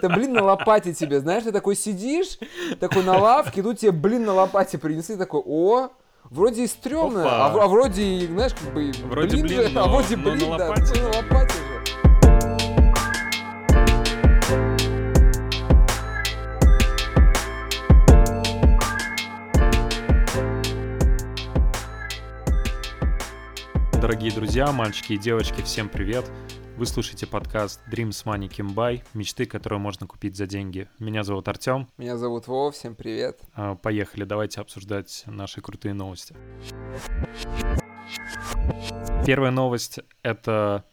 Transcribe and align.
Это 0.00 0.14
блин 0.14 0.32
на 0.32 0.44
лопате 0.44 0.94
тебе, 0.94 1.18
знаешь, 1.18 1.42
ты 1.42 1.50
такой 1.50 1.74
сидишь, 1.74 2.38
такой 2.78 3.02
на 3.02 3.18
лавке, 3.18 3.64
тут 3.64 3.80
тебе 3.80 3.90
блин 3.90 4.26
на 4.26 4.32
лопате 4.32 4.78
принесли, 4.78 5.16
такой, 5.16 5.42
о, 5.44 5.88
вроде 6.30 6.62
и 6.62 6.66
стрёмно, 6.68 7.24
а, 7.24 7.46
а 7.48 7.66
вроде 7.66 8.04
и, 8.04 8.26
знаешь, 8.28 8.54
как 8.54 8.72
бы, 8.72 8.92
вроде 9.06 9.30
блин, 9.30 9.46
блин 9.46 9.62
же, 9.64 9.68
но, 9.70 9.82
а 9.82 9.88
вроде 9.88 10.16
но 10.16 10.30
блин, 10.30 10.50
на 10.50 10.58
да, 10.58 10.68
лопате. 10.68 11.00
на 11.00 11.08
лопате 11.08 11.54
же. 11.54 11.78
Дорогие 24.00 24.30
друзья, 24.30 24.70
мальчики 24.70 25.14
и 25.14 25.18
девочки, 25.18 25.60
всем 25.62 25.88
привет! 25.88 26.24
Вы 26.78 26.86
слушаете 26.86 27.26
подкаст 27.26 27.80
Dreams 27.90 28.24
Money 28.24 28.48
Can 28.48 28.72
Buy, 28.72 29.02
мечты, 29.12 29.46
которые 29.46 29.80
можно 29.80 30.06
купить 30.06 30.36
за 30.36 30.46
деньги. 30.46 30.88
Меня 31.00 31.24
зовут 31.24 31.48
Артем. 31.48 31.88
Меня 31.96 32.16
зовут 32.16 32.46
Вова, 32.46 32.70
всем 32.70 32.94
привет. 32.94 33.40
А, 33.54 33.74
Поехали, 33.74 34.22
давайте 34.22 34.60
обсуждать 34.60 35.24
наши 35.26 35.60
крутые 35.60 35.92
новости. 35.92 36.36
Первая 39.26 39.50
новость— 39.50 39.98
это 40.22 40.84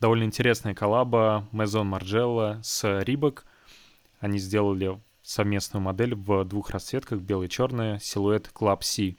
довольно 0.00 0.24
интересная 0.24 0.72
коллаба 0.72 1.46
Maison 1.52 1.92
Margiela 1.92 2.62
с 2.62 2.82
Reebok. 2.82 3.40
Они 4.20 4.38
сделали 4.38 4.98
совместную 5.22 5.82
модель 5.82 6.14
в 6.14 6.46
двух 6.46 6.70
расцветках, 6.70 7.20
белый 7.20 7.48
и 7.48 7.50
черный, 7.50 8.00
силуэт 8.00 8.50
Club 8.54 8.78
C. 8.80 9.16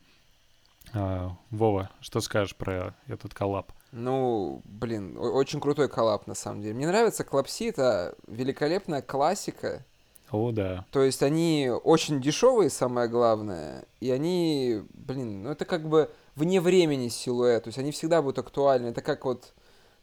А, 0.92 1.38
Вова, 1.52 1.92
что 2.00 2.20
скажешь 2.20 2.56
про 2.56 2.96
этот 3.06 3.36
коллаб? 3.36 3.72
Ну, 3.98 4.62
блин, 4.66 5.18
очень 5.18 5.62
крутой 5.62 5.88
коллаб, 5.88 6.28
на 6.28 6.36
самом 6.36 6.62
деле. 6.62 6.74
Мне 6.74 6.86
нравится 6.86 7.24
Клапси, 7.24 7.70
это 7.70 8.14
великолепная 8.28 9.02
классика. 9.02 9.84
О, 10.32 10.52
да. 10.52 10.86
То 10.92 11.02
есть 11.02 11.24
они 11.24 11.72
очень 11.84 12.20
дешевые, 12.22 12.70
самое 12.70 13.08
главное, 13.08 13.86
и 14.02 14.12
они, 14.12 14.82
блин, 14.94 15.44
ну 15.44 15.52
это 15.52 15.64
как 15.64 15.88
бы 15.88 16.12
вне 16.36 16.60
времени 16.60 17.08
силуэт, 17.08 17.64
то 17.64 17.68
есть 17.70 17.78
они 17.78 17.92
всегда 17.92 18.22
будут 18.22 18.40
актуальны. 18.40 18.88
Это 18.88 19.02
как 19.02 19.24
вот 19.24 19.54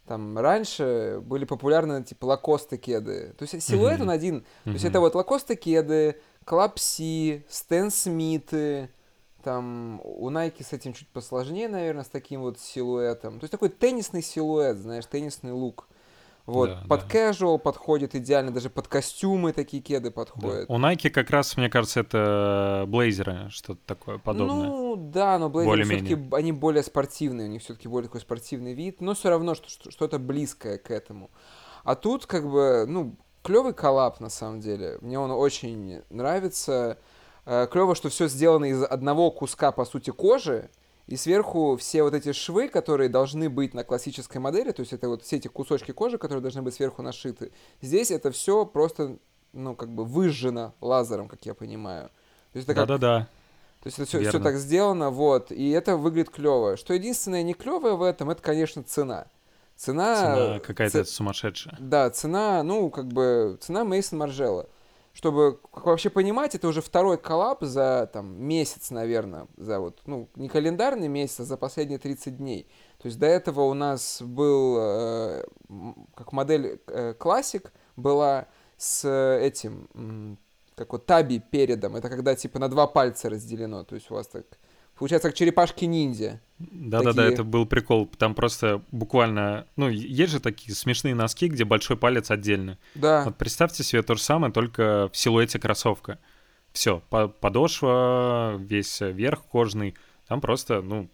там 0.06 0.38
раньше 0.38 1.20
были 1.22 1.44
популярны 1.44 2.02
типа 2.02 2.24
лакосты 2.24 2.78
кеды. 2.78 3.34
То 3.36 3.42
есть 3.42 3.62
силуэт 3.62 3.98
Мгм. 3.98 4.02
он 4.08 4.10
один. 4.10 4.40
То 4.64 4.70
есть 4.70 4.84
это 4.86 5.00
вот 5.00 5.14
лакосты 5.14 5.54
кеды, 5.54 6.16
Клапси, 6.46 7.44
Стэн 7.50 7.90
Смиты, 7.90 8.88
там 9.42 10.00
у 10.04 10.30
Nike 10.30 10.64
с 10.64 10.72
этим 10.72 10.92
чуть 10.92 11.08
посложнее, 11.08 11.68
наверное, 11.68 12.04
с 12.04 12.08
таким 12.08 12.40
вот 12.42 12.58
силуэтом. 12.58 13.38
То 13.40 13.44
есть 13.44 13.52
такой 13.52 13.68
теннисный 13.68 14.22
силуэт, 14.22 14.76
знаешь, 14.76 15.06
теннисный 15.06 15.52
лук. 15.52 15.88
Вот, 16.44 16.70
Да, 16.70 16.84
под 16.88 17.06
да. 17.06 17.30
casual 17.30 17.56
подходит 17.58 18.16
идеально, 18.16 18.50
даже 18.50 18.68
под 18.68 18.88
костюмы 18.88 19.52
такие 19.52 19.80
кеды 19.80 20.08
Да. 20.10 20.14
подходят. 20.14 20.68
У 20.68 20.76
Nike 20.76 21.08
как 21.10 21.30
раз, 21.30 21.56
мне 21.56 21.70
кажется, 21.70 22.00
это 22.00 22.84
блейзеры, 22.88 23.48
что-то 23.50 23.80
такое 23.86 24.18
подобное. 24.18 24.66
Ну, 24.68 24.96
да, 24.96 25.38
но 25.38 25.48
блейзеры 25.48 25.84
все-таки 25.84 26.18
они 26.32 26.50
более 26.50 26.82
спортивные, 26.82 27.46
у 27.48 27.50
них 27.50 27.62
все-таки 27.62 27.86
более 27.86 28.08
такой 28.08 28.20
спортивный 28.22 28.74
вид, 28.74 29.00
но 29.00 29.14
все 29.14 29.28
равно 29.30 29.54
что- 29.54 29.68
что- 29.68 29.90
что-то 29.92 30.18
близкое 30.18 30.78
к 30.78 30.90
этому. 30.90 31.30
А 31.84 31.94
тут 31.94 32.26
как 32.26 32.48
бы, 32.50 32.86
ну, 32.88 33.14
клевый 33.44 33.72
коллап 33.72 34.18
на 34.18 34.28
самом 34.28 34.58
деле. 34.60 34.98
Мне 35.00 35.20
он 35.20 35.30
очень 35.30 36.02
нравится. 36.10 36.98
Клево, 37.44 37.94
что 37.94 38.08
все 38.08 38.28
сделано 38.28 38.66
из 38.66 38.82
одного 38.82 39.30
куска, 39.30 39.72
по 39.72 39.84
сути, 39.84 40.10
кожи, 40.10 40.70
и 41.08 41.16
сверху 41.16 41.76
все 41.76 42.04
вот 42.04 42.14
эти 42.14 42.32
швы, 42.32 42.68
которые 42.68 43.08
должны 43.08 43.50
быть 43.50 43.74
на 43.74 43.82
классической 43.84 44.38
модели, 44.38 44.70
то 44.70 44.80
есть 44.80 44.92
это 44.92 45.08
вот 45.08 45.22
все 45.24 45.36
эти 45.36 45.48
кусочки 45.48 45.90
кожи, 45.90 46.18
которые 46.18 46.40
должны 46.40 46.62
быть 46.62 46.74
сверху 46.74 47.02
нашиты. 47.02 47.50
Здесь 47.80 48.10
это 48.10 48.30
все 48.30 48.64
просто, 48.64 49.16
ну, 49.52 49.74
как 49.74 49.88
бы 49.90 50.04
выжжено 50.04 50.72
лазером, 50.80 51.28
как 51.28 51.44
я 51.44 51.54
понимаю. 51.54 52.08
То 52.52 52.58
есть 52.58 52.68
это 52.68 52.74
как 52.78 52.86
Да-да-да. 52.88 53.26
то 53.82 53.86
есть 53.88 53.98
это 53.98 54.06
все, 54.06 54.20
Верно. 54.20 54.40
так 54.40 54.56
сделано, 54.56 55.10
вот, 55.10 55.50
и 55.50 55.70
это 55.70 55.96
выглядит 55.96 56.30
клево. 56.30 56.76
Что 56.76 56.94
единственное 56.94 57.42
не 57.42 57.54
клевое 57.54 57.96
в 57.96 58.02
этом, 58.02 58.30
это, 58.30 58.40
конечно, 58.40 58.84
цена. 58.84 59.26
Цена... 59.76 60.16
Цена 60.16 60.58
какая-то 60.60 61.04
ц- 61.04 61.10
сумасшедшая. 61.10 61.76
Да, 61.80 62.08
цена, 62.10 62.62
ну, 62.62 62.88
как 62.90 63.08
бы, 63.08 63.58
цена 63.60 63.84
Мейсон 63.84 64.18
Маржела. 64.18 64.68
Чтобы 65.12 65.60
вообще 65.72 66.08
понимать, 66.08 66.54
это 66.54 66.66
уже 66.68 66.80
второй 66.80 67.18
коллап 67.18 67.62
за, 67.62 68.08
там, 68.12 68.42
месяц, 68.42 68.90
наверное, 68.90 69.46
за 69.58 69.78
вот, 69.78 70.00
ну, 70.06 70.28
не 70.36 70.48
календарный 70.48 71.08
месяц, 71.08 71.40
а 71.40 71.44
за 71.44 71.56
последние 71.58 71.98
30 71.98 72.38
дней. 72.38 72.66
То 72.98 73.06
есть 73.06 73.18
до 73.18 73.26
этого 73.26 73.62
у 73.62 73.74
нас 73.74 74.22
был, 74.22 74.76
э, 74.78 75.44
как 76.14 76.32
модель 76.32 76.80
э, 76.86 77.14
была 77.96 78.46
с 78.78 79.04
э, 79.04 79.44
этим, 79.44 80.38
как 80.74 80.92
вот 80.92 81.04
таби 81.04 81.40
передом. 81.40 81.96
Это 81.96 82.08
когда, 82.08 82.34
типа, 82.34 82.58
на 82.58 82.68
два 82.68 82.86
пальца 82.86 83.28
разделено. 83.28 83.84
То 83.84 83.96
есть 83.96 84.10
у 84.10 84.14
вас 84.14 84.28
так, 84.28 84.46
получается, 85.02 85.30
как 85.30 85.36
черепашки-ниндзя. 85.36 86.40
Да-да-да, 86.60 87.22
такие- 87.22 87.32
это 87.32 87.42
был 87.42 87.66
прикол. 87.66 88.06
Там 88.06 88.36
просто 88.36 88.82
буквально... 88.92 89.66
Ну, 89.74 89.88
есть 89.88 90.30
же 90.30 90.38
такие 90.38 90.76
смешные 90.76 91.16
носки, 91.16 91.48
где 91.48 91.64
большой 91.64 91.96
палец 91.96 92.30
отдельно. 92.30 92.78
Да. 92.94 93.24
Вот 93.24 93.36
представьте 93.36 93.82
себе 93.82 94.04
то 94.04 94.14
же 94.14 94.22
самое, 94.22 94.52
только 94.52 95.10
в 95.12 95.16
силуэте 95.16 95.58
кроссовка. 95.58 96.20
Все, 96.72 97.02
подошва, 97.10 98.54
весь 98.58 99.00
верх 99.00 99.42
кожный. 99.42 99.96
Там 100.28 100.40
просто, 100.40 100.82
ну, 100.82 101.10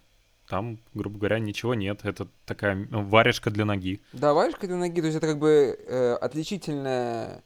там, 0.47 0.77
грубо 0.93 1.17
говоря, 1.17 1.39
ничего 1.39 1.73
нет. 1.73 2.01
Это 2.03 2.27
такая 2.45 2.87
варежка 2.91 3.49
для 3.49 3.65
ноги. 3.65 4.01
Да, 4.13 4.35
варежка 4.35 4.67
для 4.67 4.75
ноги, 4.75 5.01
то 5.01 5.07
есть 5.07 5.17
это 5.17 5.25
как 5.25 5.39
бы 5.39 5.79
э, 5.87 6.13
отличительная 6.21 7.41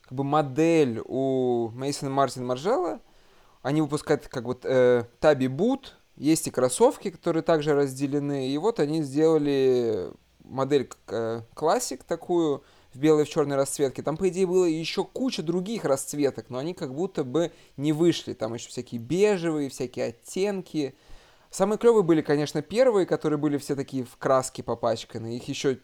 как 0.00 0.12
бы 0.12 0.24
модель 0.24 1.02
у 1.04 1.68
Мейсона 1.74 2.10
Мартин 2.10 2.46
Маржела. 2.46 3.00
Они 3.64 3.80
выпускают 3.80 4.28
как 4.28 4.44
вот 4.44 4.66
э, 4.66 5.04
Таби 5.20 5.48
Бут, 5.48 5.96
есть 6.16 6.46
и 6.46 6.50
кроссовки, 6.50 7.10
которые 7.10 7.42
также 7.42 7.74
разделены. 7.74 8.50
И 8.50 8.58
вот 8.58 8.78
они 8.78 9.02
сделали 9.02 10.10
модель 10.44 10.86
э, 11.08 11.40
классик 11.54 12.04
такую 12.04 12.62
в 12.92 12.98
белой 12.98 13.22
и 13.22 13.24
в 13.24 13.30
черной 13.30 13.56
расцветке. 13.56 14.02
Там, 14.02 14.18
по 14.18 14.28
идее, 14.28 14.46
было 14.46 14.66
еще 14.66 15.02
куча 15.02 15.42
других 15.42 15.86
расцветок, 15.86 16.50
но 16.50 16.58
они 16.58 16.74
как 16.74 16.94
будто 16.94 17.24
бы 17.24 17.52
не 17.78 17.94
вышли. 17.94 18.34
Там 18.34 18.52
еще 18.52 18.68
всякие 18.68 19.00
бежевые, 19.00 19.70
всякие 19.70 20.08
оттенки. 20.08 20.94
Самые 21.50 21.78
клевые 21.78 22.02
были, 22.02 22.20
конечно, 22.20 22.60
первые, 22.60 23.06
которые 23.06 23.38
были 23.38 23.56
все 23.56 23.74
такие 23.74 24.04
в 24.04 24.18
краске 24.18 24.62
попачканы. 24.62 25.38
Их 25.38 25.48
еще 25.48 25.78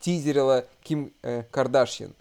тизерила 0.00 0.66
Ким 0.82 1.14
э, 1.22 1.44
Кардашьян. 1.52 2.12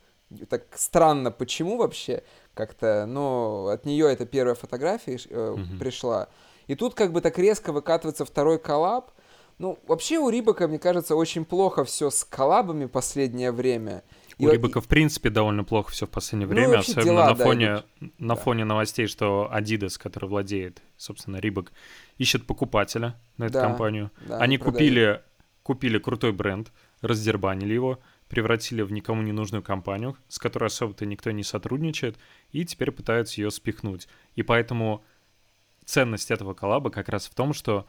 Так 0.49 0.63
странно, 0.75 1.31
почему 1.31 1.77
вообще 1.77 2.23
как-то, 2.53 3.05
но 3.07 3.67
от 3.67 3.85
нее 3.85 4.11
это 4.11 4.25
первая 4.25 4.55
фотография 4.55 5.19
э, 5.29 5.55
Мгм. 5.57 5.79
пришла. 5.79 6.27
И 6.67 6.75
тут 6.75 6.93
как 6.93 7.11
бы 7.11 7.21
так 7.21 7.37
резко 7.37 7.71
выкатывается 7.71 8.25
второй 8.25 8.57
коллаб. 8.59 9.11
Ну, 9.59 9.77
вообще 9.87 10.17
у 10.17 10.29
Рибака, 10.29 10.67
мне 10.67 10.79
кажется, 10.79 11.15
очень 11.15 11.45
плохо 11.45 11.83
все 11.83 12.09
с 12.09 12.23
коллабами 12.23 12.85
последнее 12.85 13.51
время. 13.51 14.03
И 14.39 14.43
У 14.45 14.47
вот- 14.47 14.53
Рибака, 14.53 14.81
в 14.81 14.87
принципе, 14.87 15.29
довольно 15.29 15.63
плохо 15.63 15.91
все 15.91 16.07
в 16.07 16.09
последнее 16.09 16.47
Ну, 16.47 16.53
время, 16.55 16.79
особенно 16.79 17.03
дела, 17.03 17.25
на 17.29 17.35
да, 17.35 17.43
фоне, 17.43 17.83
на 18.17 18.35
Да. 18.35 18.41
фоне 18.41 18.65
новостей, 18.65 19.05
что 19.07 19.49
Adidas, 19.53 19.99
который 19.99 20.27
владеет, 20.27 20.81
собственно, 20.97 21.37
Рибак, 21.37 21.71
ищет 22.17 22.47
покупателя 22.47 23.15
на 23.37 23.45
эту 23.45 23.53
Да, 23.53 23.61
компанию. 23.61 24.09
да, 24.27 24.37
Они 24.39 24.57
продают. 24.57 24.75
купили, 24.77 25.21
купили 25.61 25.97
крутой 25.99 26.31
бренд, 26.31 26.71
раздербанили 27.01 27.73
его, 27.73 27.99
превратили 28.33 28.81
в 28.81 28.91
никому 28.91 29.21
не 29.21 29.31
нужную 29.31 29.61
компанию, 29.61 30.17
с 30.27 30.39
которой 30.39 30.65
особо-то 30.65 31.05
никто 31.05 31.29
не 31.29 31.43
сотрудничает, 31.43 32.17
и 32.51 32.65
теперь 32.65 32.89
пытаются 32.89 33.39
ее 33.39 33.51
спихнуть. 33.51 34.07
И 34.33 34.41
поэтому 34.41 35.03
ценность 35.85 36.31
этого 36.31 36.55
коллаба 36.55 36.89
как 36.89 37.09
раз 37.09 37.27
в 37.27 37.35
том, 37.35 37.53
что 37.53 37.85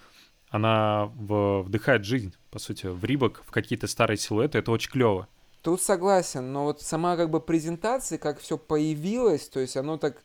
она 0.51 1.07
в- 1.15 1.63
вдыхает 1.63 2.05
жизнь, 2.05 2.35
по 2.51 2.59
сути, 2.59 2.85
в 2.85 3.03
Рибок, 3.07 3.43
в 3.47 3.51
какие-то 3.53 3.87
старые 3.87 4.19
силуэты. 4.19 4.59
Это 4.59 4.71
очень 4.71 4.91
клево. 4.91 5.29
Тут 5.63 5.81
согласен, 5.81 6.53
но 6.53 6.65
вот 6.65 6.83
сама 6.83 7.17
как 7.17 7.31
бы 7.31 7.41
презентация, 7.41 8.19
как 8.19 8.39
все 8.39 8.59
появилось, 8.59 9.49
то 9.49 9.61
есть 9.61 9.79
оно 9.79 9.97
так, 9.97 10.23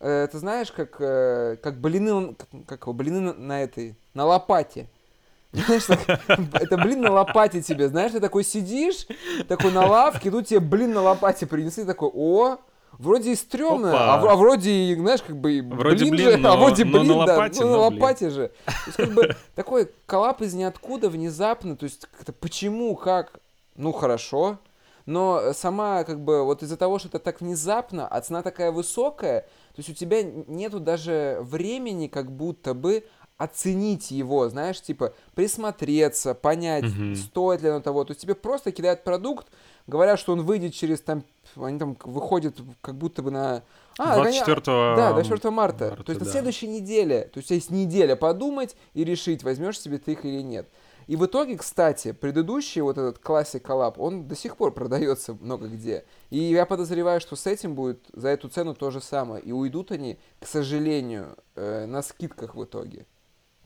э, 0.00 0.28
ты 0.30 0.38
знаешь, 0.38 0.70
как, 0.70 1.00
э, 1.00 1.56
как 1.62 1.80
блины, 1.80 2.34
как, 2.34 2.80
как 2.80 2.94
блины 2.94 3.32
на 3.32 3.62
этой, 3.62 3.96
на 4.12 4.26
лопате. 4.26 4.90
Знаешь, 5.52 5.84
так, 5.84 5.98
это 6.28 6.76
блин 6.78 7.00
на 7.00 7.10
лопате 7.10 7.60
тебе, 7.60 7.88
знаешь, 7.88 8.12
ты 8.12 8.20
такой 8.20 8.44
сидишь, 8.44 9.06
такой 9.48 9.72
на 9.72 9.84
лавке, 9.86 10.30
тут 10.30 10.46
тебе 10.46 10.60
блин 10.60 10.92
на 10.92 11.02
лопате 11.02 11.46
принесли, 11.46 11.84
такой, 11.84 12.08
о, 12.14 12.58
вроде 12.92 13.32
и 13.32 13.34
стрёмно, 13.34 13.92
а, 14.14 14.20
а 14.30 14.36
вроде 14.36 14.70
и, 14.70 14.94
знаешь, 14.94 15.22
как 15.22 15.36
бы 15.36 15.60
Вроде 15.72 16.04
блин, 16.04 16.10
блин, 16.14 16.30
же, 16.30 16.36
но- 16.36 16.52
а 16.52 16.56
вроде 16.56 16.84
но 16.84 16.98
на 16.98 17.04
блин, 17.04 17.26
да, 17.26 17.34
лопате, 17.34 17.60
ну, 17.64 17.66
на 17.70 17.76
но 17.76 17.90
блин. 17.90 18.00
лопате 18.00 18.30
же. 18.30 18.48
То 18.64 18.72
есть 18.86 18.96
как 18.96 19.10
бы 19.12 19.36
такой 19.56 19.90
коллап 20.06 20.40
из 20.42 20.54
ниоткуда 20.54 21.08
внезапно, 21.10 21.76
то 21.76 21.84
есть 21.84 22.06
как-то 22.06 22.32
почему, 22.32 22.94
как, 22.94 23.40
ну 23.74 23.90
хорошо, 23.92 24.58
но 25.06 25.52
сама 25.52 26.04
как 26.04 26.20
бы 26.20 26.44
вот 26.44 26.62
из-за 26.62 26.76
того, 26.76 27.00
что 27.00 27.08
это 27.08 27.18
так 27.18 27.40
внезапно, 27.40 28.06
а 28.06 28.20
цена 28.20 28.42
такая 28.42 28.70
высокая, 28.70 29.40
то 29.40 29.78
есть 29.78 29.90
у 29.90 29.94
тебя 29.94 30.22
нету 30.22 30.78
даже 30.78 31.38
времени 31.40 32.06
как 32.06 32.30
будто 32.30 32.74
бы 32.74 33.04
оценить 33.40 34.10
его, 34.10 34.48
знаешь, 34.48 34.80
типа 34.82 35.14
присмотреться, 35.34 36.34
понять, 36.34 36.84
Мгм. 36.84 37.16
стоит 37.16 37.62
ли 37.62 37.68
оно 37.70 37.80
того. 37.80 38.04
То 38.04 38.10
есть 38.12 38.20
тебе 38.20 38.34
просто 38.34 38.70
кидают 38.72 39.02
продукт, 39.02 39.46
Говорят, 39.86 40.20
что 40.20 40.32
он 40.32 40.42
выйдет 40.42 40.72
через 40.72 41.00
там, 41.00 41.24
они 41.56 41.78
там 41.78 41.96
выходят 42.04 42.54
как 42.80 42.94
будто 42.96 43.22
бы 43.22 43.32
на... 43.32 43.62
А, 43.98 44.14
24 44.14 44.60
Да, 44.60 45.12
24 45.14 45.50
марта. 45.50 45.84
марта, 45.88 46.04
То 46.04 46.12
есть 46.12 46.20
на 46.20 46.26
да. 46.26 46.30
следующей 46.32 46.68
неделе. 46.68 47.22
То 47.32 47.38
есть 47.38 47.50
есть 47.50 47.70
неделя 47.70 48.14
подумать 48.14 48.76
и 48.94 49.02
решить, 49.02 49.42
возьмешь 49.42 49.80
себе 49.80 49.98
ты 49.98 50.12
их 50.12 50.24
или 50.24 50.42
нет. 50.42 50.68
И 51.08 51.16
в 51.16 51.26
итоге, 51.26 51.56
кстати, 51.56 52.12
предыдущий 52.12 52.82
вот 52.82 52.98
этот 52.98 53.18
классик 53.18 53.64
коллаб, 53.64 53.98
он 53.98 54.28
до 54.28 54.36
сих 54.36 54.56
пор 54.56 54.70
продается 54.72 55.36
много 55.40 55.66
где. 55.66 56.04
И 56.28 56.38
я 56.38 56.66
подозреваю, 56.66 57.20
что 57.20 57.34
с 57.34 57.48
этим 57.48 57.74
будет 57.74 57.98
за 58.12 58.28
эту 58.28 58.48
цену 58.48 58.74
то 58.74 58.92
же 58.92 59.00
самое. 59.00 59.42
И 59.42 59.50
уйдут 59.50 59.90
они, 59.90 60.20
к 60.38 60.46
сожалению, 60.46 61.36
э, 61.56 61.86
на 61.86 62.02
скидках 62.02 62.54
в 62.54 62.62
итоге. 62.62 63.06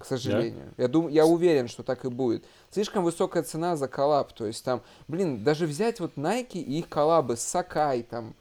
К 0.04 0.06
сожалению. 0.06 0.74
Я, 0.76 0.88
дум, 0.88 1.08
я 1.08 1.24
уверен, 1.24 1.66
что 1.66 1.82
так 1.82 2.04
и 2.04 2.10
будет. 2.10 2.44
Слишком 2.70 3.04
высокая 3.04 3.42
цена 3.42 3.74
за 3.74 3.88
коллаб. 3.88 4.34
То 4.34 4.44
есть 4.44 4.62
там, 4.62 4.82
блин, 5.08 5.42
даже 5.42 5.66
взять 5.66 5.98
вот 5.98 6.16
Nike 6.16 6.60
и 6.60 6.80
их 6.80 6.90
коллабы 6.90 7.38
с 7.38 7.40
Сакай, 7.40 8.02
там, 8.02 8.34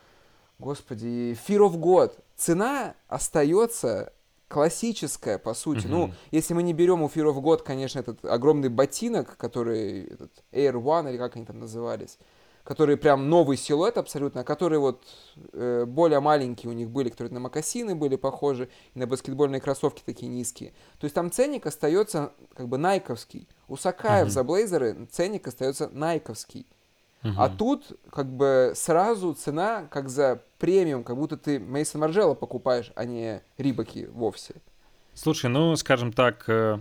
господи, 0.60 1.38
Fear 1.48 1.70
of 1.70 1.80
God. 1.80 2.20
Цена 2.36 2.96
остается 3.08 4.12
классическая, 4.50 5.38
по 5.38 5.54
сути. 5.54 5.88
Мгм. 5.88 5.92
Ну, 5.92 6.14
если 6.32 6.54
мы 6.54 6.64
не 6.64 6.74
берем 6.74 7.02
у 7.02 7.08
Fear 7.08 7.34
of 7.34 7.42
God, 7.42 7.64
конечно, 7.64 8.00
этот 8.00 8.26
огромный 8.26 8.68
ботинок, 8.68 9.38
который, 9.38 10.04
этот 10.04 10.32
Air 10.52 10.74
One, 10.74 11.10
или 11.10 11.18
как 11.18 11.38
они 11.38 11.46
там 11.46 11.60
назывались, 11.60 12.20
который 12.64 12.96
прям 12.96 13.30
новый 13.30 13.58
силуэт 13.58 13.98
абсолютно, 13.98 14.42
а 14.42 14.44
которые 14.44 14.80
вот 14.80 15.04
э, 15.52 15.86
более 15.86 16.20
маленькие 16.22 16.70
у 16.70 16.74
них 16.74 16.90
были, 16.90 17.10
которые 17.10 17.34
на 17.34 17.40
мокасины 17.42 17.94
были 17.96 18.16
похожи, 18.16 18.70
и 18.94 19.00
на 19.00 19.06
баскетбольные 19.08 19.60
кроссовки 19.60 20.02
такие 20.06 20.30
низкие. 20.32 20.72
То 21.00 21.06
есть 21.06 21.14
там 21.14 21.30
ценник 21.32 21.66
остается 21.66 22.32
как 22.56 22.70
бы 22.70 22.78
найковский. 22.78 23.48
У 23.68 23.76
Сакаев 23.76 24.26
Мгм. 24.28 24.32
за 24.32 24.44
блейзеры 24.44 25.08
ценник 25.12 25.48
остается 25.48 25.90
найковский. 25.92 26.66
Мгм. 27.22 27.36
А 27.40 27.50
тут 27.50 27.98
как 28.10 28.28
бы 28.28 28.74
сразу 28.76 29.34
цена 29.34 29.88
как 29.90 30.10
за 30.10 30.42
премиум, 30.58 31.04
как 31.04 31.18
будто 31.18 31.38
ты 31.38 31.60
Мейсон 31.60 32.02
Марджелло 32.02 32.34
покупаешь, 32.34 32.92
а 32.96 33.06
не 33.06 33.42
Рибаки 33.58 34.06
вовсе. 34.08 34.56
Слушай, 35.14 35.50
ну, 35.50 35.76
скажем 35.76 36.12
так, 36.12 36.46
э, 36.48 36.80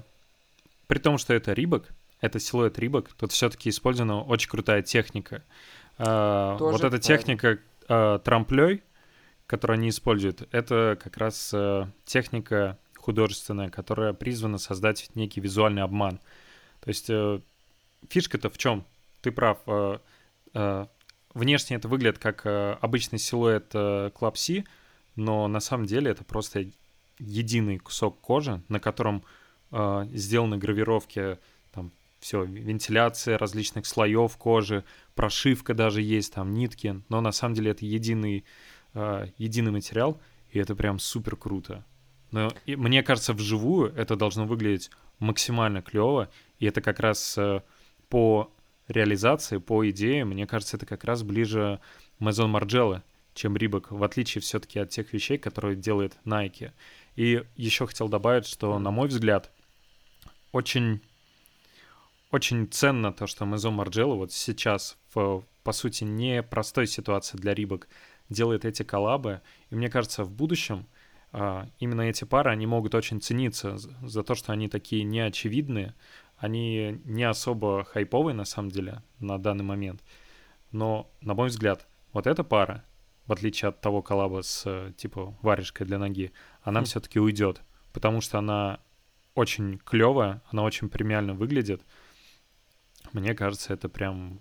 при 0.86 0.98
том, 0.98 1.18
что 1.18 1.34
это 1.34 1.52
Рибок, 1.52 1.88
это 2.22 2.40
силуэт 2.40 2.78
Рибок, 2.78 3.12
тут 3.12 3.32
все-таки 3.32 3.68
использована 3.68 4.22
очень 4.22 4.48
крутая 4.48 4.80
техника. 4.80 5.42
Э, 5.98 6.56
Тоже 6.58 6.72
вот 6.72 6.80
эта 6.84 6.98
правильно. 6.98 7.00
техника 7.00 7.58
э, 7.88 8.18
трамплей, 8.24 8.82
которую 9.46 9.74
они 9.74 9.90
используют, 9.90 10.48
это 10.52 10.96
как 11.02 11.18
раз 11.18 11.50
э, 11.52 11.86
техника 12.06 12.78
художественная, 12.96 13.68
которая 13.68 14.12
призвана 14.12 14.58
создать 14.58 15.10
некий 15.14 15.40
визуальный 15.40 15.82
обман. 15.82 16.20
То 16.80 16.88
есть 16.88 17.10
э, 17.10 17.40
фишка-то 18.08 18.48
в 18.48 18.56
чем? 18.56 18.86
Ты 19.20 19.32
прав. 19.32 19.58
э, 19.66 19.98
э, 20.54 20.86
внешне 21.34 21.76
это 21.76 21.88
выглядит 21.88 22.18
как 22.18 22.46
э, 22.46 22.76
обычный 22.80 23.18
силуэт 23.18 23.70
э, 23.74 24.10
Club 24.14 24.36
C, 24.36 24.64
но 25.16 25.48
на 25.48 25.58
самом 25.58 25.86
деле 25.86 26.12
это 26.12 26.22
просто 26.22 26.66
единый 27.18 27.78
кусок 27.78 28.20
кожи, 28.20 28.62
на 28.68 28.78
котором 28.78 29.24
э, 29.72 30.06
сделаны 30.12 30.56
гравировки, 30.56 31.38
все, 32.22 32.44
вентиляция 32.44 33.36
различных 33.36 33.84
слоев 33.84 34.36
кожи, 34.36 34.84
прошивка 35.14 35.74
даже 35.74 36.00
есть, 36.00 36.34
там 36.34 36.54
нитки, 36.54 37.02
но 37.08 37.20
на 37.20 37.32
самом 37.32 37.54
деле 37.54 37.72
это 37.72 37.84
единый, 37.84 38.44
э, 38.94 39.26
единый 39.38 39.72
материал, 39.72 40.20
и 40.52 40.60
это 40.60 40.76
прям 40.76 41.00
супер 41.00 41.34
круто. 41.34 41.84
Но 42.30 42.52
и 42.64 42.76
мне 42.76 43.02
кажется, 43.02 43.34
вживую 43.34 43.92
это 43.94 44.14
должно 44.14 44.46
выглядеть 44.46 44.90
максимально 45.18 45.82
клево, 45.82 46.30
и 46.60 46.66
это 46.66 46.80
как 46.80 47.00
раз 47.00 47.36
э, 47.36 47.62
по 48.08 48.52
реализации, 48.86 49.58
по 49.58 49.88
идее, 49.90 50.24
мне 50.24 50.46
кажется, 50.46 50.76
это 50.76 50.86
как 50.86 51.02
раз 51.02 51.24
ближе 51.24 51.80
Maison 52.20 52.56
Margiela, 52.56 53.02
чем 53.34 53.56
Рибок, 53.56 53.90
в 53.90 54.02
отличие 54.04 54.42
все-таки 54.42 54.78
от 54.78 54.90
тех 54.90 55.12
вещей, 55.12 55.38
которые 55.38 55.74
делает 55.74 56.16
Nike. 56.24 56.70
И 57.16 57.42
еще 57.56 57.86
хотел 57.86 58.08
добавить, 58.08 58.46
что, 58.46 58.78
на 58.78 58.92
мой 58.92 59.08
взгляд, 59.08 59.50
очень, 60.52 61.00
очень 62.32 62.66
ценно 62.68 63.12
то, 63.12 63.26
что 63.26 63.44
Maison 63.44 63.76
Margiela 63.76 64.16
вот 64.16 64.32
сейчас, 64.32 64.96
в, 65.14 65.44
по 65.62 65.72
сути, 65.72 66.04
непростой 66.04 66.86
ситуации 66.86 67.36
для 67.36 67.54
Рибок, 67.54 67.88
делает 68.28 68.64
эти 68.64 68.82
коллабы. 68.82 69.42
И 69.70 69.74
мне 69.74 69.90
кажется, 69.90 70.24
в 70.24 70.32
будущем 70.32 70.86
а, 71.32 71.68
именно 71.78 72.02
эти 72.02 72.24
пары, 72.24 72.50
они 72.50 72.66
могут 72.66 72.94
очень 72.94 73.20
цениться 73.20 73.76
за, 73.76 74.22
то, 74.22 74.34
что 74.34 74.52
они 74.52 74.68
такие 74.68 75.04
неочевидные, 75.04 75.94
они 76.36 77.00
не 77.04 77.24
особо 77.24 77.84
хайповые 77.84 78.34
на 78.34 78.44
самом 78.44 78.70
деле 78.70 79.02
на 79.18 79.38
данный 79.38 79.64
момент. 79.64 80.02
Но, 80.72 81.10
на 81.20 81.34
мой 81.34 81.48
взгляд, 81.48 81.86
вот 82.12 82.26
эта 82.26 82.44
пара, 82.44 82.84
в 83.26 83.32
отличие 83.32 83.68
от 83.68 83.80
того 83.80 84.02
коллаба 84.02 84.42
с 84.42 84.92
типа 84.96 85.36
варежкой 85.42 85.86
для 85.86 85.98
ноги, 85.98 86.32
она 86.62 86.80
Хм. 86.80 86.84
все-таки 86.84 87.20
уйдет, 87.20 87.62
потому 87.92 88.20
что 88.20 88.38
она 88.38 88.80
очень 89.34 89.78
клевая, 89.78 90.42
она 90.50 90.62
очень 90.64 90.88
премиально 90.88 91.34
выглядит. 91.34 91.82
Мне 93.12 93.34
кажется, 93.34 93.72
это 93.74 93.88
прям 93.88 94.40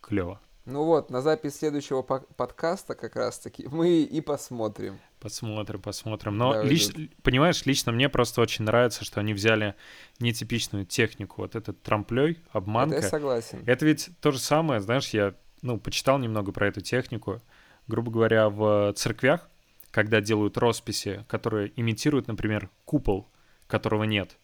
клево. 0.00 0.40
Ну 0.66 0.84
вот, 0.84 1.10
на 1.10 1.22
запись 1.22 1.56
следующего 1.56 2.02
по- 2.02 2.20
подкаста 2.36 2.94
как 2.94 3.16
раз-таки 3.16 3.66
мы 3.66 4.02
и 4.02 4.20
посмотрим. 4.20 4.98
Посмотрим, 5.18 5.80
посмотрим. 5.80 6.36
Но, 6.36 6.52
Да, 6.52 6.64
лич- 6.64 7.10
понимаешь, 7.22 7.64
лично 7.64 7.92
мне 7.92 8.08
просто 8.08 8.40
очень 8.40 8.64
нравится, 8.64 9.04
что 9.04 9.20
они 9.20 9.32
взяли 9.34 9.74
нетипичную 10.20 10.84
технику. 10.84 11.40
Вот 11.42 11.56
этот 11.56 11.82
трамплей, 11.82 12.32
Это 12.32 12.40
обманка. 12.52 12.96
я 12.96 13.02
согласен. 13.02 13.62
Это 13.66 13.86
ведь 13.86 14.10
то 14.20 14.30
же 14.32 14.38
самое, 14.38 14.80
знаешь, 14.80 15.08
я, 15.10 15.34
ну, 15.62 15.78
почитал 15.78 16.18
немного 16.18 16.52
про 16.52 16.68
эту 16.68 16.82
технику. 16.82 17.40
Грубо 17.88 18.12
говоря, 18.12 18.48
в 18.50 18.92
церквях, 18.96 19.48
когда 19.90 20.20
делают 20.20 20.56
росписи, 20.58 21.24
которые 21.26 21.72
имитируют, 21.74 22.28
например, 22.28 22.68
купол, 22.84 23.26
которого 23.66 24.04
нет. 24.04 24.36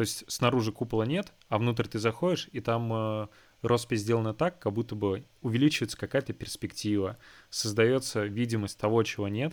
То 0.00 0.04
есть 0.04 0.24
снаружи 0.28 0.72
купола 0.72 1.02
нет, 1.02 1.30
а 1.50 1.58
внутрь 1.58 1.86
ты 1.86 1.98
заходишь, 1.98 2.48
и 2.52 2.60
там 2.60 2.90
э, 2.90 3.26
роспись 3.60 4.00
сделана 4.00 4.32
так, 4.32 4.58
как 4.58 4.72
будто 4.72 4.94
бы 4.94 5.26
увеличивается 5.42 5.98
какая-то 5.98 6.32
перспектива, 6.32 7.18
создается 7.50 8.24
видимость 8.24 8.78
того, 8.78 9.02
чего 9.02 9.28
нет. 9.28 9.52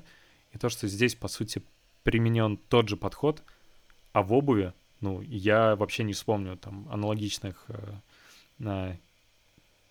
И 0.54 0.58
то, 0.58 0.70
что 0.70 0.88
здесь, 0.88 1.16
по 1.16 1.28
сути, 1.28 1.64
применен 2.04 2.56
тот 2.56 2.88
же 2.88 2.96
подход, 2.96 3.44
а 4.14 4.24
в 4.24 4.32
обуви, 4.32 4.72
ну, 5.02 5.20
я 5.20 5.76
вообще 5.76 6.04
не 6.06 6.14
вспомню 6.14 6.56
там 6.56 6.88
аналогичных 6.90 7.66
э, 7.68 7.96
на 8.58 8.98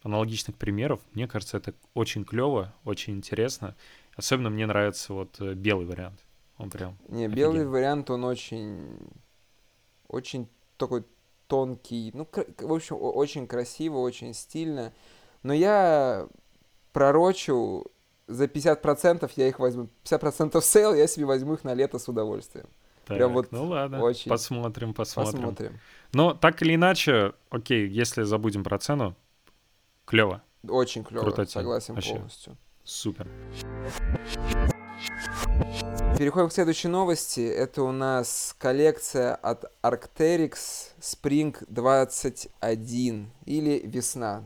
аналогичных 0.05 0.57
примеров. 0.57 1.03
Мне 1.13 1.29
кажется, 1.29 1.59
это 1.59 1.75
очень 1.93 2.25
клево, 2.25 2.75
очень 2.85 3.13
интересно. 3.13 3.77
Особенно 4.15 4.49
мне 4.49 4.65
нравится 4.65 5.13
вот 5.13 5.39
э, 5.39 5.53
белый 5.53 5.85
вариант. 5.85 6.19
Он 6.57 6.71
прям 6.71 6.97
Не, 7.09 7.29
белый 7.29 7.57
Офигенно. 7.57 7.71
вариант, 7.71 8.09
он 8.11 8.25
очень, 8.25 8.99
очень 10.09 10.49
такой 10.77 11.05
тонкий, 11.47 12.11
ну, 12.15 12.29
в 12.59 12.73
общем, 12.73 12.97
очень 13.01 13.47
красиво, 13.47 13.99
очень 13.99 14.35
стильно. 14.35 14.93
Но 15.43 15.53
я 15.53 16.27
пророчу, 16.93 17.85
за 18.27 18.47
50% 18.47 19.31
я 19.37 19.49
их 19.49 19.59
возьму. 19.59 19.89
50% 20.05 20.61
sale, 20.61 20.95
я 20.95 21.07
себе 21.07 21.27
возьму 21.27 21.55
их 21.55 21.65
на 21.65 21.75
лето 21.75 21.99
с 21.99 22.09
удовольствием. 22.09 22.67
так. 23.05 23.17
Прям 23.17 23.33
вот 23.33 23.53
ну 23.53 23.67
ладно, 23.67 24.01
очень. 24.03 24.29
посмотрим, 24.31 24.95
посмотрим. 24.95 25.33
Посмотрим. 25.35 25.81
Но 26.13 26.35
так 26.35 26.63
или 26.63 26.75
иначе, 26.75 27.35
окей, 27.51 27.89
если 27.89 28.23
забудем 28.25 28.65
про 28.65 28.79
цену, 28.79 29.15
клево, 30.05 30.43
Очень 30.69 31.05
клево, 31.05 31.45
согласен 31.45 31.95
вообще. 31.95 32.15
полностью. 32.15 32.57
супер. 32.85 33.29
Переходим 36.19 36.49
к 36.49 36.53
следующей 36.53 36.89
новости. 36.89 37.41
Это 37.41 37.83
у 37.83 37.93
нас 37.93 38.55
коллекция 38.59 39.35
от 39.35 39.71
Arcteryx 39.83 40.55
Spring 41.01 41.55
21 41.69 43.31
или 43.45 43.83
весна. 43.85 44.43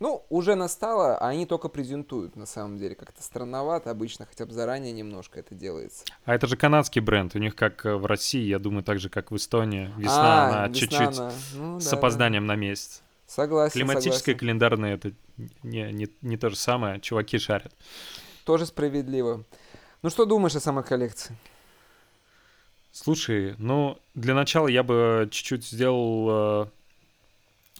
Ну, 0.00 0.24
уже 0.28 0.54
настало, 0.54 1.16
а 1.16 1.28
они 1.28 1.44
только 1.46 1.68
презентуют, 1.68 2.36
на 2.36 2.46
самом 2.46 2.78
деле. 2.78 2.94
Как-то 2.94 3.22
странновато 3.22 3.90
обычно, 3.90 4.26
хотя 4.26 4.44
бы 4.46 4.52
заранее 4.52 4.92
немножко 4.92 5.40
это 5.40 5.54
делается. 5.54 6.04
А 6.24 6.34
это 6.34 6.46
же 6.46 6.56
канадский 6.56 7.00
бренд, 7.00 7.34
у 7.34 7.38
них 7.38 7.56
как 7.56 7.84
э, 7.84 7.96
в 7.96 8.06
России, 8.06 8.42
я 8.44 8.58
думаю, 8.60 8.84
так 8.84 9.00
же, 9.00 9.08
как 9.08 9.30
в 9.32 9.36
Эстонии. 9.36 9.90
Весна, 9.96 10.46
А, 10.46 10.64
она 10.66 10.74
чуть-чуть 10.74 11.18
она- 11.18 11.32
ну 11.54 11.80
с 11.80 11.84
да, 11.84 11.90
да. 11.90 11.96
опозданием 11.96 12.46
на 12.46 12.54
месяц. 12.54 13.02
Согласен, 13.26 13.72
Климатическое 13.72 14.12
согласен. 14.34 14.38
календарное 14.38 14.94
это 14.94 15.12
не, 15.64 15.90
не, 15.92 16.08
не 16.22 16.36
то 16.36 16.48
же 16.50 16.56
самое, 16.56 17.00
чуваки 17.00 17.38
шарят. 17.38 17.72
Тоже 18.44 18.66
справедливо. 18.66 19.44
Ну, 20.02 20.10
что 20.10 20.24
думаешь 20.24 20.54
о 20.54 20.60
самой 20.60 20.84
коллекции? 20.84 21.36
Слушай, 22.92 23.54
ну, 23.58 23.98
для 24.14 24.34
начала 24.34 24.68
я 24.68 24.82
бы 24.82 25.28
чуть-чуть 25.30 25.64
сделал, 25.66 26.62
э, 26.62 26.66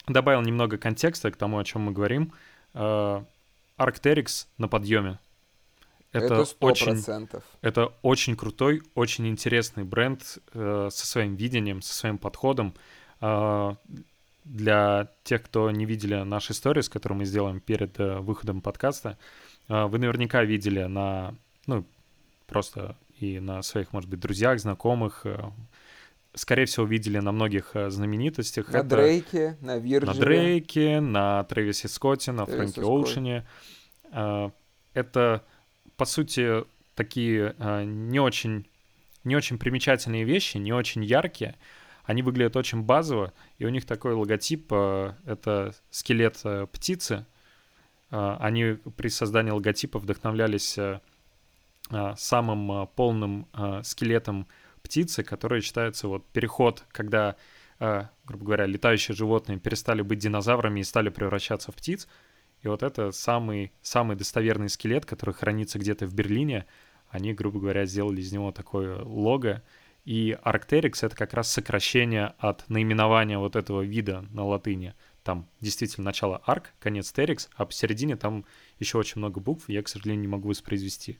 добавил 0.08 0.42
немного 0.42 0.78
контекста 0.78 1.30
к 1.30 1.36
тому, 1.36 1.58
о 1.58 1.64
чем 1.64 1.82
мы 1.82 1.92
говорим. 1.92 2.32
Э, 2.74 3.22
Arcteryx 3.78 4.46
на 4.58 4.68
подъеме. 4.68 5.18
Это, 6.12 6.44
сто 6.44 6.66
очень, 6.66 6.86
процентов. 6.86 7.44
это 7.60 7.92
очень 8.02 8.34
крутой, 8.34 8.82
очень 8.94 9.28
интересный 9.28 9.84
бренд 9.84 10.38
э, 10.54 10.88
со 10.90 11.06
своим 11.06 11.36
видением, 11.36 11.82
со 11.82 11.94
своим 11.94 12.18
подходом. 12.18 12.74
Э, 13.20 13.74
для 14.44 15.08
тех, 15.24 15.42
кто 15.42 15.70
не 15.70 15.84
видели 15.84 16.22
наши 16.22 16.52
истории, 16.52 16.80
с 16.80 16.88
которыми 16.88 17.18
мы 17.18 17.24
сделаем 17.26 17.60
перед 17.60 18.00
э, 18.00 18.18
выходом 18.18 18.62
подкаста, 18.62 19.18
э, 19.68 19.84
вы 19.84 19.98
наверняка 19.98 20.42
видели 20.44 20.84
на, 20.84 21.34
ну, 21.66 21.84
просто 22.48 22.96
и 23.20 23.38
на 23.38 23.62
своих, 23.62 23.92
может 23.92 24.08
быть, 24.08 24.20
друзьях, 24.20 24.58
знакомых, 24.58 25.20
э, 25.24 25.38
скорее 26.34 26.64
всего, 26.64 26.86
видели 26.86 27.18
на 27.18 27.30
многих 27.30 27.70
э, 27.74 27.90
знаменитостях. 27.90 28.72
На 28.72 28.78
Это 28.78 28.88
Дрейке, 28.88 29.56
на 29.60 29.78
Вирджиле. 29.78 30.14
на 30.14 30.20
Дрейке, 30.20 31.00
на 31.00 31.44
Трэвисе 31.44 31.88
Скотте, 31.88 32.32
на 32.32 32.46
Трэвисе 32.46 32.56
Фрэнке 32.56 32.80
Скотте. 32.80 32.90
Оушене. 32.90 33.46
Э, 34.12 34.50
Это, 34.94 35.44
по 35.96 36.04
сути, 36.04 36.64
такие 36.94 37.54
не 37.84 38.18
очень, 38.18 38.66
не 39.22 39.36
очень 39.36 39.58
примечательные 39.58 40.24
вещи, 40.24 40.56
не 40.56 40.72
очень 40.72 41.04
яркие. 41.04 41.54
Они 42.04 42.22
выглядят 42.22 42.56
очень 42.56 42.82
базово, 42.82 43.32
и 43.58 43.66
у 43.66 43.68
них 43.68 43.84
такой 43.84 44.14
логотип 44.14 44.72
это 44.72 45.74
скелет 45.90 46.42
птицы. 46.72 47.26
Они 48.10 48.78
при 48.96 49.08
создании 49.08 49.50
логотипа 49.50 49.98
вдохновлялись 49.98 50.78
самым 52.16 52.72
э, 52.72 52.86
полным 52.94 53.48
э, 53.52 53.82
скелетом 53.84 54.46
птицы, 54.82 55.22
который 55.22 55.60
считается 55.60 56.08
вот 56.08 56.26
переход, 56.28 56.84
когда, 56.92 57.36
грубо 57.78 58.44
говоря, 58.44 58.64
летающие 58.64 59.14
животные 59.14 59.58
перестали 59.58 60.02
быть 60.02 60.20
динозаврами 60.20 60.80
и 60.80 60.84
стали 60.84 61.10
превращаться 61.10 61.72
в 61.72 61.74
птиц. 61.74 62.08
И 62.62 62.68
вот 62.68 62.82
это 62.82 63.10
самый, 63.10 63.72
самый 63.82 64.16
достоверный 64.16 64.68
скелет, 64.68 65.04
который 65.04 65.34
хранится 65.34 65.78
где-то 65.78 66.06
в 66.06 66.14
Берлине. 66.14 66.64
Они, 67.10 67.34
грубо 67.34 67.60
говоря, 67.60 67.86
сделали 67.86 68.20
из 68.20 68.32
него 68.32 68.50
такое 68.52 69.02
лого. 69.02 69.62
И 70.04 70.36
Arcteryx— 70.42 70.98
это 71.02 71.14
как 71.14 71.34
раз 71.34 71.50
сокращение 71.50 72.34
от 72.38 72.66
наименования 72.70 73.38
вот 73.38 73.56
этого 73.56 73.82
вида 73.82 74.24
на 74.30 74.44
латыни. 74.44 74.94
Там 75.22 75.46
действительно 75.60 76.06
начало 76.06 76.42
arc, 76.46 76.68
конец 76.80 77.12
terix, 77.14 77.48
а 77.56 77.66
посередине 77.66 78.16
там 78.16 78.46
еще 78.78 78.96
очень 78.96 79.18
много 79.18 79.40
букв, 79.40 79.68
я, 79.68 79.82
к 79.82 79.88
сожалению, 79.88 80.22
не 80.22 80.28
могу 80.28 80.48
воспроизвести. 80.48 81.18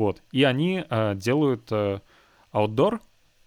Вот. 0.00 0.22
И 0.32 0.44
они 0.44 0.82
э, 0.88 1.14
делают 1.14 1.70
э, 1.70 2.00
аутдор 2.52 3.02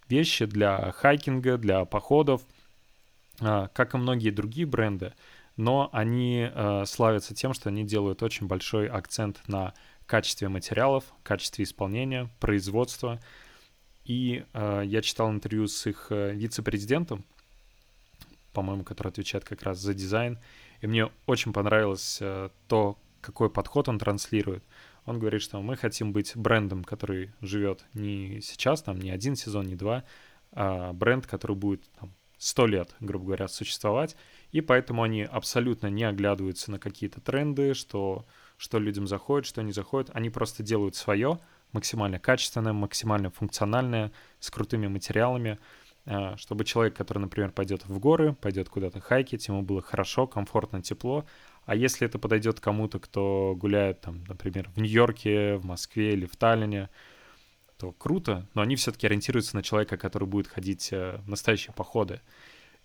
вещи 0.07 0.45
для 0.45 0.91
хайкинга, 0.91 1.57
для 1.57 1.83
походов, 1.83 2.43
э, 3.39 3.69
как 3.73 3.95
и 3.95 3.97
многие 3.97 4.29
другие 4.29 4.67
бренды, 4.67 5.13
но 5.57 5.89
они 5.91 6.47
э, 6.53 6.83
славятся 6.85 7.33
тем, 7.33 7.55
что 7.55 7.69
они 7.69 7.83
делают 7.83 8.21
очень 8.21 8.45
большой 8.45 8.87
акцент 8.87 9.41
на 9.47 9.73
качестве 10.05 10.47
материалов, 10.47 11.05
качестве 11.23 11.63
исполнения, 11.63 12.29
производства. 12.39 13.19
И 14.05 14.45
э, 14.53 14.83
я 14.85 15.01
читал 15.01 15.31
интервью 15.31 15.65
с 15.65 15.87
их 15.87 16.05
э, 16.11 16.35
вице-президентом, 16.35 17.25
по-моему, 18.53 18.83
который 18.83 19.07
отвечает 19.07 19.43
как 19.43 19.63
раз 19.63 19.79
за 19.79 19.95
дизайн, 19.95 20.37
и 20.81 20.85
мне 20.85 21.09
очень 21.25 21.51
понравилось 21.51 22.19
э, 22.21 22.49
то, 22.67 22.99
какой 23.21 23.49
подход 23.49 23.89
он 23.89 23.97
транслирует. 23.97 24.63
Он 25.05 25.19
говорит, 25.19 25.41
что 25.41 25.61
мы 25.61 25.75
хотим 25.75 26.13
быть 26.13 26.33
брендом, 26.35 26.83
который 26.83 27.31
живет 27.41 27.85
не 27.93 28.39
сейчас, 28.41 28.81
там, 28.81 28.99
не 28.99 29.09
один 29.09 29.35
сезон, 29.35 29.65
не 29.65 29.75
два, 29.75 30.03
а 30.51 30.93
бренд, 30.93 31.27
который 31.27 31.55
будет 31.55 31.83
100 32.37 32.67
лет, 32.67 32.95
грубо 32.99 33.25
говоря, 33.25 33.47
существовать. 33.47 34.15
И 34.51 34.61
поэтому 34.61 35.03
они 35.03 35.23
абсолютно 35.23 35.87
не 35.87 36.03
оглядываются 36.03 36.71
на 36.71 36.79
какие-то 36.79 37.21
тренды, 37.21 37.73
что, 37.73 38.25
что 38.57 38.79
людям 38.79 39.07
заходит, 39.07 39.45
что 39.45 39.61
не 39.61 39.71
заходит. 39.71 40.11
Они 40.13 40.29
просто 40.29 40.61
делают 40.61 40.95
свое, 40.95 41.39
максимально 41.71 42.19
качественное, 42.19 42.73
максимально 42.73 43.29
функциональное, 43.29 44.11
с 44.39 44.51
крутыми 44.51 44.87
материалами, 44.87 45.57
а, 46.05 46.35
чтобы 46.37 46.65
человек, 46.65 46.95
который, 46.95 47.19
например, 47.19 47.51
пойдет 47.51 47.85
в 47.85 47.97
горы, 47.99 48.33
пойдет 48.33 48.69
куда-то 48.69 48.99
хайкить, 48.99 49.47
ему 49.47 49.61
было 49.61 49.81
хорошо, 49.81 50.27
комфортно, 50.27 50.81
тепло. 50.81 51.25
А 51.65 51.75
если 51.75 52.07
это 52.07 52.19
подойдет 52.19 52.59
кому-то, 52.59 52.99
кто 52.99 53.55
гуляет, 53.55 54.01
там, 54.01 54.23
например, 54.27 54.69
в 54.75 54.79
Нью-Йорке, 54.79 55.55
в 55.55 55.65
Москве 55.65 56.13
или 56.13 56.25
в 56.25 56.35
Таллине, 56.35 56.89
то 57.77 57.91
круто, 57.91 58.47
но 58.53 58.61
они 58.61 58.75
все-таки 58.75 59.07
ориентируются 59.07 59.55
на 59.55 59.63
человека, 59.63 59.97
который 59.97 60.27
будет 60.27 60.47
ходить 60.47 60.89
э, 60.91 61.17
в 61.17 61.29
настоящие 61.29 61.73
походы. 61.73 62.21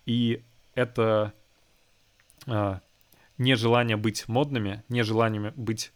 И 0.05 0.41
это 0.75 1.33
э, 2.47 2.79
нежелание 3.37 3.97
быть 3.97 4.27
модными, 4.27 4.83
нежелание 4.89 5.53
быть 5.55 5.91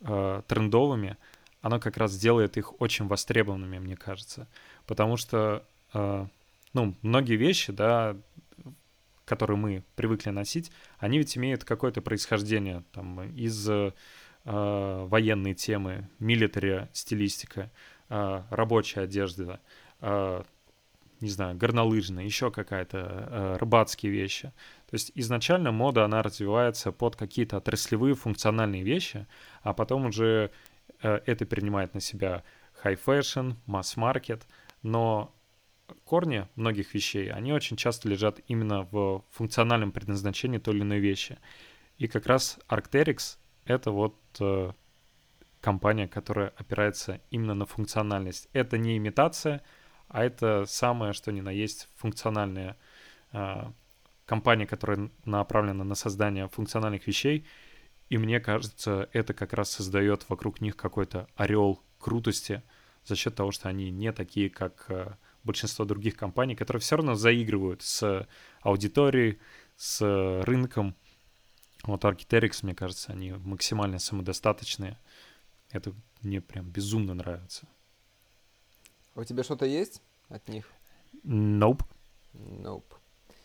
э, 0.00 0.42
трендовыми, 0.46 1.16
оно 1.62 1.78
как 1.78 1.96
раз 1.96 2.16
делает 2.16 2.56
их 2.56 2.80
очень 2.80 3.06
востребованными, 3.06 3.78
мне 3.78 3.96
кажется. 3.96 4.48
Потому 4.86 5.16
что, 5.16 5.64
э, 5.92 6.26
ну, 6.72 6.94
многие 7.02 7.36
вещи, 7.36 7.72
да, 7.72 8.16
которые 9.30 9.56
мы 9.56 9.84
привыкли 9.94 10.30
носить, 10.30 10.72
они 10.98 11.18
ведь 11.18 11.36
имеют 11.38 11.62
какое-то 11.62 12.02
происхождение 12.02 12.82
там 12.90 13.22
из 13.30 13.68
э, 13.70 13.92
военной 14.44 15.54
темы, 15.54 16.10
милитари 16.18 16.88
стилистика, 16.92 17.70
э, 18.08 18.42
рабочая 18.50 19.02
одежда, 19.02 19.60
э, 20.00 20.42
не 21.20 21.28
знаю, 21.28 21.56
горнолыжная, 21.56 22.24
еще 22.24 22.50
какая-то, 22.50 22.98
э, 22.98 23.56
рыбацкие 23.60 24.10
вещи. 24.10 24.52
То 24.90 24.94
есть 24.94 25.12
изначально 25.14 25.70
мода, 25.70 26.04
она 26.04 26.22
развивается 26.24 26.90
под 26.90 27.14
какие-то 27.14 27.58
отраслевые 27.58 28.16
функциональные 28.16 28.82
вещи, 28.82 29.28
а 29.62 29.74
потом 29.74 30.06
уже 30.06 30.50
э, 31.02 31.20
это 31.24 31.46
принимает 31.46 31.94
на 31.94 32.00
себя 32.00 32.42
fashion, 32.82 33.54
масс-маркет, 33.66 34.48
но 34.82 35.32
корни 36.04 36.46
многих 36.56 36.94
вещей, 36.94 37.30
они 37.30 37.52
очень 37.52 37.76
часто 37.76 38.08
лежат 38.08 38.40
именно 38.48 38.82
в 38.90 39.24
функциональном 39.30 39.92
предназначении 39.92 40.58
той 40.58 40.74
или 40.74 40.82
иной 40.82 41.00
вещи. 41.00 41.38
И 41.98 42.08
как 42.08 42.26
раз 42.26 42.58
Arcteryx— 42.68 43.38
это 43.64 43.90
вот 43.90 44.16
э, 44.40 44.72
компания, 45.60 46.08
которая 46.08 46.48
опирается 46.56 47.20
именно 47.30 47.54
на 47.54 47.66
функциональность. 47.66 48.48
Это 48.52 48.78
не 48.78 48.96
имитация, 48.96 49.62
а 50.08 50.24
это 50.24 50.64
самое, 50.66 51.12
что 51.12 51.30
ни 51.30 51.40
на 51.40 51.50
есть, 51.50 51.88
функциональная 51.96 52.76
э, 53.32 53.70
компания, 54.26 54.66
которая 54.66 55.10
направлена 55.24 55.84
на 55.84 55.94
создание 55.94 56.48
функциональных 56.48 57.06
вещей. 57.06 57.46
И 58.08 58.18
мне 58.18 58.40
кажется, 58.40 59.08
это 59.12 59.34
как 59.34 59.52
раз 59.52 59.70
создает 59.70 60.28
вокруг 60.28 60.60
них 60.60 60.76
какой-то 60.76 61.28
орел 61.36 61.82
крутости 61.98 62.62
за 63.04 63.16
счет 63.16 63.34
того, 63.34 63.52
что 63.52 63.68
они 63.68 63.90
не 63.90 64.12
такие, 64.12 64.50
как 64.50 64.86
э, 64.88 65.14
большинство 65.44 65.84
других 65.84 66.16
компаний, 66.16 66.54
которые 66.54 66.80
все 66.80 66.96
равно 66.96 67.14
заигрывают 67.14 67.82
с 67.82 68.28
аудиторией, 68.62 69.38
с 69.76 70.42
рынком. 70.44 70.94
Вот 71.84 72.04
Arcteryx, 72.04 72.58
мне 72.62 72.74
кажется, 72.74 73.12
они 73.12 73.32
максимально 73.32 73.98
самодостаточные. 73.98 74.98
Это 75.70 75.94
мне 76.22 76.40
прям 76.40 76.68
безумно 76.68 77.14
нравится. 77.14 77.66
А 79.14 79.20
у 79.20 79.24
тебя 79.24 79.42
что-то 79.42 79.64
есть 79.64 80.02
от 80.28 80.48
них? 80.48 80.66
Nope. 81.24 81.82
Nope. 82.34 82.84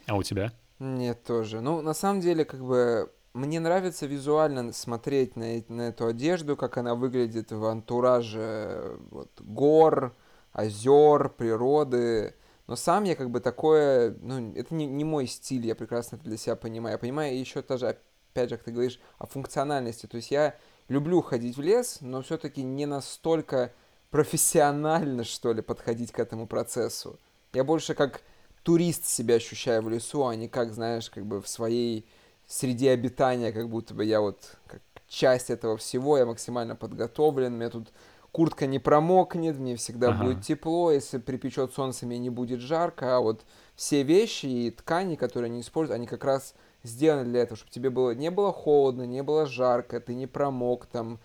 А 0.08 0.16
у 0.16 0.24
тебя? 0.24 0.54
Нет, 0.80 1.24
тоже. 1.24 1.62
Ну, 1.62 1.82
на 1.82 1.94
самом 1.94 2.22
деле, 2.22 2.46
как 2.46 2.64
бы, 2.64 3.12
мне 3.34 3.60
нравится 3.60 4.06
визуально 4.06 4.74
смотреть 4.74 5.36
на, 5.36 5.64
на 5.70 5.82
эту 5.84 6.08
одежду, 6.08 6.58
как 6.58 6.78
она 6.78 6.96
выглядит 6.96 7.52
в 7.52 7.66
антураже 7.66 8.40
э, 8.40 8.98
вот, 9.12 9.42
гор, 9.42 10.16
озер, 10.56 11.30
природы. 11.30 12.34
Но 12.68 12.76
сам 12.76 13.04
я 13.04 13.16
как 13.16 13.30
бы 13.30 13.42
такое, 13.42 14.16
ну, 14.22 14.54
это 14.56 14.74
не, 14.74 14.88
не 14.88 15.04
мой 15.04 15.28
стиль, 15.28 15.68
я 15.68 15.76
прекрасно 15.76 16.16
это 16.16 16.26
для 16.26 16.38
себя 16.38 16.56
понимаю. 16.56 16.94
Я 16.94 16.98
понимаю 16.98 17.38
еще 17.38 17.62
тоже, 17.62 17.90
опять 18.30 18.50
же, 18.50 18.58
как 18.58 18.66
ты 18.66 18.72
говоришь, 18.72 19.00
о 19.20 19.28
функциональности. 19.28 20.08
То 20.08 20.18
есть 20.18 20.32
я 20.32 20.56
люблю 20.88 21.22
ходить 21.22 21.58
в 21.58 21.62
лес, 21.62 22.00
но 22.02 22.22
все-таки 22.22 22.64
не 22.64 22.86
настолько 22.86 23.74
профессионально, 24.10 25.26
что 25.26 25.52
ли, 25.52 25.62
подходить 25.62 26.12
к 26.12 26.20
этому 26.20 26.48
процессу. 26.48 27.20
Я 27.54 27.64
больше 27.64 27.94
как 27.94 28.22
турист 28.64 29.06
себя 29.06 29.36
ощущаю 29.36 29.84
в 29.84 29.90
лесу, 29.90 30.26
а 30.26 30.36
не 30.36 30.48
как, 30.48 30.74
знаешь, 30.74 31.10
как 31.10 31.26
бы 31.26 31.42
в 31.42 31.48
своей 31.48 32.08
среде 32.48 32.92
обитания, 32.92 33.52
как 33.52 33.70
будто 33.70 33.94
бы 33.94 34.06
я 34.06 34.22
вот 34.22 34.58
как 34.68 34.82
часть 35.08 35.50
этого 35.50 35.78
всего, 35.78 36.18
я 36.18 36.26
максимально 36.26 36.76
подготовлен, 36.76 37.54
меня 37.54 37.70
тут 37.70 37.90
куртка 38.36 38.68
не 38.68 38.80
промокнет, 38.80 39.58
мне 39.58 39.78
всегда 39.78 40.10
Ага. 40.10 40.26
будет 40.26 40.42
тепло, 40.42 40.92
если 40.92 41.20
припечет 41.20 41.74
солнце, 41.74 42.06
мне 42.06 42.18
не 42.18 42.30
будет 42.30 42.60
жарко, 42.60 43.16
а 43.16 43.22
вот 43.22 43.46
все 43.78 44.04
вещи 44.04 44.46
и 44.46 44.72
ткани, 44.72 45.16
которые 45.16 45.50
они 45.50 45.62
используют, 45.62 45.96
они 45.96 46.06
как 46.06 46.26
раз 46.26 46.54
сделаны 46.84 47.24
для 47.24 47.44
этого, 47.44 47.56
чтобы 47.56 47.72
тебе 47.72 47.90
было 47.90 48.12
не 48.14 48.30
было 48.30 48.52
холодно, 48.52 49.04
не 49.04 49.24
было 49.24 49.46
жарко, 49.46 50.02
ты 50.02 50.14
не 50.16 50.28
промок 50.28 50.86
там 50.88 51.18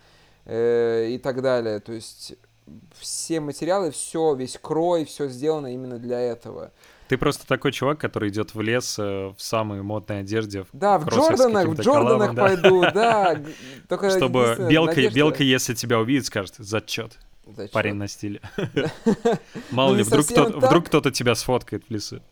э, 0.44 1.08
и 1.10 1.18
так 1.18 1.42
далее. 1.42 1.80
То 1.80 1.90
есть 1.90 2.34
все 2.92 3.40
материалы, 3.40 3.90
все, 3.90 4.32
весь 4.36 4.56
крой, 4.56 5.04
все 5.04 5.26
сделано 5.26 5.74
именно 5.74 5.98
для 5.98 6.20
этого. 6.20 6.70
Ты 7.10 7.18
просто 7.18 7.44
такой 7.44 7.72
чувак, 7.72 7.98
который 7.98 8.28
идет 8.28 8.54
в 8.54 8.60
лес 8.60 8.96
э, 8.96 9.32
в 9.36 9.42
самой 9.42 9.82
модной 9.82 10.20
одежде, 10.20 10.64
Да, 10.72 10.96
в 10.96 11.08
Джорданах, 11.08 11.66
в 11.66 11.80
Джорданах 11.80 12.36
коллабом, 12.36 12.36
пойду, 12.36 12.80
да. 12.94 13.42
Только 13.88 14.10
чтобы 14.10 14.68
белка, 14.70 15.10
белка, 15.10 15.42
если 15.42 15.74
тебя 15.74 15.98
увидит, 15.98 16.26
скажет, 16.26 16.54
зачет, 16.58 17.18
Зачет. 17.44 17.72
парень 17.72 17.94
на 17.94 18.06
стиле. 18.06 18.40
Мало 19.72 19.90
Ну, 19.90 19.96
ли, 19.96 20.02
вдруг 20.04 20.86
кто-то, 20.86 21.10
тебя 21.10 21.34
сфоткает 21.34 21.82
в 21.88 21.90
лесу. 21.92 22.22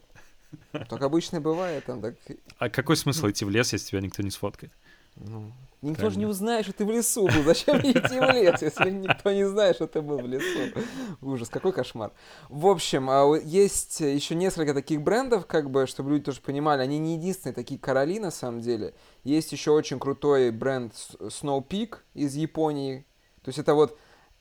Так 0.70 1.02
обычно 1.02 1.40
бывает 1.40 1.84
там 1.84 2.00
так. 2.00 2.14
А 2.58 2.68
какой 2.68 2.96
смысл 2.96 3.30
идти 3.30 3.44
в 3.44 3.50
лес, 3.50 3.72
если 3.72 3.88
тебя 3.88 4.00
никто 4.00 4.22
не 4.22 4.30
сфоткает? 4.30 4.70
Ну, 5.16 5.50
никто 5.82 6.02
же 6.02 6.06
Правильно. 6.06 6.18
не 6.20 6.26
узнает, 6.26 6.64
что 6.64 6.74
ты 6.74 6.84
в 6.84 6.90
лесу 6.90 7.26
был. 7.26 7.42
Зачем 7.44 7.78
мне 7.78 7.92
идти 7.92 8.18
в 8.18 8.32
лес, 8.32 8.62
если 8.62 8.90
никто 8.90 9.32
не 9.32 9.46
знает, 9.46 9.76
что 9.76 9.86
ты 9.86 10.00
был 10.00 10.18
в 10.18 10.26
лесу? 10.26 10.78
Ужас, 11.20 11.48
какой 11.48 11.72
кошмар. 11.72 12.12
В 12.48 12.66
общем, 12.66 13.08
а, 13.10 13.34
есть 13.36 14.00
еще 14.00 14.34
несколько 14.34 14.74
таких 14.74 15.02
брендов, 15.02 15.46
как 15.46 15.70
бы, 15.70 15.86
чтобы 15.86 16.10
люди 16.10 16.24
тоже 16.24 16.40
понимали, 16.40 16.82
они 16.82 16.98
не 16.98 17.14
единственные 17.16 17.54
такие 17.54 17.78
короли 17.78 18.18
на 18.18 18.30
самом 18.30 18.60
деле. 18.60 18.94
Есть 19.24 19.52
еще 19.52 19.70
очень 19.70 19.98
крутой 19.98 20.50
бренд 20.50 20.92
Snow 21.20 21.66
Peak 21.66 21.98
из 22.14 22.34
Японии. 22.34 23.06
То 23.42 23.50
есть 23.50 23.58
это 23.58 23.74
вот 23.74 23.98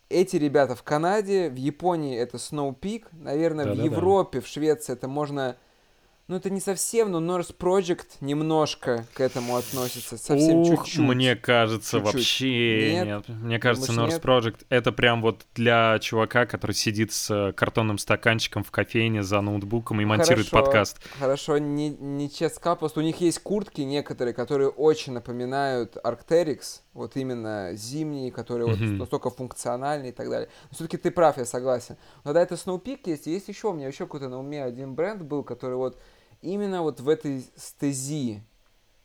эти 0.10 0.38
ребята 0.38 0.76
в 0.76 0.84
Канаде, 0.84 1.50
в 1.50 1.56
Японии 1.56 2.18
это 2.18 2.38
Snow 2.38 2.78
Peak, 2.80 3.06
наверное, 3.12 3.66
в 3.66 3.70
Да-да-да. 3.70 3.86
Европе, 3.86 4.42
в 4.42 4.48
Швеции 4.48 4.94
это 4.94 5.08
можно... 5.08 5.58
Ну, 6.28 6.36
это 6.36 6.50
не 6.50 6.60
совсем, 6.60 7.10
но 7.10 7.22
Norse 7.22 7.56
Project 7.58 8.18
немножко 8.20 9.06
к 9.14 9.22
этому 9.22 9.56
относится. 9.56 10.18
Совсем 10.18 10.58
Ух, 10.58 10.84
чуть-чуть. 10.86 11.00
мне 11.00 11.38
кажется, 11.38 12.00
Чуть-чуть. 12.00 12.14
вообще 12.16 12.92
Нет? 12.92 13.06
нет. 13.08 13.30
Мне 13.30 13.60
кажется, 13.60 13.94
Думаешь, 13.94 14.12
North 14.12 14.16
нет? 14.16 14.26
Project 14.26 14.66
это 14.68 14.92
прям 14.92 15.22
вот 15.22 15.46
для 15.56 15.98
чувака, 16.00 16.46
который 16.46 16.74
сидит 16.74 17.14
с 17.14 17.32
э, 17.34 17.54
картонным 17.54 17.98
стаканчиком 17.98 18.66
в 18.66 18.72
кофейне 18.72 19.24
за 19.24 19.40
ноутбуком 19.40 20.02
и 20.02 20.06
монтирует 20.06 20.50
Хорошо. 20.50 20.66
подкаст. 20.66 20.98
Хорошо, 21.18 21.60
не, 21.60 21.92
не 21.92 22.28
сказал, 22.30 22.76
просто 22.76 23.00
у 23.00 23.04
них 23.04 23.22
есть 23.22 23.40
куртки 23.40 23.80
некоторые, 23.80 24.34
которые 24.34 24.68
очень 24.68 25.14
напоминают 25.14 25.96
Arcteryx, 25.96 26.82
вот 26.94 27.16
именно 27.16 27.70
зимние, 27.74 28.34
которые 28.34 28.68
вот 28.68 28.80
Мгм. 28.82 28.98
настолько 28.98 29.30
функциональные 29.30 30.10
и 30.12 30.14
так 30.14 30.30
далее. 30.30 30.50
Но 30.70 30.76
все-таки 30.76 30.98
ты 30.98 31.10
прав, 31.10 31.38
я 31.38 31.46
согласен. 31.46 31.96
Но 32.26 32.34
да, 32.34 32.42
это 32.42 32.56
Snow 32.56 32.84
Peak 32.84 33.00
есть, 33.06 33.28
есть 33.28 33.48
еще, 33.48 33.70
у 33.70 33.74
меня 33.74 33.88
еще 33.88 34.06
какой-то 34.06 34.28
на 34.28 34.40
уме 34.40 34.62
один 34.62 34.94
бренд 34.94 35.22
был, 35.22 35.46
который 35.46 35.78
вот 35.78 35.98
именно 36.42 36.82
вот 36.82 37.00
в 37.00 37.10
этой 37.10 37.46
стези 37.56 38.42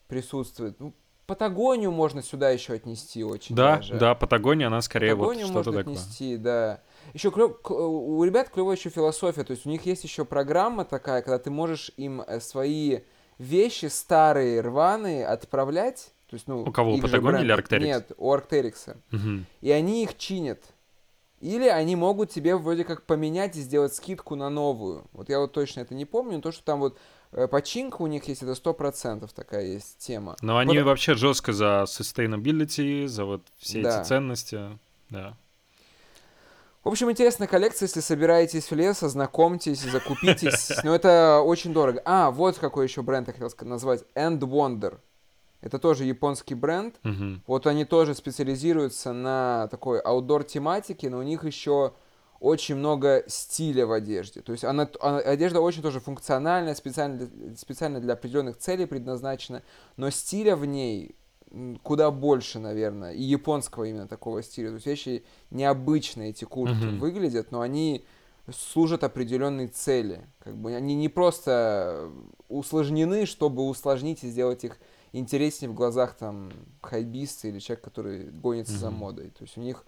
присутствует. 0.08 0.78
Ну, 0.80 0.92
Патагонию 1.26 1.92
можно 1.92 2.22
сюда 2.22 2.50
еще 2.50 2.74
отнести 2.74 3.24
очень 3.24 3.54
Да, 3.54 3.76
даже. 3.76 3.94
да, 3.94 4.14
Патагония, 4.14 4.66
она 4.66 4.82
скорее 4.82 5.14
вот 5.14 5.28
Патагонию 5.28 5.46
что-то 5.46 5.70
можно 5.70 5.78
такое. 5.84 5.94
отнести, 5.94 6.36
да. 6.36 6.80
Еще 7.14 7.28
клё- 7.30 7.56
у 7.70 8.22
ребят 8.24 8.50
клевая 8.50 8.76
еще 8.76 8.90
философия, 8.90 9.44
то 9.44 9.52
есть 9.52 9.64
у 9.64 9.70
них 9.70 9.86
есть 9.86 10.04
еще 10.04 10.24
программа 10.24 10.84
такая, 10.84 11.22
когда 11.22 11.38
ты 11.38 11.50
можешь 11.50 11.92
им 11.96 12.20
э, 12.22 12.40
свои 12.40 13.00
вещи 13.38 13.86
старые, 13.86 14.60
рваные 14.60 15.26
отправлять. 15.26 16.12
То 16.28 16.34
есть, 16.34 16.48
ну, 16.48 16.62
У 16.62 16.72
кого, 16.72 16.94
у 16.94 17.00
Патагонии 17.00 17.42
или 17.42 17.54
Arc'teryx? 17.54 17.80
Нет, 17.84 18.12
у 18.16 18.32
Арктерикса. 18.32 18.96
Мгм. 19.10 19.46
И 19.60 19.70
они 19.70 20.02
их 20.02 20.16
чинят. 20.18 20.60
Или 21.40 21.66
они 21.68 21.94
могут 21.96 22.30
тебе 22.30 22.56
вроде 22.56 22.84
как 22.84 23.04
поменять 23.04 23.56
и 23.56 23.60
сделать 23.60 23.94
скидку 23.94 24.34
на 24.34 24.48
новую. 24.48 25.04
Вот 25.12 25.28
я 25.28 25.40
вот 25.40 25.52
точно 25.52 25.80
это 25.80 25.94
не 25.94 26.04
помню, 26.04 26.36
но 26.36 26.40
то, 26.40 26.52
что 26.52 26.62
там 26.64 26.80
вот 26.80 26.96
починка 27.50 28.02
у 28.02 28.06
них 28.06 28.24
есть, 28.28 28.42
это 28.42 28.54
сто 28.54 28.74
процентов 28.74 29.32
такая 29.32 29.64
есть 29.66 29.98
тема. 29.98 30.36
Но 30.42 30.58
они 30.58 30.78
Вот- 30.78 30.86
вообще 30.86 31.14
жестко 31.14 31.52
за 31.52 31.84
sustainability, 31.86 33.06
за 33.06 33.24
вот 33.24 33.42
все 33.58 33.82
Да. 33.82 34.00
эти 34.00 34.08
ценности. 34.08 34.78
Да. 35.10 35.36
В 36.84 36.88
общем, 36.88 37.10
интересная 37.10 37.46
коллекция, 37.46 37.86
если 37.86 38.00
собираетесь 38.00 38.70
в 38.70 38.74
лес, 38.74 39.02
ознакомьтесь, 39.04 39.80
закупитесь. 39.80 40.70
Но 40.84 40.94
это 40.94 41.40
очень 41.40 41.72
дорого. 41.72 42.02
А, 42.04 42.30
вот 42.32 42.58
какой 42.58 42.86
еще 42.86 43.02
бренд 43.02 43.28
я 43.28 43.32
хотел 43.34 43.50
назвать. 43.68 44.02
End 44.16 44.40
Wonder. 44.40 44.98
Это 45.60 45.78
тоже 45.78 46.04
японский 46.04 46.56
бренд. 46.56 46.96
Мгм. 47.04 47.40
Вот 47.46 47.68
они 47.68 47.84
тоже 47.84 48.16
специализируются 48.16 49.12
на 49.12 49.68
такой 49.70 50.00
аутдор 50.00 50.42
тематике, 50.42 51.08
но 51.08 51.18
у 51.18 51.22
них 51.22 51.44
еще 51.44 51.92
очень 52.42 52.74
много 52.74 53.22
стиля 53.28 53.86
в 53.86 53.92
одежде. 53.92 54.40
То 54.40 54.50
есть 54.52 54.64
она, 54.64 54.88
она- 55.00 55.18
одежда 55.20 55.60
очень 55.60 55.80
тоже 55.80 56.00
функциональная, 56.00 56.74
специально 56.74 57.18
для, 57.18 57.56
специально 57.56 58.00
для 58.00 58.14
определенных 58.14 58.58
целей 58.58 58.86
предназначена, 58.86 59.62
но 59.96 60.10
стиля 60.10 60.56
в 60.56 60.66
ней 60.66 61.14
куда 61.82 62.10
больше, 62.10 62.58
наверное, 62.58 63.12
и 63.12 63.22
японского 63.22 63.84
именно 63.84 64.08
такого 64.08 64.42
стиля. 64.42 64.68
То 64.70 64.74
есть 64.76 64.86
вещи 64.86 65.22
необычные 65.50 66.30
эти 66.30 66.44
куртки 66.44 66.86
Мгм. 66.86 66.98
выглядят, 66.98 67.52
но 67.52 67.60
они 67.60 68.04
служат 68.52 69.04
определенной 69.04 69.68
цели. 69.68 70.26
Как 70.40 70.56
бы 70.56 70.74
они 70.74 70.94
не 70.96 71.08
просто 71.08 72.10
усложнены, 72.48 73.26
чтобы 73.26 73.68
усложнить 73.68 74.24
и 74.24 74.30
сделать 74.30 74.64
их 74.64 74.78
интереснее 75.12 75.70
в 75.70 75.74
глазах 75.74 76.14
там 76.14 76.50
хайбиста 76.80 77.48
или 77.48 77.58
человека, 77.60 77.90
который 77.90 78.30
гонится 78.30 78.76
за 78.78 78.90
Мгм. 78.90 78.98
модой. 78.98 79.28
То 79.30 79.44
есть 79.44 79.56
у 79.58 79.60
них 79.60 79.84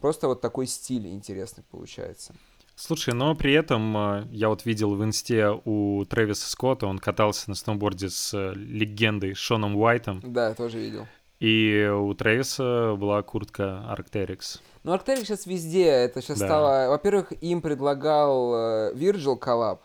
просто 0.00 0.28
вот 0.28 0.40
такой 0.40 0.66
стиль 0.66 1.06
интересный 1.08 1.64
получается. 1.70 2.34
Слушай, 2.74 3.12
но 3.14 3.34
при 3.34 3.52
этом 3.54 3.96
э, 3.96 4.26
я 4.30 4.48
вот 4.48 4.64
видел 4.64 4.94
в 4.94 5.02
инсте 5.02 5.48
у 5.64 6.04
Трэвиса 6.04 6.48
Скотта, 6.48 6.86
он 6.86 6.98
катался 7.00 7.50
на 7.50 7.56
сноуборде 7.56 8.08
с 8.08 8.32
э, 8.32 8.52
легендой 8.54 9.34
Шоном 9.34 9.76
Уайтом, 9.76 10.20
Да, 10.22 10.50
я 10.50 10.54
тоже 10.54 10.78
видел. 10.78 11.06
и 11.40 11.90
у 11.92 12.14
Трэвиса 12.14 12.94
была 12.96 13.22
куртка 13.22 13.84
Arc'teryx. 13.96 14.60
Ну, 14.84 14.94
Arcteryx 14.94 15.24
сейчас 15.24 15.46
везде. 15.46 15.86
Это 15.86 16.22
сейчас 16.22 16.38
Да. 16.38 16.46
стало... 16.46 16.88
Во-первых, 16.90 17.32
им 17.42 17.62
предлагал 17.62 18.54
э, 18.54 18.92
Virgil 18.94 19.36
коллаб, 19.36 19.82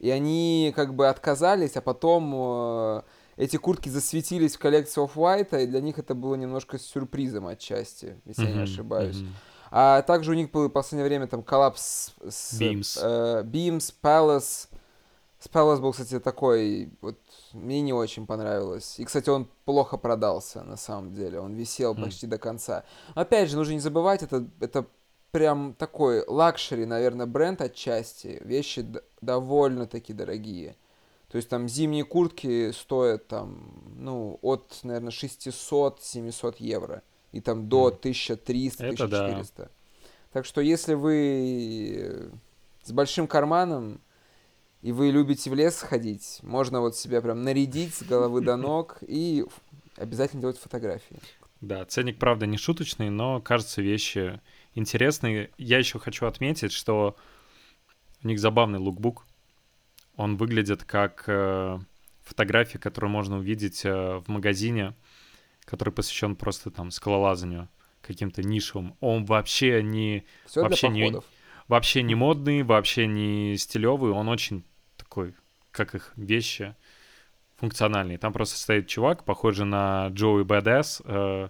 и 0.00 0.10
они 0.10 0.72
как 0.74 0.94
бы 0.94 1.08
отказались, 1.08 1.76
а 1.76 1.80
потом 1.82 3.04
эти 3.36 3.56
куртки 3.56 3.88
засветились 3.88 4.56
в 4.56 4.58
коллекции 4.58 5.02
Off-White, 5.02 5.62
и 5.64 5.66
для 5.66 5.80
них 5.80 5.98
это 5.98 6.14
было 6.14 6.34
немножко 6.34 6.78
сюрпризом 6.78 7.46
отчасти, 7.46 8.20
если 8.24 8.46
я 8.46 8.52
не 8.52 8.62
ошибаюсь. 8.62 9.16
мгм. 9.18 9.34
А 9.70 10.02
также 10.02 10.30
у 10.30 10.34
них 10.34 10.50
был 10.52 10.68
в 10.68 10.70
последнее 10.72 11.08
время 11.08 11.26
там 11.26 11.42
коллапс 11.42 12.12
с, 12.28 12.52
с, 12.52 12.60
Beams. 12.60 12.98
э, 13.02 13.42
Beams, 13.42 13.92
Palace. 14.02 14.68
С 15.40 15.48
Palace 15.48 15.80
был, 15.80 15.90
кстати, 15.92 16.20
такой, 16.20 16.90
вот, 17.00 17.18
мне 17.52 17.80
не 17.82 17.92
очень 17.92 18.24
понравилось. 18.26 18.98
И, 19.00 19.04
кстати, 19.04 19.28
он 19.30 19.48
плохо 19.64 19.96
продался, 19.98 20.62
на 20.62 20.76
самом 20.76 21.12
деле. 21.12 21.40
Он 21.40 21.54
висел 21.54 21.94
Хм. 21.94 22.04
почти 22.04 22.26
до 22.26 22.38
конца. 22.38 22.84
Опять 23.14 23.50
же, 23.50 23.56
нужно 23.56 23.72
не 23.72 23.80
забывать, 23.80 24.22
это, 24.22 24.46
это 24.60 24.86
прям 25.32 25.74
такой 25.74 26.24
luxury, 26.26 26.86
наверное, 26.86 27.26
бренд 27.26 27.60
отчасти. 27.60 28.40
Вещи 28.44 28.86
довольно-таки 29.20 30.12
дорогие. 30.12 30.76
То 31.34 31.38
есть 31.38 31.48
там 31.48 31.68
зимние 31.68 32.04
куртки 32.04 32.70
стоят 32.70 33.26
там, 33.26 33.82
ну, 33.96 34.38
от, 34.40 34.78
наверное, 34.84 35.10
600-700 35.10 36.54
евро. 36.60 37.02
И 37.32 37.40
там 37.40 37.68
до 37.68 37.88
Мгм. 37.88 37.96
1300-1400. 37.96 38.92
Это 38.92 39.08
да. 39.56 39.68
Так 40.32 40.44
что 40.44 40.60
если 40.60 40.94
вы 40.94 42.30
с 42.84 42.92
большим 42.92 43.26
карманом 43.26 44.00
и 44.80 44.92
вы 44.92 45.10
любите 45.10 45.50
в 45.50 45.54
лес 45.54 45.80
ходить, 45.80 46.38
можно 46.42 46.80
вот 46.80 46.94
себя 46.94 47.20
прям 47.20 47.42
нарядить 47.42 47.96
с 47.96 48.04
головы 48.04 48.40
до 48.40 48.54
ног 48.54 48.98
и 49.00 49.44
обязательно 49.96 50.40
делать 50.40 50.58
фотографии. 50.58 51.18
Да, 51.60 51.84
ценник, 51.84 52.20
правда, 52.20 52.46
не 52.46 52.58
шуточный, 52.58 53.10
но, 53.10 53.40
кажется, 53.40 53.82
вещи 53.82 54.40
интересные. 54.76 55.50
Я 55.58 55.78
еще 55.78 55.98
хочу 55.98 56.26
отметить, 56.26 56.70
что 56.70 57.16
у 58.22 58.28
них 58.28 58.38
забавный 58.38 58.78
лукбук. 58.78 59.26
Он 60.16 60.36
выглядит 60.36 60.84
как 60.84 61.24
э, 61.26 61.78
фотографии, 62.22 62.78
которые 62.78 63.10
можно 63.10 63.38
увидеть 63.38 63.84
э, 63.84 64.18
в 64.18 64.28
магазине, 64.28 64.94
который 65.64 65.92
посвящен 65.92 66.36
просто 66.36 66.70
там 66.70 66.90
скалолазанию 66.90 67.68
каким-то 68.00 68.42
нишевым. 68.42 68.96
Он 69.00 69.24
вообще 69.24 69.82
не, 69.82 70.24
Все 70.46 70.62
Вообще 70.62 70.88
не- 70.88 71.12
вообще 71.68 72.02
не 72.02 72.14
модный, 72.14 72.62
вообще 72.62 73.06
не 73.06 73.56
стилевый. 73.56 74.12
Он 74.12 74.28
очень 74.28 74.64
такой, 74.96 75.34
как 75.70 75.94
их 75.94 76.12
вещи, 76.16 76.76
функциональный. 77.56 78.16
Там 78.18 78.32
просто 78.32 78.58
стоит 78.58 78.86
чувак, 78.88 79.24
похожий 79.24 79.64
на 79.66 80.08
Джоуи 80.08 80.42
Бэдэс, 80.44 81.02
э, 81.04 81.48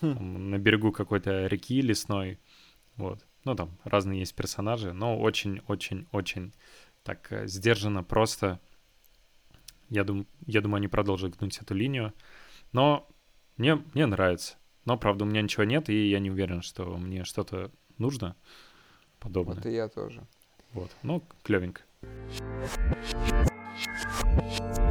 Хм. 0.00 0.50
на 0.50 0.58
берегу 0.58 0.90
какой-то 0.92 1.46
реки 1.46 1.80
лесной. 1.80 2.38
Вот. 2.96 3.24
Ну, 3.44 3.54
там 3.54 3.70
разные 3.84 4.20
есть 4.20 4.34
персонажи, 4.34 4.92
но 4.92 5.18
очень-очень-очень 5.18 6.52
так 7.04 7.32
э, 7.32 7.46
сдержанно, 7.46 8.02
просто. 8.02 8.60
Я, 9.88 10.04
дум, 10.04 10.26
я 10.46 10.60
думаю, 10.60 10.78
они 10.78 10.88
продолжат 10.88 11.36
гнуть 11.36 11.58
эту 11.58 11.74
линию. 11.74 12.12
Но 12.72 13.08
мне, 13.56 13.76
мне 13.94 14.06
нравится. 14.06 14.56
Но, 14.84 14.96
правда, 14.96 15.24
у 15.24 15.28
меня 15.28 15.42
ничего 15.42 15.64
нет, 15.64 15.88
и 15.88 16.08
я 16.08 16.18
не 16.18 16.30
уверен, 16.30 16.62
что 16.62 16.96
мне 16.96 17.24
что-то 17.24 17.70
нужно 17.98 18.36
подобное. 19.20 19.56
Вот 19.56 19.66
и 19.66 19.72
я 19.72 19.88
тоже. 19.88 20.26
Вот. 20.72 20.90
Ну, 21.02 21.22
клевенько. 21.42 21.82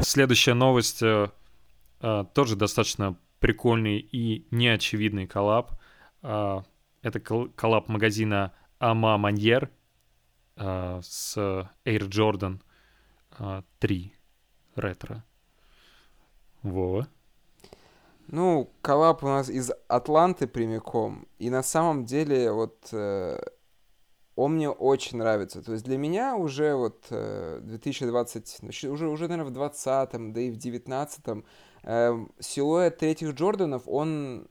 Следующая 0.02 0.54
новость 0.54 1.02
э, 1.02 1.30
э, 2.02 2.26
тоже 2.34 2.56
достаточно 2.56 3.18
прикольный 3.40 4.00
и 4.00 4.46
неочевидный 4.52 5.28
collab. 5.28 5.72
Э, 6.22 6.62
это 7.02 7.20
col- 7.20 7.50
collab 7.50 7.90
магазина 7.90 8.54
A 8.80 8.93
Ma 8.93 9.18
Maniére 9.18 9.70
э, 10.62 11.02
с 11.04 11.38
Air 11.86 12.08
Jordan 12.08 12.62
э, 13.40 13.62
3 13.80 14.14
ретро. 14.76 15.24
Вова. 16.64 17.08
Ну, 18.28 18.72
коллаб 18.82 19.24
у 19.24 19.28
нас 19.28 19.50
из 19.50 19.72
Атланты 19.88 20.48
прямиком. 20.48 21.28
И 21.40 21.50
на 21.50 21.64
самом 21.64 22.06
деле, 22.06 22.52
вот 22.52 22.90
э, 22.92 23.40
он 24.36 24.56
мне 24.56 24.70
очень 24.70 25.18
нравится. 25.18 25.62
То 25.62 25.74
есть 25.74 25.84
для 25.84 25.98
меня 25.98 26.36
уже 26.36 26.76
вот 26.76 27.08
2020, 27.10 28.58
ну, 28.62 28.70
уже, 28.92 29.10
уже 29.10 29.28
наверное, 29.28 29.50
в 29.50 29.54
20 29.54 30.34
да 30.34 30.42
и 30.42 30.52
в 30.52 30.58
19 30.58 31.44
э, 31.84 32.26
силуэт 32.40 32.98
третьих 32.98 33.34
Джорданов, 33.34 33.84
он, 33.86 34.48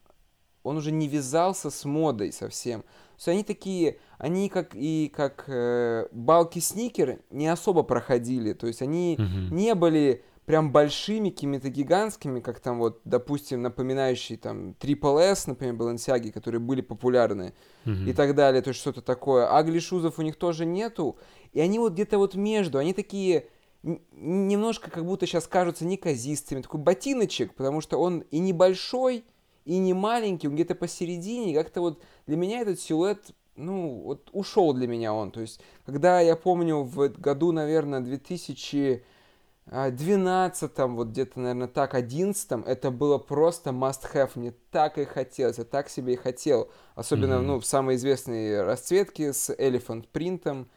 он 0.62 0.76
уже 0.76 0.92
не 0.92 1.08
вязался 1.08 1.70
с 1.70 1.84
модой 1.84 2.32
совсем. 2.32 2.84
То 3.22 3.30
есть 3.30 3.36
они 3.36 3.44
такие, 3.44 3.98
они 4.16 4.48
как 4.48 4.74
и 4.74 5.12
как 5.14 5.44
э, 5.46 6.06
балки 6.10 6.58
сникер 6.58 7.20
не 7.30 7.48
особо 7.48 7.82
проходили. 7.82 8.54
То 8.54 8.66
есть 8.66 8.80
они 8.80 9.16
mm-hmm. 9.16 9.52
не 9.52 9.74
были 9.74 10.24
прям 10.46 10.72
большими, 10.72 11.28
какими-то 11.28 11.68
гигантскими, 11.68 12.40
как 12.40 12.60
там 12.60 12.78
вот, 12.78 13.02
допустим, 13.04 13.60
напоминающие 13.60 14.38
там 14.38 14.70
Triple 14.80 15.20
S, 15.20 15.46
например, 15.46 15.74
Balenciaga, 15.74 16.32
которые 16.32 16.60
были 16.60 16.80
популярны 16.80 17.52
mm-hmm. 17.84 18.08
и 18.08 18.12
так 18.14 18.34
далее, 18.34 18.62
то 18.62 18.68
есть 18.68 18.80
что-то 18.80 19.02
такое. 19.02 19.54
Агли 19.54 19.80
шузов 19.80 20.18
у 20.18 20.22
них 20.22 20.36
тоже 20.36 20.64
нету, 20.64 21.18
и 21.52 21.60
они 21.60 21.78
вот 21.78 21.92
где-то 21.92 22.16
вот 22.16 22.34
между, 22.36 22.78
они 22.78 22.94
такие 22.94 23.48
немножко 23.82 24.90
как 24.90 25.04
будто 25.04 25.26
сейчас 25.26 25.46
кажутся 25.46 25.84
неказистыми, 25.84 26.62
такой 26.62 26.80
ботиночек, 26.80 27.54
потому 27.54 27.82
что 27.82 27.98
он 27.98 28.20
и 28.30 28.38
небольшой, 28.38 29.24
и 29.64 29.78
не 29.78 29.94
маленький, 29.94 30.48
он 30.48 30.54
где-то 30.54 30.74
посередине, 30.74 31.54
как-то 31.54 31.80
вот 31.80 32.02
для 32.26 32.36
меня 32.36 32.60
этот 32.60 32.80
силуэт 32.80 33.32
ну, 33.56 34.02
вот 34.04 34.30
ушел 34.32 34.72
для 34.72 34.86
меня 34.86 35.12
он. 35.12 35.30
То 35.30 35.40
есть, 35.40 35.60
когда 35.84 36.20
я 36.20 36.34
помню 36.34 36.78
в 36.82 37.08
году, 37.08 37.52
наверное, 37.52 38.00
2000 38.00 39.04
12 39.70 40.78
вот 40.78 41.08
где-то, 41.08 41.38
наверное, 41.38 41.68
так, 41.68 41.94
11 41.94 42.66
это 42.66 42.90
было 42.90 43.18
просто 43.18 43.70
must-have. 43.70 44.30
Мне 44.34 44.52
так 44.70 44.98
и 44.98 45.04
хотелось, 45.04 45.58
я 45.58 45.64
так 45.64 45.88
себе 45.88 46.14
и 46.14 46.16
хотел. 46.16 46.70
Особенно, 46.96 47.34
mm-hmm. 47.34 47.42
ну, 47.42 47.60
в 47.60 47.66
самой 47.66 47.94
известной 47.94 48.62
расцветке 48.62 49.32
с 49.32 49.50
Elephant 49.50 50.08
принтом. 50.10 50.68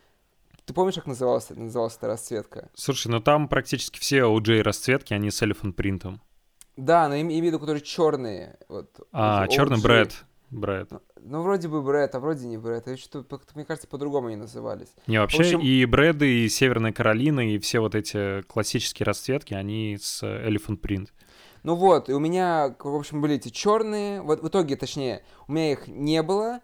Ты 0.66 0.74
помнишь, 0.74 0.96
как 0.96 1.08
называлась, 1.08 1.50
называлась 1.50 1.98
эта 1.98 2.08
расцветка? 2.08 2.70
Слушай, 2.76 3.08
ну 3.08 3.20
там 3.20 3.48
практически 3.48 4.00
все 4.00 4.20
OJ 4.20 4.62
расцветки, 4.62 5.14
они 5.14 5.32
с 5.32 5.42
Elephant 5.42 5.74
принтом. 5.74 6.22
Да, 6.76 7.08
но 7.08 7.20
имею 7.20 7.42
в 7.42 7.46
виду, 7.46 7.60
которые 7.60 7.82
черные. 7.82 8.58
Вот, 8.68 8.90
а, 9.12 9.48
черный 9.48 9.82
бред. 9.82 10.26
Брэд. 10.54 10.92
Ну, 10.92 11.02
ну, 11.20 11.42
вроде 11.42 11.68
бы 11.68 11.82
Брэд, 11.82 12.14
а 12.16 12.20
вроде 12.20 12.46
не 12.46 12.58
Брэд. 12.58 12.88
А 12.88 12.98
что, 12.98 13.26
мне 13.56 13.66
кажется, 13.66 13.88
по-другому 13.88 14.28
они 14.28 14.36
назывались. 14.36 14.90
Не, 15.08 15.20
вообще 15.20 15.42
общем... 15.42 15.62
и 15.62 15.86
Брэды, 15.86 16.46
и 16.46 16.50
Северная 16.50 16.94
Каролина, 16.94 17.40
и 17.42 17.58
все 17.60 17.80
вот 17.80 17.96
эти 17.96 18.42
классические 18.44 19.06
расцветки, 19.06 19.54
они 19.54 19.98
с 20.00 20.24
Elephant 20.24 20.80
Print. 20.80 21.10
Ну 21.64 21.76
вот, 21.76 22.10
и 22.10 22.14
у 22.14 22.20
меня, 22.20 22.76
в 22.78 22.96
общем, 22.96 23.22
были 23.22 23.36
эти 23.36 23.50
черные. 23.50 24.22
Вот 24.22 24.42
в 24.42 24.48
итоге, 24.48 24.76
точнее, 24.76 25.24
у 25.48 25.54
меня 25.54 25.72
их 25.72 25.88
не 25.88 26.22
было. 26.22 26.60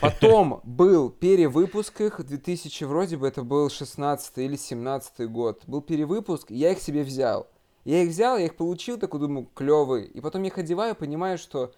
Потом 0.00 0.60
был 0.64 1.10
перевыпуск 1.10 2.00
их, 2.00 2.24
2000 2.24 2.84
вроде 2.84 3.18
бы 3.18 3.28
это 3.28 3.42
был 3.42 3.68
16 3.68 4.38
или 4.38 4.56
17 4.56 5.30
год. 5.30 5.62
Был 5.66 5.82
перевыпуск, 5.82 6.50
и 6.50 6.56
я 6.56 6.72
их 6.72 6.80
себе 6.80 7.02
взял. 7.02 7.48
Я 7.84 8.02
их 8.02 8.10
взял, 8.10 8.38
я 8.38 8.46
их 8.46 8.56
получил, 8.56 8.98
такой 8.98 9.20
думаю, 9.20 9.48
клевый. 9.54 10.04
И 10.04 10.20
потом 10.20 10.42
я 10.42 10.48
их 10.48 10.58
одеваю, 10.58 10.94
понимаю, 10.94 11.38
что 11.38 11.72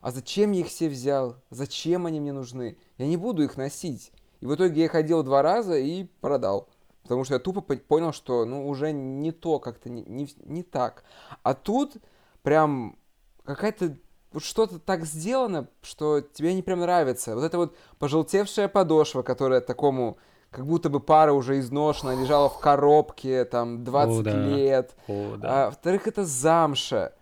а 0.00 0.10
зачем 0.10 0.52
я 0.52 0.60
их 0.60 0.68
все 0.68 0.88
взял? 0.88 1.36
Зачем 1.50 2.06
они 2.06 2.20
мне 2.20 2.32
нужны? 2.32 2.78
Я 2.96 3.06
не 3.06 3.16
буду 3.16 3.42
их 3.42 3.56
носить. 3.56 4.12
И 4.40 4.46
в 4.46 4.54
итоге 4.54 4.80
я 4.80 4.86
их 4.86 4.94
одел 4.94 5.22
два 5.22 5.42
раза 5.42 5.76
и 5.76 6.04
продал. 6.20 6.68
Потому 7.02 7.24
что 7.24 7.34
я 7.34 7.40
тупо 7.40 7.60
понял, 7.60 8.12
что 8.12 8.44
ну 8.46 8.66
уже 8.68 8.92
не 8.92 9.32
то 9.32 9.58
как-то, 9.58 9.90
не, 9.90 10.02
не, 10.02 10.28
не 10.44 10.62
так. 10.62 11.04
А 11.42 11.54
тут 11.54 11.96
прям 12.42 12.98
какая-то 13.44 13.96
что-то 14.38 14.78
так 14.78 15.04
сделано, 15.04 15.68
что 15.82 16.20
тебе 16.20 16.54
не 16.54 16.62
прям 16.62 16.80
нравится. 16.80 17.34
Вот 17.34 17.44
это 17.44 17.58
вот 17.58 17.76
пожелтевшая 17.98 18.68
подошва, 18.68 19.22
которая 19.22 19.60
такому 19.60 20.18
как 20.50 20.66
будто 20.66 20.88
бы 20.90 21.00
пара 21.00 21.32
уже 21.32 21.58
изношена, 21.60 22.14
лежала 22.14 22.48
в 22.48 22.58
коробке, 22.58 23.44
там, 23.44 23.84
20 23.84 24.18
О, 24.18 24.22
да. 24.22 24.46
лет. 24.46 24.96
О, 25.06 25.36
да. 25.36 25.48
а, 25.48 25.66
во-вторых, 25.66 26.06
это 26.08 26.24
замша. 26.24 27.12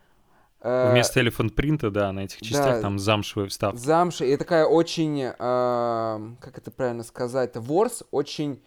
Э, 0.61 0.93
Вместо 0.93 1.21
Elephant 1.21 1.51
принта, 1.51 1.91
да, 1.91 2.11
на 2.13 2.21
этих 2.21 2.41
частях 2.41 2.77
да, 2.77 2.81
там 2.81 2.99
замшевая 2.99 3.49
вставка. 3.49 3.79
Замша, 3.79 4.25
и 4.25 4.37
такая 4.37 4.65
очень, 4.65 5.23
э, 5.23 5.33
как 5.39 6.59
это 6.59 6.71
правильно 6.71 7.05
сказать, 7.05 7.57
ворс 7.57 8.03
очень, 8.11 8.63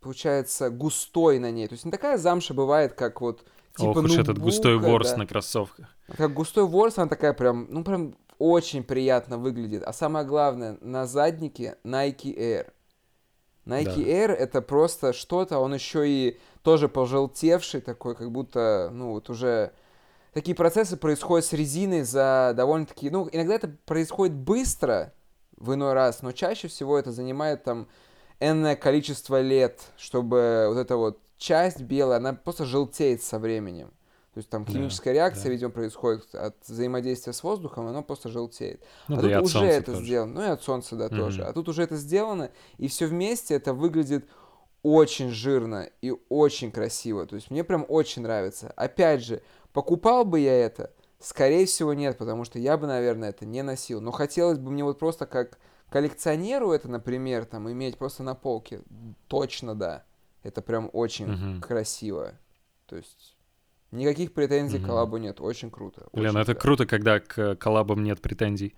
получается, 0.00 0.70
густой 0.70 1.38
на 1.38 1.50
ней. 1.50 1.68
То 1.68 1.74
есть 1.74 1.84
не 1.84 1.90
такая 1.90 2.18
замша 2.18 2.54
бывает, 2.54 2.94
как 2.94 3.20
вот 3.20 3.44
типа 3.76 3.90
Ох 3.90 4.04
уж 4.04 4.18
этот 4.18 4.38
густой 4.38 4.78
ворс 4.78 5.12
да. 5.12 5.18
на 5.18 5.26
кроссовках. 5.26 5.86
Как 6.16 6.34
густой 6.34 6.64
ворс, 6.64 6.98
она 6.98 7.08
такая 7.08 7.32
прям, 7.32 7.66
ну 7.70 7.84
прям 7.84 8.14
очень 8.38 8.82
приятно 8.82 9.38
выглядит. 9.38 9.84
А 9.84 9.92
самое 9.92 10.26
главное, 10.26 10.76
на 10.80 11.06
заднике 11.06 11.78
Nike 11.84 12.36
Air. 12.36 12.66
Nike 13.66 13.84
да. 13.84 14.02
Air 14.02 14.32
это 14.32 14.60
просто 14.60 15.12
что-то, 15.12 15.58
он 15.58 15.74
еще 15.74 16.08
и 16.08 16.40
тоже 16.62 16.88
пожелтевший 16.88 17.80
такой, 17.80 18.14
как 18.14 18.30
будто, 18.30 18.90
ну 18.92 19.12
вот 19.12 19.30
уже 19.30 19.72
такие 20.32 20.54
процессы 20.54 20.96
происходят 20.96 21.44
с 21.46 21.52
резиной 21.52 22.02
за 22.02 22.52
довольно-таки... 22.56 23.10
Ну, 23.10 23.28
иногда 23.30 23.54
это 23.54 23.74
происходит 23.84 24.34
быстро 24.34 25.12
в 25.56 25.74
иной 25.74 25.92
раз, 25.92 26.22
но 26.22 26.32
чаще 26.32 26.68
всего 26.68 26.98
это 26.98 27.12
занимает 27.12 27.64
там 27.64 27.86
энное 28.40 28.74
количество 28.74 29.40
лет, 29.40 29.80
чтобы 29.96 30.66
вот 30.68 30.78
эта 30.78 30.96
вот 30.96 31.20
часть 31.38 31.80
белая, 31.80 32.18
она 32.18 32.32
просто 32.32 32.64
желтеет 32.64 33.22
со 33.22 33.38
временем. 33.38 33.92
То 34.34 34.38
есть 34.38 34.48
там 34.48 34.66
химическая 34.66 35.12
да, 35.12 35.20
реакция, 35.20 35.44
да. 35.44 35.50
видимо, 35.50 35.70
происходит 35.70 36.34
от 36.34 36.56
взаимодействия 36.66 37.34
с 37.34 37.42
воздухом, 37.42 37.86
оно 37.86 38.02
просто 38.02 38.30
желтеет. 38.30 38.82
Ну, 39.08 39.18
а 39.18 39.22
да 39.22 39.40
тут 39.40 39.46
уже 39.46 39.66
это 39.66 39.92
тоже. 39.92 40.04
сделано. 40.04 40.34
Ну 40.34 40.42
и 40.42 40.48
от 40.48 40.62
солнца, 40.62 40.96
да, 40.96 41.06
mm-hmm. 41.06 41.16
тоже. 41.16 41.44
А 41.44 41.52
тут 41.52 41.68
уже 41.68 41.82
это 41.82 41.96
сделано, 41.96 42.50
и 42.78 42.88
все 42.88 43.06
вместе 43.06 43.54
это 43.54 43.74
выглядит 43.74 44.26
очень 44.82 45.30
жирно 45.30 45.88
и 46.00 46.14
очень 46.30 46.72
красиво. 46.72 47.26
То 47.26 47.36
есть 47.36 47.50
мне 47.50 47.62
прям 47.62 47.84
очень 47.88 48.22
нравится. 48.22 48.72
Опять 48.74 49.22
же, 49.22 49.42
Покупал 49.72 50.24
бы 50.24 50.40
я 50.40 50.52
это? 50.52 50.92
Скорее 51.18 51.66
всего, 51.66 51.94
нет, 51.94 52.18
потому 52.18 52.44
что 52.44 52.58
я 52.58 52.76
бы, 52.76 52.86
наверное, 52.86 53.30
это 53.30 53.46
не 53.46 53.62
носил. 53.62 54.00
Но 54.00 54.10
хотелось 54.10 54.58
бы 54.58 54.70
мне 54.70 54.84
вот 54.84 54.98
просто 54.98 55.24
как 55.24 55.58
коллекционеру 55.88 56.72
это, 56.72 56.88
например, 56.88 57.44
там, 57.44 57.70
иметь 57.70 57.96
просто 57.96 58.22
на 58.22 58.34
полке. 58.34 58.82
Точно, 59.28 59.74
да. 59.74 60.04
Это 60.42 60.60
прям 60.60 60.90
очень 60.92 61.26
uh-huh. 61.26 61.60
красиво. 61.60 62.32
То 62.86 62.96
есть 62.96 63.36
никаких 63.92 64.32
претензий 64.32 64.78
uh-huh. 64.78 64.84
к 64.84 64.86
коллабу 64.86 65.18
нет. 65.18 65.40
Очень 65.40 65.70
круто. 65.70 66.08
Блин, 66.12 66.30
очень 66.30 66.40
это 66.40 66.54
круто, 66.54 66.86
когда 66.86 67.20
к 67.20 67.54
коллабам 67.56 68.02
нет 68.02 68.20
претензий. 68.20 68.74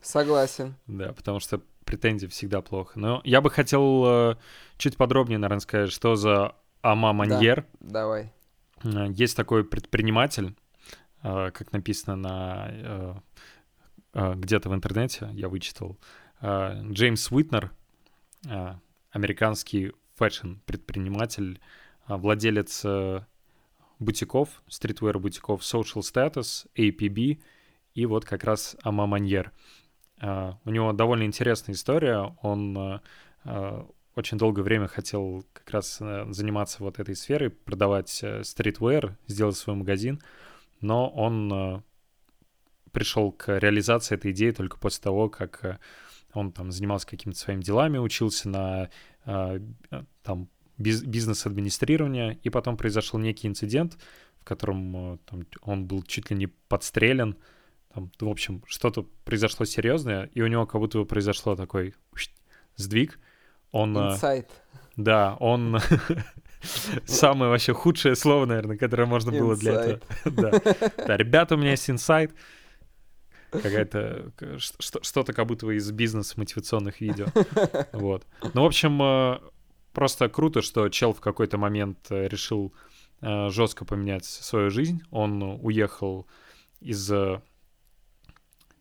Согласен. 0.00 0.76
Да, 0.86 1.12
потому 1.12 1.40
что 1.40 1.60
претензий 1.84 2.28
всегда 2.28 2.62
плохо. 2.62 2.98
Но 2.98 3.20
я 3.24 3.40
бы 3.40 3.50
хотел 3.50 4.04
э, 4.06 4.36
чуть 4.78 4.96
подробнее, 4.96 5.38
наверное, 5.38 5.60
сказать, 5.60 5.90
что 5.90 6.14
за 6.14 6.54
Ама 6.82 7.12
Маньер. 7.12 7.66
Да, 7.80 8.00
давай. 8.00 8.32
Э, 8.84 9.08
есть 9.10 9.36
такой 9.36 9.64
предприниматель, 9.64 10.56
э, 11.22 11.50
как 11.50 11.72
написано 11.72 12.16
на 12.16 13.22
где-то 14.12 14.68
в 14.68 14.74
интернете, 14.74 15.28
я 15.34 15.48
вычитал, 15.48 15.96
Джеймс 16.42 17.30
Уитнер, 17.30 17.70
американский 19.12 19.92
фэшн-предприниматель, 20.16 21.60
владелец 22.16 22.84
бутиков, 23.98 24.62
стритвер 24.68 25.18
бутиков 25.18 25.60
Social 25.62 26.00
Status, 26.00 26.66
APB 26.76 27.40
и 27.94 28.06
вот 28.06 28.24
как 28.24 28.44
раз 28.44 28.76
Ама 28.82 29.06
Маньер. 29.06 29.52
У 30.20 30.70
него 30.70 30.92
довольно 30.92 31.24
интересная 31.24 31.74
история. 31.74 32.34
Он 32.42 33.00
очень 34.20 34.38
долгое 34.38 34.62
время 34.62 34.86
хотел 34.86 35.44
как 35.52 35.70
раз 35.70 35.98
э, 36.00 36.26
заниматься 36.30 36.82
вот 36.82 36.98
этой 36.98 37.14
сферой, 37.14 37.50
продавать 37.50 38.20
э, 38.22 38.42
стритвер, 38.44 39.16
сделать 39.26 39.56
свой 39.56 39.76
магазин, 39.76 40.20
но 40.80 41.08
он 41.08 41.52
э, 41.52 41.82
пришел 42.92 43.32
к 43.32 43.58
реализации 43.58 44.14
этой 44.14 44.32
идеи 44.32 44.50
только 44.50 44.78
после 44.78 45.02
того, 45.02 45.28
как 45.28 45.80
он 46.32 46.52
там 46.52 46.70
занимался 46.70 47.06
какими-то 47.06 47.38
своими 47.38 47.62
делами, 47.62 47.98
учился 47.98 48.48
на 48.48 48.88
там 50.22 50.48
бизнес-администрирование, 50.80 52.38
и 52.42 52.50
потом 52.50 52.76
произошел 52.76 53.20
некий 53.20 53.46
инцидент, 53.46 53.98
в 54.40 54.44
котором 54.44 55.18
там, 55.26 55.46
он 55.62 55.86
был 55.86 56.02
чуть 56.02 56.30
ли 56.30 56.36
не 56.36 56.46
подстрелен, 56.46 57.36
там, 57.92 58.10
в 58.20 58.28
общем, 58.28 58.62
что-то 58.66 59.06
произошло 59.24 59.66
серьезное, 59.66 60.30
и 60.34 60.42
у 60.42 60.46
него 60.46 60.66
как 60.66 60.80
будто 60.80 60.98
бы 60.98 61.06
произошло 61.06 61.56
такой 61.56 61.94
сдвиг, 62.76 63.18
он... 63.72 63.96
Инсайт. 63.96 64.48
Да, 64.96 65.36
он... 65.40 65.78
Самое 67.06 67.50
вообще 67.50 67.72
худшее 67.72 68.14
слово, 68.14 68.44
наверное, 68.44 68.76
которое 68.76 69.06
можно 69.06 69.32
было 69.32 69.56
для 69.56 69.72
этого. 69.72 70.00
да. 71.06 71.16
ребята, 71.16 71.54
у 71.54 71.58
меня 71.58 71.72
есть 71.72 71.88
инсайт. 71.88 72.32
Какая-то... 73.50 74.32
Что-то 74.58 75.32
как 75.32 75.46
будто 75.46 75.68
из 75.70 75.90
бизнес-мотивационных 75.90 77.00
видео. 77.00 77.26
Вот. 77.92 78.26
Ну, 78.54 78.62
в 78.62 78.66
общем, 78.66 79.00
э, 79.02 79.38
просто 79.92 80.28
круто, 80.28 80.62
что 80.62 80.88
чел 80.88 81.12
в 81.12 81.20
какой-то 81.20 81.58
момент 81.58 81.98
э, 82.10 82.28
решил 82.28 82.72
э, 83.20 83.48
жестко 83.50 83.84
поменять 83.84 84.24
свою 84.24 84.70
жизнь. 84.70 85.02
Он 85.10 85.58
уехал 85.62 86.26
из... 86.80 87.10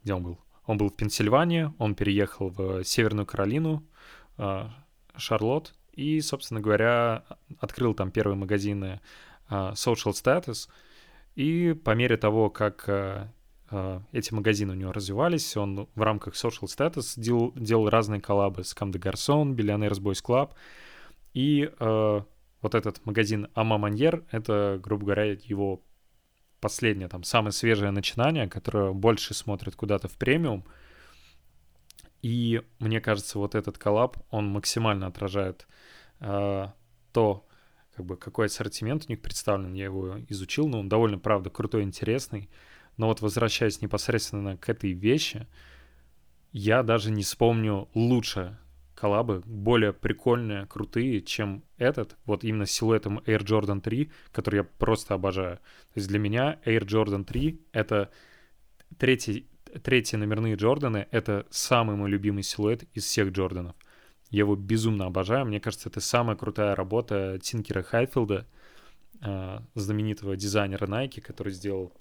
Где 0.04 0.13
он 0.13 0.24
был? 0.24 0.39
Он 0.65 0.78
был 0.78 0.89
в 0.89 0.95
Пенсильвании, 0.95 1.74
он 1.78 1.95
переехал 1.95 2.50
в 2.50 2.84
Северную 2.84 3.26
Каролину, 3.26 3.84
э, 4.38 4.67
Шарлотт, 5.17 5.74
и, 5.93 6.22
собственно 6.22 6.62
говоря, 6.62 7.26
открыл 7.60 7.93
там 7.93 8.12
первые 8.12 8.38
магазины 8.38 9.02
э, 9.50 9.54
Social 9.74 10.13
Status. 10.13 10.69
И 11.36 11.74
по 11.74 11.91
мере 11.91 12.15
того, 12.17 12.50
как 12.50 12.86
э, 12.88 13.28
э, 13.72 14.00
эти 14.12 14.34
магазины 14.34 14.74
у 14.74 14.76
него 14.76 14.91
развивались, 14.91 15.58
он 15.58 15.88
в 15.93 16.02
рамках 16.02 16.36
Social 16.36 16.67
Status 16.67 17.19
дел, 17.19 17.52
делал 17.56 17.89
разные 17.89 18.22
коллабы 18.22 18.63
с 18.63 18.74
Cam 18.74 18.91
de 18.91 19.00
Garçon, 19.00 19.54
Billionaires 19.56 20.00
Boys 20.00 20.24
Club. 20.24 20.52
И 21.34 21.72
э, 21.80 22.22
вот 22.62 22.76
этот 22.76 23.06
магазин 23.06 23.48
Ама 23.54 23.78
Маньер— 23.78 24.24
это, 24.32 24.80
грубо 24.82 25.06
говоря, 25.06 25.26
его 25.26 25.84
последнее, 26.60 27.08
там, 27.08 27.24
самое 27.24 27.52
свежее 27.52 27.92
начинание, 27.92 28.48
которое 28.48 28.92
больше 28.92 29.34
смотрит 29.34 29.76
куда-то 29.76 30.08
в 30.08 30.18
премиум. 30.18 30.65
И 32.22 32.62
мне 32.80 33.00
кажется, 33.00 33.39
вот 33.39 33.56
этот 33.56 33.78
коллаб, 33.78 34.18
он 34.30 34.48
максимально 34.48 35.08
отражает 35.08 35.68
э, 36.20 36.68
то, 37.13 37.48
как 37.96 38.06
бы, 38.06 38.18
какой 38.18 38.48
ассортимент 38.48 39.06
у 39.08 39.10
них 39.10 39.22
представлен. 39.22 39.74
Я 39.74 39.86
его 39.86 40.20
изучил, 40.28 40.68
но 40.68 40.80
он 40.80 40.89
довольно, 40.89 41.18
правда, 41.18 41.50
крутой, 41.50 41.84
интересный. 41.84 42.50
Но 42.98 43.08
вот 43.08 43.22
возвращаясь 43.22 43.82
непосредственно 43.82 44.58
к 44.58 44.68
этой 44.68 44.92
вещи, 44.92 45.48
я 46.52 46.84
даже 46.84 47.12
не 47.12 47.24
вспомню 47.24 47.88
лучше 47.94 48.58
коллабы 49.00 49.42
более 49.46 49.94
прикольные, 49.94 50.66
крутые, 50.66 51.22
чем 51.22 51.64
этот, 51.78 52.18
вот 52.26 52.44
именно 52.44 52.66
с 52.66 52.72
силуэтом 52.72 53.20
Air 53.20 53.44
Jordan 53.44 53.82
3, 53.82 54.12
который 54.32 54.58
я 54.58 54.64
просто 54.64 55.14
обожаю. 55.14 55.58
То 55.58 55.98
есть 55.98 56.10
для 56.10 56.20
меня 56.20 56.60
Air 56.66 56.86
Jordan 56.86 57.24
3— 57.24 57.62
это 57.72 58.12
третий, 58.98 59.48
третьи 59.84 60.18
номерные 60.18 60.56
Джорданы— 60.56 61.08
это 61.12 61.48
самый 61.50 61.96
мой 61.96 62.10
любимый 62.10 62.44
силуэт 62.44 62.84
из 62.94 63.06
всех 63.06 63.30
Джорданов. 63.32 63.76
Я 64.30 64.40
его 64.40 64.56
безумно 64.56 65.06
обожаю. 65.06 65.46
Мне 65.46 65.60
кажется, 65.60 65.90
это 65.90 66.02
самая 66.02 66.36
крутая 66.36 66.76
работа 66.76 67.40
Тинкера 67.42 67.82
Хайфилда, 67.82 68.46
э, 69.22 69.60
знаменитого 69.76 70.36
дизайнера 70.36 70.86
Nike, 70.86 71.22
который 71.22 71.54
сделал 71.54 71.94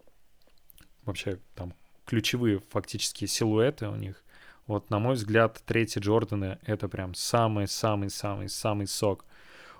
вообще 1.04 1.38
там 1.54 1.74
ключевые 2.04 2.60
фактически 2.70 3.26
силуэты 3.26 3.88
у 3.88 3.94
них. 3.94 4.24
Вот, 4.68 4.90
на 4.90 4.98
мой 4.98 5.14
взгляд, 5.14 5.62
третьи 5.64 5.98
Джорданы— 5.98 6.58
это 6.62 6.88
прям 6.88 7.14
самый-самый-самый-самый 7.14 8.86
сок. 8.86 9.24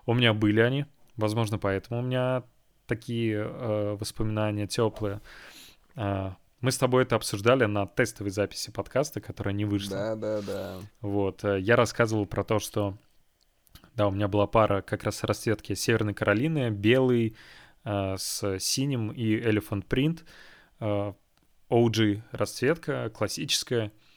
У 0.07 0.14
меня 0.14 0.33
были 0.33 0.61
они, 0.61 0.87
возможно, 1.16 1.59
поэтому 1.59 2.01
у 2.01 2.03
меня 2.03 2.42
такие 2.87 3.35
э, 3.37 3.96
воспоминания 4.01 4.66
теплые. 4.66 5.20
Э, 5.94 6.31
мы 6.62 6.72
с 6.72 6.79
тобой 6.79 7.03
это 7.03 7.16
обсуждали 7.16 7.66
на 7.66 7.87
тестовой 7.87 8.31
записи 8.31 8.70
подкаста, 8.70 9.20
которая 9.20 9.53
не 9.53 9.66
вышла. 9.66 9.94
Да, 9.94 10.16
да, 10.16 10.40
да. 10.40 10.79
Вот, 11.03 11.44
э, 11.44 11.61
я 11.61 11.77
рассказывал 11.77 12.24
про 12.24 12.42
то, 12.42 12.59
что, 12.59 12.96
да, 13.94 14.09
у 14.09 14.11
меня 14.11 14.27
была 14.27 14.46
пара 14.46 14.81
как 14.81 15.05
раз 15.05 15.22
расцветки 15.22 15.74
Северной 15.74 16.14
Каролины, 16.14 16.70
белый 16.70 17.37
э, 17.85 18.14
с 18.16 18.59
синим 18.59 19.12
и 19.12 19.38
Elephant 19.38 19.87
Print, 19.87 20.24
э, 20.81 21.12
OG 21.68 22.22
расцветка, 22.33 23.11
классическая— 23.11 23.92
а, 24.03 24.08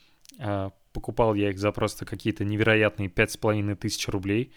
покупал 0.92 1.34
я 1.34 1.50
их 1.50 1.58
за 1.58 1.72
просто 1.72 2.04
какие-то 2.04 2.44
невероятные 2.44 3.08
пять 3.08 3.32
с 3.32 3.36
половиной 3.36 3.76
тысяч 3.76 4.08
рублей. 4.08 4.52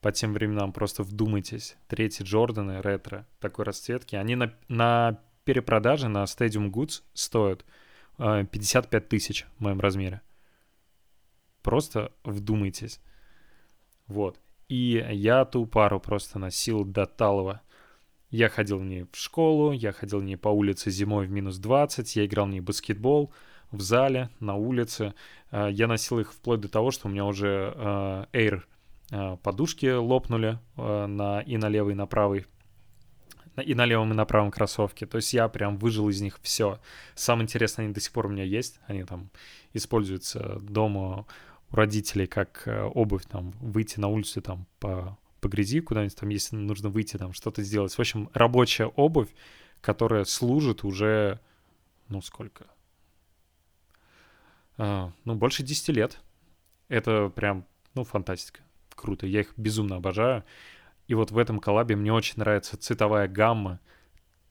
По 0.00 0.12
тем 0.12 0.32
временам 0.34 0.72
просто 0.72 1.02
вдумайтесь. 1.02 1.76
Третьи 1.88 2.24
Джорданы 2.24 2.82
ретро 2.82 3.26
такой 3.40 3.64
расцветки. 3.64 4.14
Они 4.16 4.36
на, 4.36 4.54
на 4.68 5.20
перепродаже 5.44 6.08
на 6.08 6.24
Stadium 6.24 6.70
Goods 6.70 7.02
стоят 7.14 7.64
55 8.18 8.94
а, 8.94 9.00
тысяч 9.06 9.46
в 9.56 9.62
моем 9.62 9.80
размере. 9.80 10.20
Просто 11.62 12.12
вдумайтесь. 12.24 13.00
Вот. 14.06 14.38
И 14.68 15.04
я 15.10 15.44
ту 15.44 15.66
пару 15.66 16.00
просто 16.00 16.38
носил 16.38 16.84
до 16.84 17.06
талого. 17.06 17.62
Я 18.30 18.48
ходил 18.48 18.78
в 18.78 18.84
ней 18.84 19.06
в 19.10 19.16
школу, 19.16 19.72
я 19.72 19.92
ходил 19.92 20.20
в 20.20 20.24
ней 20.24 20.36
по 20.36 20.48
улице 20.48 20.90
зимой 20.90 21.26
в 21.26 21.30
минус 21.30 21.58
20, 21.58 22.16
я 22.16 22.26
играл 22.26 22.46
в 22.46 22.50
ней 22.50 22.60
баскетбол 22.60 23.32
в 23.70 23.80
зале, 23.80 24.30
на 24.40 24.54
улице. 24.54 25.14
Э, 25.50 25.68
я 25.70 25.86
носил 25.86 26.18
их 26.18 26.32
вплоть 26.32 26.60
до 26.60 26.68
того, 26.68 26.90
что 26.90 27.08
у 27.08 27.10
меня 27.10 27.24
уже 27.24 27.72
э, 27.74 28.24
Air 28.32 28.62
э, 29.10 29.36
подушки 29.42 29.86
лопнули 29.86 30.58
на, 30.76 31.40
и 31.40 31.56
на 31.56 31.68
левой, 31.68 31.92
и 31.92 31.96
на 31.96 32.06
правой 32.06 32.46
и 33.64 33.74
на 33.74 33.86
левом, 33.86 34.12
и 34.12 34.14
на 34.14 34.26
правом 34.26 34.50
кроссовке. 34.50 35.06
То 35.06 35.16
есть 35.16 35.32
я 35.32 35.48
прям 35.48 35.78
выжил 35.78 36.10
из 36.10 36.20
них 36.20 36.38
все. 36.42 36.78
Самое 37.14 37.44
интересное, 37.44 37.86
они 37.86 37.94
до 37.94 38.00
сих 38.00 38.12
пор 38.12 38.26
у 38.26 38.28
меня 38.28 38.44
есть. 38.44 38.78
Они 38.86 39.02
там 39.02 39.30
используются 39.72 40.58
дома 40.60 41.24
у 41.70 41.74
родителей 41.74 42.26
как 42.26 42.68
обувь, 42.94 43.24
там, 43.24 43.52
выйти 43.62 43.98
на 43.98 44.08
улицу 44.08 44.42
там 44.42 44.66
по, 44.78 45.16
по 45.40 45.48
грязи 45.48 45.80
куда-нибудь 45.80 46.16
там, 46.16 46.28
если 46.28 46.54
нужно 46.54 46.90
выйти 46.90 47.16
там 47.16 47.32
что-то 47.32 47.62
сделать. 47.62 47.94
В 47.94 47.98
общем, 47.98 48.28
рабочая 48.34 48.88
обувь, 48.88 49.30
которая 49.80 50.24
служит 50.24 50.84
уже, 50.84 51.40
ну 52.10 52.20
сколько, 52.20 52.66
ну, 54.76 55.34
больше 55.34 55.62
10 55.62 55.88
лет. 55.88 56.20
Это 56.88 57.28
прям, 57.28 57.66
ну, 57.94 58.04
фантастика. 58.04 58.60
Круто. 58.94 59.26
Я 59.26 59.40
их 59.40 59.52
безумно 59.56 59.96
обожаю. 59.96 60.44
И 61.06 61.14
вот 61.14 61.30
в 61.30 61.38
этом 61.38 61.60
коллабе 61.60 61.96
мне 61.96 62.12
очень 62.12 62.34
нравится 62.36 62.76
цветовая 62.76 63.28
гамма. 63.28 63.80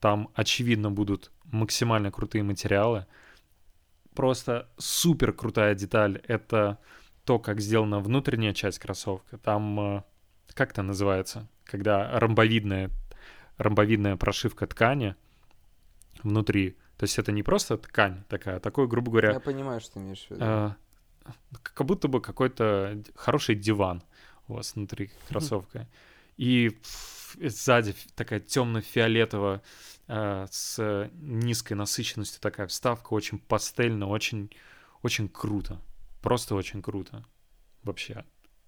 Там, 0.00 0.30
очевидно, 0.34 0.90
будут 0.90 1.30
максимально 1.44 2.10
крутые 2.10 2.42
материалы. 2.42 3.06
Просто 4.14 4.68
супер 4.78 5.32
крутая 5.32 5.74
деталь— 5.74 6.22
это 6.26 6.78
то, 7.24 7.38
как 7.38 7.60
сделана 7.60 8.00
внутренняя 8.00 8.54
часть 8.54 8.78
кроссовка. 8.78 9.36
Там, 9.38 9.80
э, 9.80 10.02
как 10.54 10.70
это 10.70 10.82
называется? 10.82 11.48
Когда 11.64 12.18
ромбовидная, 12.18 12.90
ромбовидная 13.58 14.16
прошивка 14.16 14.66
ткани 14.66 15.16
внутри 16.22 16.76
то 16.96 17.04
есть 17.04 17.18
это 17.18 17.32
не 17.32 17.42
просто 17.42 17.76
ткань 17.76 18.24
такая, 18.28 18.56
а 18.56 18.60
такой, 18.60 18.88
грубо 18.88 19.10
говоря... 19.10 19.32
Я 19.32 19.40
понимаю, 19.40 19.80
что 19.80 19.94
ты 19.94 20.00
имеешь 20.00 20.26
в 20.26 20.30
виду. 20.30 20.44
Э, 20.44 20.70
как 21.62 21.86
будто 21.86 22.08
бы 22.08 22.20
какой-то 22.20 23.02
хороший 23.14 23.54
диван 23.54 24.02
у 24.48 24.54
вас 24.54 24.74
внутри 24.74 25.10
кроссовка. 25.28 25.88
И 26.36 26.78
сзади 27.40 27.94
такая 28.14 28.40
темно-фиолетовая 28.40 29.62
э, 30.08 30.46
с 30.50 31.10
низкой 31.14 31.74
насыщенностью 31.74 32.40
такая 32.40 32.66
вставка, 32.66 33.12
очень 33.12 33.38
пастельно, 33.38 34.08
очень, 34.08 34.50
очень 35.02 35.28
круто. 35.28 35.80
Просто 36.22 36.54
очень 36.54 36.82
круто. 36.82 37.24
Вообще 37.82 38.24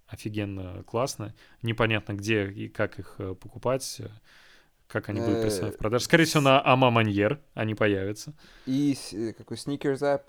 офигенно 0.07 0.83
классно. 0.85 1.35
Непонятно, 1.63 2.13
где 2.13 2.51
и 2.51 2.69
как 2.69 2.99
их 2.99 3.15
э, 3.19 3.35
покупать. 3.35 4.03
Как 4.89 5.11
они 5.11 5.21
будут 5.21 5.43
представлены 5.43 5.73
в 5.73 5.77
э, 5.77 5.79
продаже? 5.79 6.05
Скорее 6.05 6.25
всего, 6.25 6.43
на 6.43 6.65
Ама 6.65 6.91
Маньер 6.91 7.41
они 7.55 7.75
появятся. 7.75 8.33
И 8.65 8.97
э, 9.13 9.35
какой 9.35 9.59
Sneakers 9.59 10.01
App. 10.01 10.23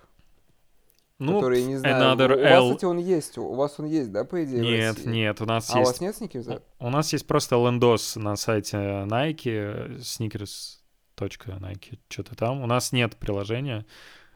Ну, 1.17 1.35
который, 1.35 1.63
не 1.63 1.77
знаю, 1.77 2.17
Another 2.17 2.35
у, 2.35 2.39
L... 2.39 2.63
вас, 2.63 2.75
кстати, 2.75 2.85
он 2.85 2.97
есть, 2.97 3.37
у 3.37 3.53
вас 3.53 3.75
он 3.77 3.87
есть, 3.87 4.11
да, 4.11 4.23
по 4.23 4.43
идее? 4.43 4.61
Нет, 4.61 5.05
нет, 5.05 5.41
у 5.41 5.45
нас 5.45 5.73
а 5.73 5.79
есть... 5.79 5.89
у 5.89 5.91
вас 5.91 6.01
нет 6.01 6.15
Sneakers 6.15 6.47
App? 6.47 6.61
У 6.79 6.89
нас 6.89 7.11
есть 7.11 7.27
просто 7.27 7.55
лендос 7.55 8.15
на 8.15 8.35
сайте 8.35 8.77
Nike, 8.77 9.97
sneakers.nike, 9.97 11.99
что-то 12.07 12.35
там. 12.35 12.61
У 12.61 12.67
нас 12.67 12.93
нет 12.93 13.17
приложения 13.17 13.85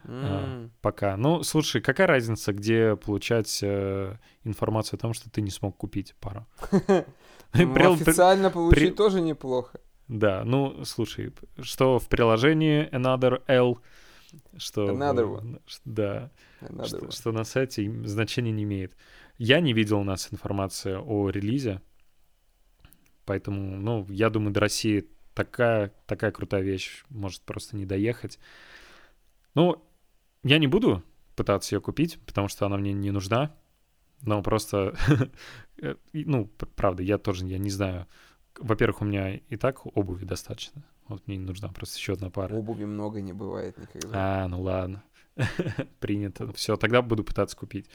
mm. 0.05 0.23
а, 0.23 0.69
пока. 0.81 1.17
Ну, 1.17 1.43
слушай, 1.43 1.81
какая 1.81 2.07
разница, 2.07 2.53
где 2.53 2.95
получать 2.95 3.59
э, 3.61 4.17
информацию 4.43 4.97
о 4.97 5.01
том, 5.01 5.13
что 5.13 5.29
ты 5.29 5.41
не 5.41 5.51
смог 5.51 5.77
купить 5.77 6.15
пару? 6.19 6.45
Официально 7.53 8.49
получить 8.49 8.95
тоже 8.95 9.21
неплохо. 9.21 9.79
Да, 10.07 10.43
ну, 10.43 10.83
слушай, 10.85 11.33
что 11.61 11.99
в 11.99 12.09
приложении 12.09 12.89
Another 12.91 13.41
L, 13.47 13.79
что... 14.57 14.89
Another 14.89 15.25
one. 15.25 15.61
Да, 15.85 16.31
Another 16.61 16.87
что, 16.87 16.97
one. 16.97 17.11
что 17.11 17.31
на 17.31 17.43
сайте 17.43 17.89
значения 18.05 18.51
не 18.51 18.63
имеет. 18.63 18.95
Я 19.37 19.59
не 19.59 19.73
видел 19.73 19.99
у 19.99 20.03
нас 20.03 20.31
информации 20.31 20.95
о 20.95 21.29
релизе, 21.29 21.81
поэтому, 23.25 23.77
ну, 23.77 24.05
я 24.09 24.29
думаю, 24.29 24.51
до 24.51 24.59
России 24.59 25.07
такая, 25.33 25.93
такая 26.05 26.31
крутая 26.31 26.61
вещь 26.61 27.03
может 27.09 27.41
просто 27.41 27.75
не 27.75 27.85
доехать. 27.85 28.39
Ну, 29.55 29.83
я 30.43 30.59
не 30.59 30.67
буду 30.67 31.03
пытаться 31.35 31.75
ее 31.75 31.81
купить, 31.81 32.19
потому 32.25 32.47
что 32.47 32.65
она 32.65 32.77
мне 32.77 32.93
не 32.93 33.11
нужна, 33.11 33.55
но 34.21 34.41
просто, 34.41 34.95
э, 35.81 35.95
ну, 36.13 36.45
правда, 36.75 37.03
я 37.03 37.17
тоже, 37.17 37.45
я 37.45 37.57
не 37.57 37.69
знаю, 37.69 38.07
во-первых, 38.63 39.01
у 39.01 39.05
меня 39.05 39.35
и 39.35 39.57
так 39.57 39.85
обуви 39.95 40.25
достаточно. 40.25 40.83
Вот 41.07 41.27
мне 41.27 41.37
не 41.37 41.45
нужна 41.45 41.69
просто 41.69 41.97
еще 41.97 42.13
одна 42.13 42.29
пара. 42.29 42.55
Обуви 42.55 42.85
много 42.85 43.21
не 43.21 43.33
бывает 43.33 43.77
никогда. 43.77 44.43
А, 44.43 44.47
ну 44.47 44.61
ладно. 44.61 45.03
Принято. 45.99 46.51
Все, 46.53 46.77
тогда 46.77 47.01
буду 47.01 47.23
пытаться 47.23 47.57
купить. 47.57 47.89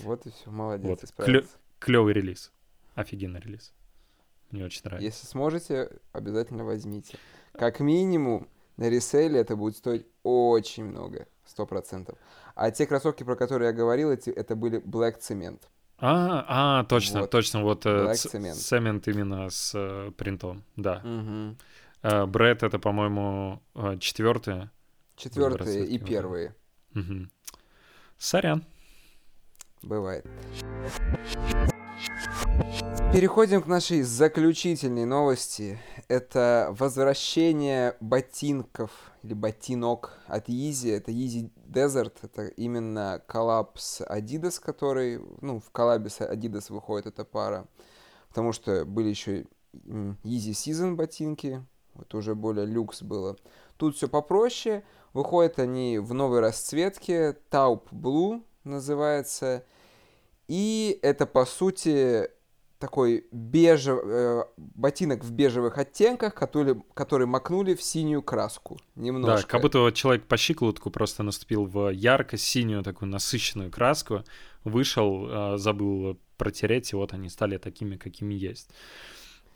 Вот 0.00 0.26
и 0.26 0.30
все, 0.30 0.50
молодец, 0.50 1.12
вот. 1.16 1.26
Клё- 1.28 1.46
клевый 1.78 2.14
релиз. 2.14 2.52
Офигенный 2.94 3.40
релиз. 3.40 3.72
Мне 4.50 4.64
очень 4.64 4.82
нравится. 4.84 5.04
Если 5.04 5.26
сможете, 5.26 5.90
обязательно 6.12 6.64
возьмите. 6.64 7.18
Как 7.52 7.80
минимум, 7.80 8.48
на 8.76 8.88
реселе 8.88 9.40
это 9.40 9.56
будет 9.56 9.76
стоить 9.76 10.06
очень 10.22 10.84
много. 10.84 11.26
Сто 11.44 11.66
процентов. 11.66 12.16
А 12.54 12.70
те 12.70 12.86
кроссовки, 12.86 13.24
про 13.24 13.36
которые 13.36 13.68
я 13.68 13.72
говорил, 13.72 14.10
эти, 14.10 14.30
это 14.30 14.54
были 14.54 14.80
Black 14.80 15.18
Cement. 15.18 15.60
А, 15.98 16.44
а, 16.80 16.84
точно, 16.84 17.20
Вот. 17.22 17.30
точно, 17.30 17.62
вот 17.62 17.86
э, 17.86 18.14
цемент 18.14 19.06
именно 19.08 19.48
с 19.48 19.72
э, 19.74 20.10
принтом, 20.16 20.64
да. 20.76 21.00
Мгм. 21.04 21.56
Э, 22.02 22.26
это, 22.66 22.78
по-моему, 22.78 23.62
э, 23.74 23.96
четвертое. 24.00 24.70
Четвертые 25.16 25.86
и 25.86 25.98
первые. 25.98 26.54
Мгм. 26.92 27.30
Сорян. 28.18 28.64
Бывает. 29.82 30.26
Переходим 33.14 33.62
к 33.62 33.68
нашей 33.68 34.02
заключительной 34.02 35.04
новости. 35.04 35.78
Это 36.08 36.74
возвращение 36.76 37.96
ботинков 38.00 38.90
или 39.22 39.34
ботинок 39.34 40.18
от 40.26 40.48
Yeezy. 40.48 40.96
Это 40.96 41.12
Yeezy 41.12 41.48
Desert. 41.64 42.14
Это 42.22 42.48
именно 42.48 43.22
коллаб 43.28 43.78
с 43.78 44.00
Adidas, 44.00 44.60
который... 44.60 45.20
Ну, 45.40 45.60
в 45.60 45.70
коллабе 45.70 46.10
с 46.10 46.22
Adidas 46.22 46.72
выходит 46.72 47.06
эта 47.06 47.24
пара. 47.24 47.68
Потому 48.30 48.50
что 48.50 48.84
были 48.84 49.10
еще 49.10 49.46
Yeezy 49.74 50.50
Season 50.50 50.96
ботинки. 50.96 51.64
Это 51.96 52.16
уже 52.16 52.34
более 52.34 52.66
люкс 52.66 53.02
было. 53.02 53.36
Тут 53.76 53.94
все 53.94 54.08
попроще. 54.08 54.82
Выходят 55.12 55.60
они 55.60 56.00
в 56.00 56.14
новой 56.14 56.40
расцветке. 56.40 57.38
Taupe 57.48 57.86
Blue 57.92 58.42
называется. 58.64 59.64
И 60.48 60.98
это, 61.00 61.26
по 61.26 61.46
сути, 61.46 62.28
такой 62.84 63.24
бежев... 63.32 63.98
э, 64.04 64.44
ботинок 64.58 65.24
в 65.24 65.32
бежевых 65.32 65.78
оттенках, 65.78 66.34
который, 66.34 66.82
который 66.92 67.26
макнули 67.26 67.74
в 67.74 67.82
синюю 67.82 68.20
краску. 68.20 68.78
Немножко. 68.94 69.46
Да, 69.46 69.48
как 69.48 69.62
будто 69.62 69.78
вот 69.78 69.94
человек 69.94 70.26
по 70.26 70.36
щиколотку 70.36 70.90
просто 70.90 71.22
наступил 71.22 71.64
в 71.64 71.88
ярко-синюю 71.88 72.82
такую 72.82 73.08
насыщенную 73.08 73.70
краску, 73.70 74.24
вышел, 74.64 75.54
э, 75.54 75.56
забыл 75.56 76.18
протереть, 76.36 76.92
и 76.92 76.96
вот 76.96 77.14
они 77.14 77.30
стали 77.30 77.56
такими, 77.56 77.96
какими 77.96 78.34
есть. 78.34 78.68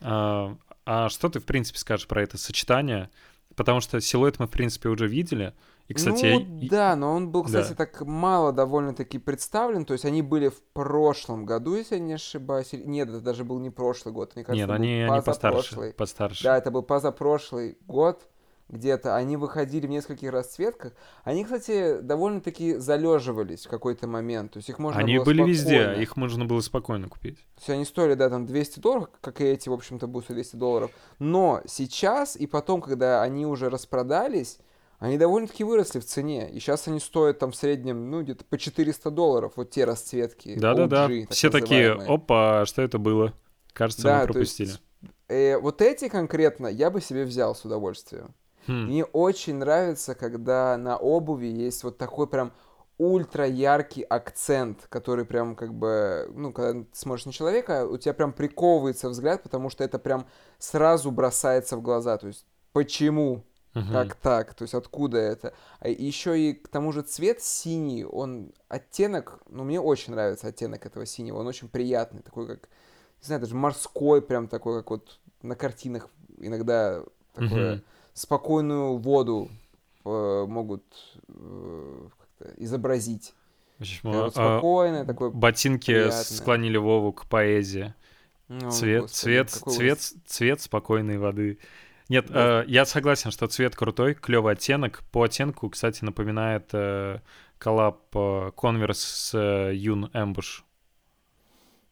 А, 0.01 0.57
а 0.87 1.11
что 1.11 1.29
ты, 1.29 1.39
в 1.39 1.45
принципе, 1.45 1.79
скажешь 1.79 2.07
про 2.07 2.23
это 2.23 2.39
сочетание? 2.39 3.11
Потому 3.57 3.81
что 3.81 4.01
силуэт 4.01 4.39
мы, 4.39 4.47
в 4.47 4.51
принципе, 4.51 4.89
уже 4.89 5.07
видели. 5.07 5.53
И, 5.89 5.95
кстати, 5.95 6.27
ну, 6.27 6.59
и- 6.61 6.69
да, 6.69 6.95
но 6.97 7.15
он 7.15 7.31
был, 7.31 7.45
кстати, 7.45 7.71
Да. 7.71 7.75
так 7.75 8.03
мало 8.03 8.53
довольно-таки 8.53 9.19
представлен. 9.19 9.85
То 9.87 9.95
есть 9.95 10.05
они 10.05 10.21
были 10.23 10.49
в 10.49 10.61
прошлом 10.75 11.47
году, 11.47 11.75
если 11.77 11.95
я 11.97 12.01
не 12.01 12.13
ошибаюсь. 12.13 12.69
Нет, 12.73 13.09
это 13.09 13.21
даже 13.21 13.43
был 13.45 13.59
не 13.59 13.71
прошлый 13.71 14.13
год. 14.15 14.37
Мне 14.37 14.45
кажется, 14.45 14.61
нет, 14.67 14.69
был 14.69 14.75
они, 14.75 15.01
они 15.03 15.23
постарше, 15.23 15.95
постарше. 15.97 16.45
Да, 16.45 16.59
это 16.59 16.71
был 16.71 16.83
позапрошлый 16.83 17.79
год 17.87 18.29
где-то. 18.69 19.17
Они 19.17 19.39
выходили 19.39 19.87
в 19.87 19.89
нескольких 19.91 20.31
расцветках. 20.31 20.93
Они, 21.25 21.43
кстати, 21.43 22.01
довольно-таки 22.03 22.75
залеживались 22.77 23.65
в 23.65 23.71
какой-то 23.71 24.07
момент. 24.07 24.53
То 24.53 24.59
есть 24.59 24.69
их 24.69 24.79
можно 24.79 25.01
они 25.01 25.17
было 25.17 25.25
были 25.25 25.43
везде, 25.45 25.85
спокойно- 25.85 26.03
их 26.03 26.17
можно 26.19 26.45
было 26.45 26.61
спокойно 26.61 27.09
купить. 27.09 27.37
То 27.39 27.61
есть 27.61 27.71
они 27.71 27.85
стоили, 27.87 28.13
да, 28.13 28.29
там 28.29 28.45
200 28.45 28.79
долларов, 28.81 29.09
как 29.23 29.41
и 29.41 29.45
эти, 29.45 29.71
в 29.71 29.73
общем-то, 29.73 30.07
бусы 30.07 30.35
200 30.35 30.57
долларов. 30.57 30.91
Но 31.19 31.63
сейчас 31.65 32.37
и 32.37 32.47
потом, 32.47 32.83
когда 32.83 33.23
они 33.23 33.47
уже 33.47 33.71
распродались, 33.71 34.59
они 34.99 35.19
довольно-таки 35.19 35.65
выросли 35.65 36.01
в 36.01 36.05
цене. 36.05 36.51
И 36.51 36.59
сейчас 36.61 36.89
они 36.89 37.01
стоят 37.01 37.39
там 37.39 37.53
в 37.53 37.57
среднем, 37.57 38.11
ну, 38.11 38.23
где-то 38.23 38.45
по 38.45 38.59
400 38.59 39.11
долларов, 39.11 39.53
вот 39.57 39.71
те 39.71 39.85
расцветки. 39.85 40.57
Да-да-да, 40.59 41.13
так 41.29 41.31
все 41.31 41.51
такие, 41.51 41.95
называемые. 41.95 42.15
опа, 42.15 42.67
что 42.67 42.83
это 42.83 42.99
было? 42.99 43.35
Кажется, 43.73 44.03
Да, 44.03 44.27
мы 44.27 44.29
то 44.29 44.39
есть, 44.41 44.57
пропустили. 44.59 44.81
э, 45.29 45.59
вот 45.59 45.83
эти 45.83 46.09
конкретно 46.09 46.67
я 46.69 46.91
бы 46.91 47.01
себе 47.01 47.25
взял 47.25 47.55
с 47.55 47.65
удовольствием. 47.65 48.35
Хм, 48.67 48.87
Мне 48.87 49.05
очень 49.05 49.57
нравится, 49.57 50.15
когда 50.15 50.77
на 50.77 50.97
обуви 50.97 51.47
есть 51.47 51.85
вот 51.85 51.99
такой 51.99 52.27
прям 52.27 52.53
ультра 52.99 53.47
яркий 53.47 54.03
акцент, 54.03 54.87
который 54.89 55.25
прям 55.25 55.55
как 55.55 55.73
бы, 55.75 56.29
ну, 56.35 56.53
когда 56.53 56.81
ты 56.83 56.87
смотришь 56.93 57.27
на 57.27 57.33
человека, 57.33 57.87
у 57.87 57.97
тебя 57.99 58.13
прям 58.15 58.33
приковывается 58.33 59.09
взгляд, 59.09 59.43
потому 59.45 59.71
что 59.71 59.85
это 59.85 59.99
прям 60.01 60.27
сразу 60.59 61.11
бросается 61.13 61.77
в 61.77 61.83
глаза. 61.83 62.17
То 62.19 62.27
есть, 62.29 62.45
почему? 62.73 63.45
Мгм. 63.75 63.93
Как 63.93 64.15
так? 64.17 64.55
То 64.55 64.63
есть, 64.63 64.75
откуда 64.75 65.19
это? 65.19 65.55
А 65.81 65.89
еще 65.89 66.39
и 66.41 66.53
к 66.55 66.69
тому 66.69 66.93
же 66.93 67.03
цвет 67.03 67.43
синий, 67.43 68.05
он 68.05 68.53
оттенок, 68.69 69.41
ну, 69.49 69.65
мне 69.65 69.81
очень 69.81 70.13
нравится 70.13 70.49
оттенок 70.49 70.87
этого 70.87 71.07
синего, 71.07 71.39
он 71.39 71.47
очень 71.47 71.69
приятный, 71.69 72.23
такой 72.23 72.47
как, 72.47 72.69
не 73.21 73.27
знаю, 73.27 73.41
даже 73.41 73.55
морской, 73.55 74.23
прям 74.23 74.49
такой, 74.49 74.79
как 74.81 74.91
вот 74.91 75.19
на 75.43 75.55
картинах 75.55 76.09
иногда 76.41 77.03
такое 77.35 77.75
Мгм. 77.77 77.83
спокойную 78.15 78.97
воду 78.97 79.49
э, 80.05 80.45
могут 80.49 80.85
э, 81.29 82.09
изобразить. 82.57 83.35
В 83.79 83.83
общем, 83.83 84.01
Такая 84.03 84.23
вот 84.25 84.33
а, 84.37 85.05
такой... 85.05 85.31
Ботинки 85.31 85.87
приятное. 85.93 86.25
склонили 86.25 86.77
Вову 86.79 87.13
к 87.13 87.27
поэзии. 87.27 87.95
ну, 88.49 88.71
Цвет, 88.71 89.03
господи, 89.03 89.21
цвет, 89.21 89.51
цвет, 89.51 89.99
ужас. 89.99 90.15
цвет 90.27 90.61
спокойной 90.61 91.19
воды. 91.19 91.59
Нет, 92.09 92.27
э, 92.31 92.65
я 92.67 92.85
согласен, 92.87 93.31
что 93.31 93.47
цвет 93.49 93.77
крутой, 93.77 94.15
клевый 94.15 94.55
оттенок. 94.55 95.03
По 95.13 95.25
оттенку, 95.25 95.69
кстати, 95.69 96.05
напоминает 96.05 96.71
э, 96.73 97.21
коллаб 97.59 98.01
э, 98.15 98.51
Converse 98.57 98.95
с 98.95 99.35
э, 99.35 99.75
Юн 99.75 100.07
Ambush. 100.15 100.63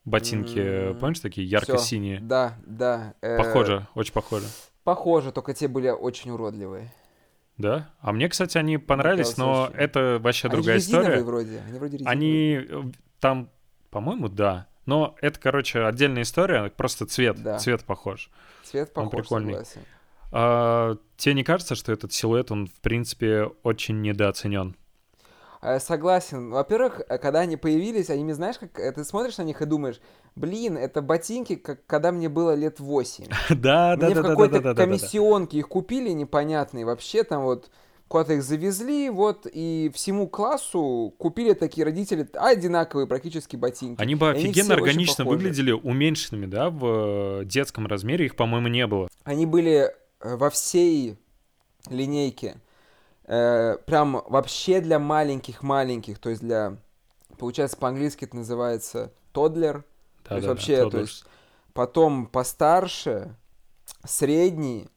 Ботинки, 0.04 0.58
М, 0.90 0.98
помнишь, 0.98 1.18
такие 1.20 1.46
ярко-синие? 1.46 2.20
Да, 2.20 2.54
да. 2.64 3.14
э, 3.22 3.36
Похоже, 3.36 3.88
очень 3.94 4.12
похоже. 4.12 4.46
Похоже, 4.84 5.32
только 5.32 5.52
те 5.52 5.66
были 5.66 5.88
очень 5.88 6.30
уродливые. 6.30 6.92
Да? 7.58 7.90
А 8.00 8.12
мне, 8.12 8.28
кстати, 8.28 8.56
они 8.56 8.78
понравились, 8.78 9.36
но 9.36 9.64
очень. 9.64 9.74
это 9.74 10.18
вообще 10.20 10.46
Они 10.48 10.56
другая 10.56 10.78
история. 10.78 11.22
вроде. 11.24 11.60
Они 11.66 11.78
вроде 11.78 11.96
резиновые. 11.96 12.12
Они 12.12 12.66
э, 12.68 12.82
там, 13.18 13.50
по-моему, 13.90 14.28
да. 14.28 14.68
Но 14.84 15.16
это, 15.20 15.40
короче, 15.40 15.80
отдельная 15.84 16.22
история, 16.22 16.70
просто 16.70 17.06
цвет, 17.06 17.42
Да. 17.42 17.58
цвет 17.58 17.82
похож. 17.84 18.30
Цвет 18.62 18.92
он 18.94 19.06
похож, 19.10 19.22
прикольный. 19.22 19.52
согласен. 19.54 19.80
А, 20.32 20.96
тебе 21.16 21.34
не 21.34 21.44
кажется, 21.44 21.74
что 21.74 21.92
этот 21.92 22.12
силуэт, 22.12 22.50
он, 22.50 22.66
в 22.66 22.80
принципе, 22.80 23.50
очень 23.62 24.00
недооценен? 24.02 24.76
А, 25.60 25.80
Согласен. 25.80 26.50
Во-первых, 26.50 27.00
э, 27.08 27.18
когда 27.18 27.40
они 27.40 27.56
появились, 27.56 28.10
они, 28.10 28.24
мне 28.24 28.34
знаешь, 28.34 28.58
как 28.58 28.78
э, 28.78 28.92
ты 28.92 29.04
смотришь 29.04 29.38
на 29.38 29.42
них 29.42 29.62
и 29.62 29.66
думаешь, 29.66 30.00
блин, 30.34 30.76
это 30.76 31.02
ботинки, 31.02 31.56
как 31.56 31.84
когда 31.86 32.12
мне 32.12 32.28
было 32.28 32.54
лет 32.54 32.80
8. 32.80 33.24
Да, 33.50 33.96
да, 33.96 34.06
Мне 34.06 34.14
да, 34.14 34.20
в 34.20 34.24
да, 34.24 34.30
какой-то 34.30 34.74
комиссионке 34.74 35.58
их 35.58 35.68
купили 35.68 36.10
непонятные, 36.10 36.84
вообще 36.84 37.24
там 37.24 37.42
вот 37.44 37.70
куда-то 38.08 38.34
их 38.34 38.42
завезли, 38.42 39.10
вот, 39.10 39.46
и 39.52 39.90
всему 39.94 40.28
классу 40.28 41.12
купили 41.18 41.54
такие 41.54 41.84
родители 41.84 42.28
одинаковые 42.34 43.06
практически 43.06 43.56
ботинки. 43.56 44.00
Они 44.00 44.14
бы 44.14 44.26
И 44.26 44.30
офигенно 44.30 44.74
органично 44.74 45.24
выглядели 45.24 45.72
уменьшенными, 45.72 46.46
да, 46.46 46.70
в 46.70 47.40
э, 47.40 47.44
детском 47.44 47.86
размере. 47.86 48.26
Их, 48.26 48.36
по-моему, 48.36 48.68
не 48.68 48.86
было. 48.86 49.08
Они 49.24 49.46
были 49.46 49.88
э, 49.88 49.90
во 50.34 50.50
всей 50.50 51.16
линейке. 51.88 52.60
э, 53.24 53.78
прям 53.86 54.22
вообще 54.28 54.80
для 54.80 54.98
маленьких-маленьких, 54.98 56.18
то 56.18 56.30
есть 56.30 56.42
для, 56.42 56.78
получается, 57.38 57.76
по-английски 57.76 58.24
это 58.24 58.36
называется 58.36 59.12
тодлер, 59.32 59.84
Да, 60.24 60.30
То 60.30 60.36
есть 60.36 60.46
да, 60.46 60.50
вообще, 60.52 60.84
да, 60.84 60.90
то 60.90 60.98
есть 60.98 61.24
потом 61.74 62.26
постарше, 62.26 63.36
средний 64.04 64.88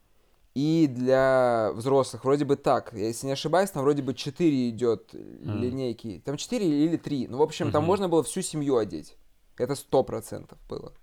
и 0.56 0.88
для 0.88 1.72
взрослых. 1.74 2.26
Вроде 2.26 2.46
бы 2.46 2.56
так. 2.56 2.94
Если 2.94 3.28
не 3.28 3.34
ошибаюсь, 3.34 3.72
там 3.72 3.84
вроде 3.84 4.02
бы 4.02 4.14
4 4.14 4.70
идет 4.70 5.14
Мгм. 5.14 5.62
линейки. 5.62 6.22
Там 6.26 6.38
4 6.38 6.68
или 6.68 6.98
3. 6.98 7.28
Ну, 7.28 7.38
в 7.38 7.42
общем, 7.42 7.72
там 7.72 7.84
Мгм. 7.84 7.88
можно 7.88 8.10
было 8.10 8.24
всю 8.24 8.42
семью 8.42 8.78
одеть. 8.78 9.18
Это 9.58 9.76
100% 9.76 10.58
было. 10.70 10.94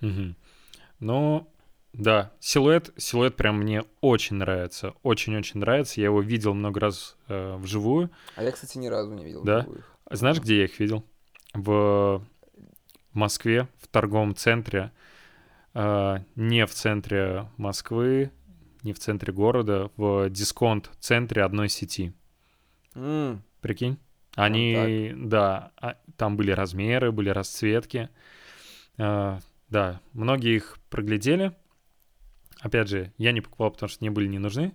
Мгм. 0.00 0.36
Ну, 1.00 1.46
да, 1.94 2.32
силуэт, 2.40 2.92
силуэт 2.96 3.36
прям 3.36 3.58
мне 3.58 3.84
очень 4.00 4.36
нравится, 4.36 4.94
очень-очень 5.02 5.60
нравится. 5.60 6.00
Я 6.00 6.06
его 6.06 6.20
видел 6.20 6.52
много 6.52 6.80
раз 6.80 7.16
э, 7.28 7.56
вживую. 7.56 8.10
А 8.34 8.42
я, 8.42 8.50
кстати, 8.50 8.78
ни 8.78 8.88
разу 8.88 9.14
не 9.14 9.24
видел. 9.24 9.44
Да? 9.44 9.60
вживую. 9.60 9.84
Знаешь, 10.10 10.40
где 10.40 10.58
я 10.58 10.64
их 10.64 10.78
видел? 10.80 11.04
В 11.52 12.22
Москве, 13.12 13.68
в 13.80 13.86
торговом 13.86 14.34
центре. 14.34 14.90
Э, 15.72 16.18
не 16.34 16.66
в 16.66 16.70
центре 16.74 17.48
Москвы, 17.56 18.32
не 18.82 18.92
в 18.92 18.98
центре 18.98 19.32
города, 19.32 19.90
в 19.96 20.28
дисконт-центре 20.30 21.44
одной 21.44 21.68
сети. 21.68 22.12
М, 22.96 23.42
Прикинь? 23.60 23.98
Они, 24.34 25.12
да, 25.16 25.70
а, 25.80 25.96
там 26.16 26.36
были 26.36 26.50
размеры, 26.50 27.12
были 27.12 27.28
расцветки. 27.28 28.10
Э, 28.98 29.38
да, 29.68 30.00
многие 30.12 30.56
их 30.56 30.78
проглядели. 30.90 31.54
Опять 32.64 32.88
же, 32.88 33.12
я 33.18 33.32
не 33.32 33.40
покупал, 33.42 33.70
потому 33.70 33.88
что 33.90 34.02
не 34.02 34.10
были 34.10 34.26
не 34.26 34.38
нужны. 34.38 34.72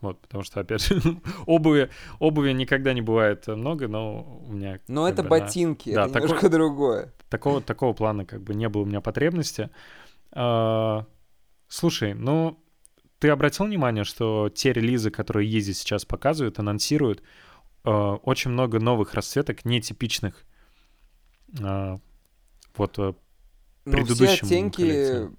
Вот, 0.00 0.20
потому 0.20 0.42
что, 0.44 0.60
опять 0.60 0.84
же, 0.86 1.00
обуви, 1.46 1.90
обуви 2.20 2.52
никогда 2.52 2.92
не 2.92 3.02
бывает 3.02 3.46
много, 3.48 3.88
но 3.88 4.22
у 4.46 4.52
меня... 4.52 4.78
Но 4.88 5.08
это 5.08 5.22
бы, 5.22 5.28
на- 5.28 5.40
ботинки, 5.44 5.92
Да, 5.92 6.04
это 6.04 6.12
такой- 6.14 6.28
немножко 6.28 6.48
другое. 6.48 7.12
такого, 7.28 7.60
такого 7.60 7.92
плана 7.94 8.24
как 8.24 8.42
бы 8.42 8.54
не 8.54 8.68
было 8.68 8.82
у 8.82 8.86
меня 8.86 9.00
потребности. 9.00 9.70
А, 10.32 11.04
слушай, 11.68 12.14
ну, 12.14 12.58
ты 13.18 13.28
обратил 13.28 13.66
внимание, 13.66 14.04
что 14.04 14.48
те 14.52 14.72
релизы, 14.72 15.10
которые 15.10 15.48
Yeezy 15.50 15.72
сейчас 15.72 16.04
показывают, 16.04 16.58
анонсируют, 16.58 17.22
э, 17.84 17.90
очень 17.90 18.50
много 18.52 18.78
новых 18.80 19.14
расцветок, 19.14 19.64
нетипичных. 19.64 20.44
Э, 21.60 21.98
вот 22.76 22.98
э, 22.98 23.02
Ну, 23.02 23.14
все 23.84 23.90
предыдущим 23.92 24.46
оттенки, 24.46 24.76
коллекциям. 24.80 25.38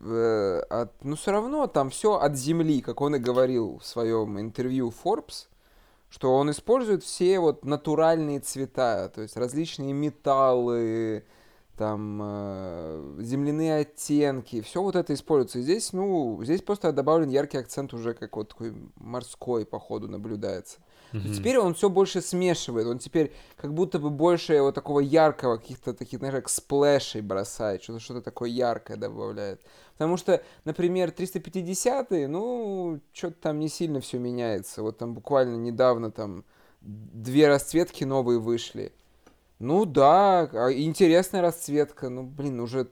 Э, 0.00 0.60
от, 0.68 1.04
ну, 1.04 1.16
все 1.16 1.32
равно 1.32 1.66
там 1.66 1.90
все 1.90 2.14
от 2.14 2.36
земли, 2.36 2.80
как 2.80 3.00
он 3.00 3.16
и 3.16 3.18
говорил 3.18 3.78
в 3.78 3.86
своем 3.86 4.38
интервью 4.40 4.92
Forbes, 5.04 5.48
что 6.08 6.34
он 6.34 6.50
использует 6.50 7.02
все 7.02 7.38
вот 7.40 7.64
натуральные 7.64 8.40
цвета, 8.40 9.10
то 9.14 9.22
есть 9.22 9.36
различные 9.36 9.92
металлы, 9.92 11.24
там 11.76 12.20
э, 12.22 13.16
земляные 13.20 13.80
оттенки, 13.80 14.62
все 14.62 14.82
вот 14.82 14.96
это 14.96 15.12
используется. 15.14 15.58
И 15.58 15.62
здесь, 15.62 15.92
ну, 15.92 16.40
здесь 16.42 16.62
просто 16.62 16.92
добавлен 16.92 17.28
яркий 17.28 17.58
акцент 17.58 17.92
уже 17.92 18.14
как 18.14 18.36
вот 18.36 18.48
такой 18.50 18.74
морской, 18.96 19.66
походу, 19.66 20.08
наблюдается. 20.08 20.78
То 21.12 21.18
Мгм. 21.18 21.32
теперь 21.32 21.58
он 21.58 21.74
все 21.74 21.88
больше 21.88 22.20
смешивает, 22.20 22.86
он 22.86 22.98
теперь 22.98 23.32
как 23.56 23.72
будто 23.72 23.98
бы 23.98 24.10
больше 24.10 24.60
вот 24.60 24.74
такого 24.74 25.00
яркого, 25.00 25.56
каких-то 25.56 25.94
таких, 25.94 26.18
знаешь, 26.18 26.34
как 26.34 26.48
сплэшей 26.48 27.20
бросает, 27.20 27.82
что-то 27.82 28.00
что 28.00 28.20
такое 28.20 28.50
яркое 28.50 28.96
добавляет. 28.96 29.60
Потому 29.92 30.16
что, 30.16 30.42
например, 30.64 31.10
350 31.10 32.10
ну, 32.28 33.00
что-то 33.12 33.36
там 33.40 33.58
не 33.60 33.68
сильно 33.68 34.00
все 34.00 34.18
меняется. 34.18 34.82
Вот 34.82 34.98
там 34.98 35.14
буквально 35.14 35.56
недавно 35.56 36.10
там 36.10 36.44
две 36.80 37.48
расцветки 37.48 38.04
новые 38.04 38.38
вышли. 38.38 38.92
Ну 39.58 39.84
да, 39.86 40.40
а 40.52 40.72
интересная 40.72 41.40
расцветка, 41.40 42.08
ну 42.08 42.22
блин, 42.24 42.60
уже... 42.60 42.88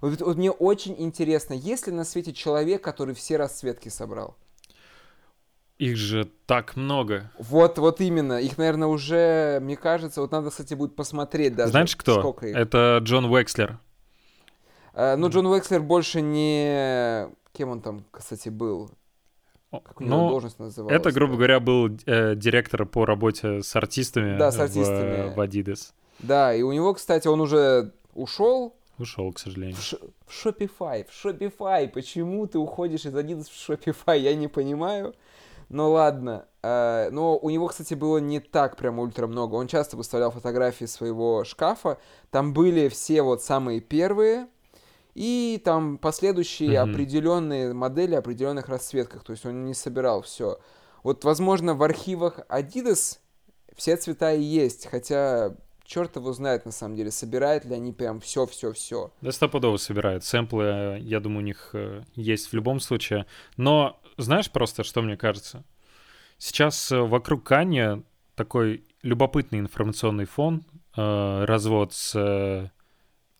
Вот, 0.00 0.20
вот 0.20 0.36
мне 0.36 0.50
очень 0.50 0.94
интересно, 0.98 1.54
есть 1.54 1.86
ли 1.86 1.92
на 1.92 2.04
свете 2.04 2.32
человек, 2.32 2.82
который 2.82 3.14
все 3.14 3.36
расцветки 3.38 3.88
собрал? 3.88 4.36
Их 5.78 5.96
же 5.96 6.28
так 6.46 6.76
много. 6.76 7.30
Вот, 7.38 7.78
вот 7.78 8.00
именно. 8.00 8.40
Их, 8.40 8.58
наверное, 8.58 8.86
уже, 8.88 9.58
мне 9.60 9.76
кажется, 9.76 10.20
вот 10.20 10.30
надо, 10.30 10.50
кстати, 10.50 10.74
будет 10.74 10.94
посмотреть 10.94 11.56
даже. 11.56 11.70
Знаешь 11.72 11.96
кто? 11.96 12.20
Сколько 12.20 12.46
их. 12.46 12.56
Это 12.56 13.00
Джон 13.02 13.24
Уэкслер. 13.26 13.78
Э, 14.94 15.16
ну, 15.16 15.28
Джон 15.30 15.46
Уэкслер 15.46 15.80
больше 15.82 16.20
не... 16.20 17.28
Кем 17.52 17.70
он 17.70 17.80
там, 17.80 18.04
кстати, 18.12 18.48
был? 18.48 18.90
Как 19.72 20.00
у 20.00 20.04
него 20.04 20.16
Ну, 20.16 20.28
должность 20.28 20.60
называлась? 20.60 20.96
это, 20.96 21.10
грубо 21.10 21.34
говоря, 21.34 21.58
был 21.58 21.88
э, 22.06 22.36
директор 22.36 22.86
по 22.86 23.04
работе 23.04 23.60
с 23.62 23.74
артистами, 23.74 24.38
Да, 24.38 24.52
с 24.52 24.56
в- 24.56 24.60
артистами. 24.62 25.34
в 25.34 25.40
Adidas. 25.40 25.92
Да, 26.20 26.54
и 26.54 26.62
у 26.62 26.70
него, 26.72 26.94
кстати, 26.94 27.26
он 27.26 27.40
уже 27.40 27.92
ушел 28.14 28.76
Ушел, 28.98 29.32
к 29.32 29.40
сожалению. 29.40 29.74
в, 29.74 29.82
Ш- 29.82 29.96
в 30.28 30.46
Shopify. 30.46 31.04
В 31.10 31.24
Shopify. 31.24 31.88
Почему 31.88 32.46
ты 32.46 32.58
уходишь 32.58 33.04
из 33.04 33.12
Adidas 33.14 33.46
в 33.50 33.68
Shopify? 33.68 34.16
Я 34.20 34.36
не 34.36 34.46
понимаю. 34.46 35.12
Ну 35.68 35.90
ладно. 35.90 36.46
Э, 36.62 37.08
но 37.10 37.36
у 37.36 37.50
него, 37.50 37.68
кстати, 37.68 37.94
было 37.94 38.18
не 38.18 38.40
так 38.40 38.76
прям 38.76 38.98
ультра 38.98 39.26
много. 39.26 39.54
Он 39.54 39.66
часто 39.66 39.96
выставлял 39.96 40.30
фотографии 40.30 40.84
своего 40.86 41.44
шкафа. 41.44 41.98
Там 42.30 42.52
были 42.52 42.88
все 42.88 43.22
вот 43.22 43.42
самые 43.42 43.80
первые. 43.80 44.48
И 45.14 45.60
там 45.64 45.98
последующие 45.98 46.80
Мгм. 46.82 46.90
определенные 46.92 47.72
модели 47.72 48.14
определенных 48.14 48.68
расцветках. 48.68 49.22
То 49.24 49.32
есть 49.32 49.46
он 49.46 49.64
не 49.64 49.74
собирал 49.74 50.22
все. 50.22 50.58
Вот, 51.02 51.24
возможно, 51.24 51.74
в 51.74 51.82
архивах 51.82 52.40
Adidas 52.48 53.18
все 53.76 53.96
цвета 53.96 54.32
и 54.32 54.42
есть. 54.42 54.86
Хотя 54.86 55.54
черт 55.84 56.16
его 56.16 56.32
знает, 56.32 56.64
на 56.64 56.72
самом 56.72 56.96
деле, 56.96 57.10
собирают 57.10 57.64
ли 57.64 57.74
они 57.74 57.92
прям 57.92 58.20
все-все-все. 58.20 59.12
Да 59.20 59.30
стопудово 59.30 59.76
собирают. 59.76 60.24
Сэмплы, 60.24 60.64
э, 60.64 60.98
я 61.00 61.20
думаю, 61.20 61.40
у 61.40 61.46
них 61.46 61.70
э, 61.74 62.02
есть 62.14 62.48
в 62.48 62.54
любом 62.54 62.80
случае. 62.80 63.26
Но 63.56 64.00
знаешь 64.16 64.50
просто, 64.50 64.84
что 64.84 65.02
мне 65.02 65.16
кажется? 65.16 65.64
Сейчас 66.38 66.90
э, 66.92 67.00
вокруг 67.00 67.44
Канья 67.44 68.02
такой 68.34 68.84
любопытный 69.02 69.60
информационный 69.60 70.24
фон, 70.24 70.64
э, 70.96 71.44
развод 71.44 71.92
с 71.92 72.14
э, 72.16 72.70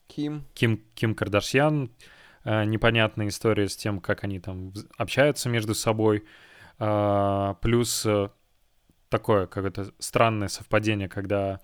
Ким. 0.07 0.45
Ким, 0.55 0.85
Ким 0.95 1.15
Кардашьян, 1.15 1.91
э, 2.45 2.65
непонятная 2.65 3.29
история 3.29 3.69
с 3.69 3.77
тем, 3.77 4.01
как 4.01 4.25
они 4.25 4.41
там 4.41 4.73
общаются 4.97 5.49
между 5.49 5.75
собой, 5.75 6.25
а, 6.79 7.55
плюс 7.55 8.05
э, 8.05 8.29
такое 9.09 9.47
какое-то 9.47 9.93
странное 9.99 10.49
совпадение, 10.49 11.09
когда 11.09 11.61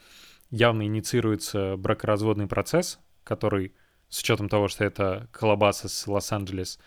явно 0.50 0.82
инициируется 0.84 1.76
бракоразводный 1.76 2.46
процесс, 2.46 3.00
который, 3.24 3.74
с 4.08 4.20
учетом 4.20 4.48
того, 4.48 4.68
что 4.68 4.84
это 4.84 5.28
коллабаса 5.32 5.88
с 5.88 6.06
Лос-Анджелес, 6.06 6.78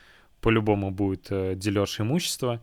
по-любому 0.43 0.91
будет 0.91 1.31
э, 1.31 1.55
дележ 1.55 1.99
имущества. 2.01 2.61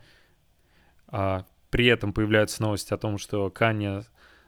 А, 1.08 1.44
при 1.70 1.86
этом 1.86 2.12
появляются 2.12 2.62
новости 2.62 2.92
о 2.94 2.98
том, 2.98 3.18
что 3.18 3.50
Канья 3.50 4.04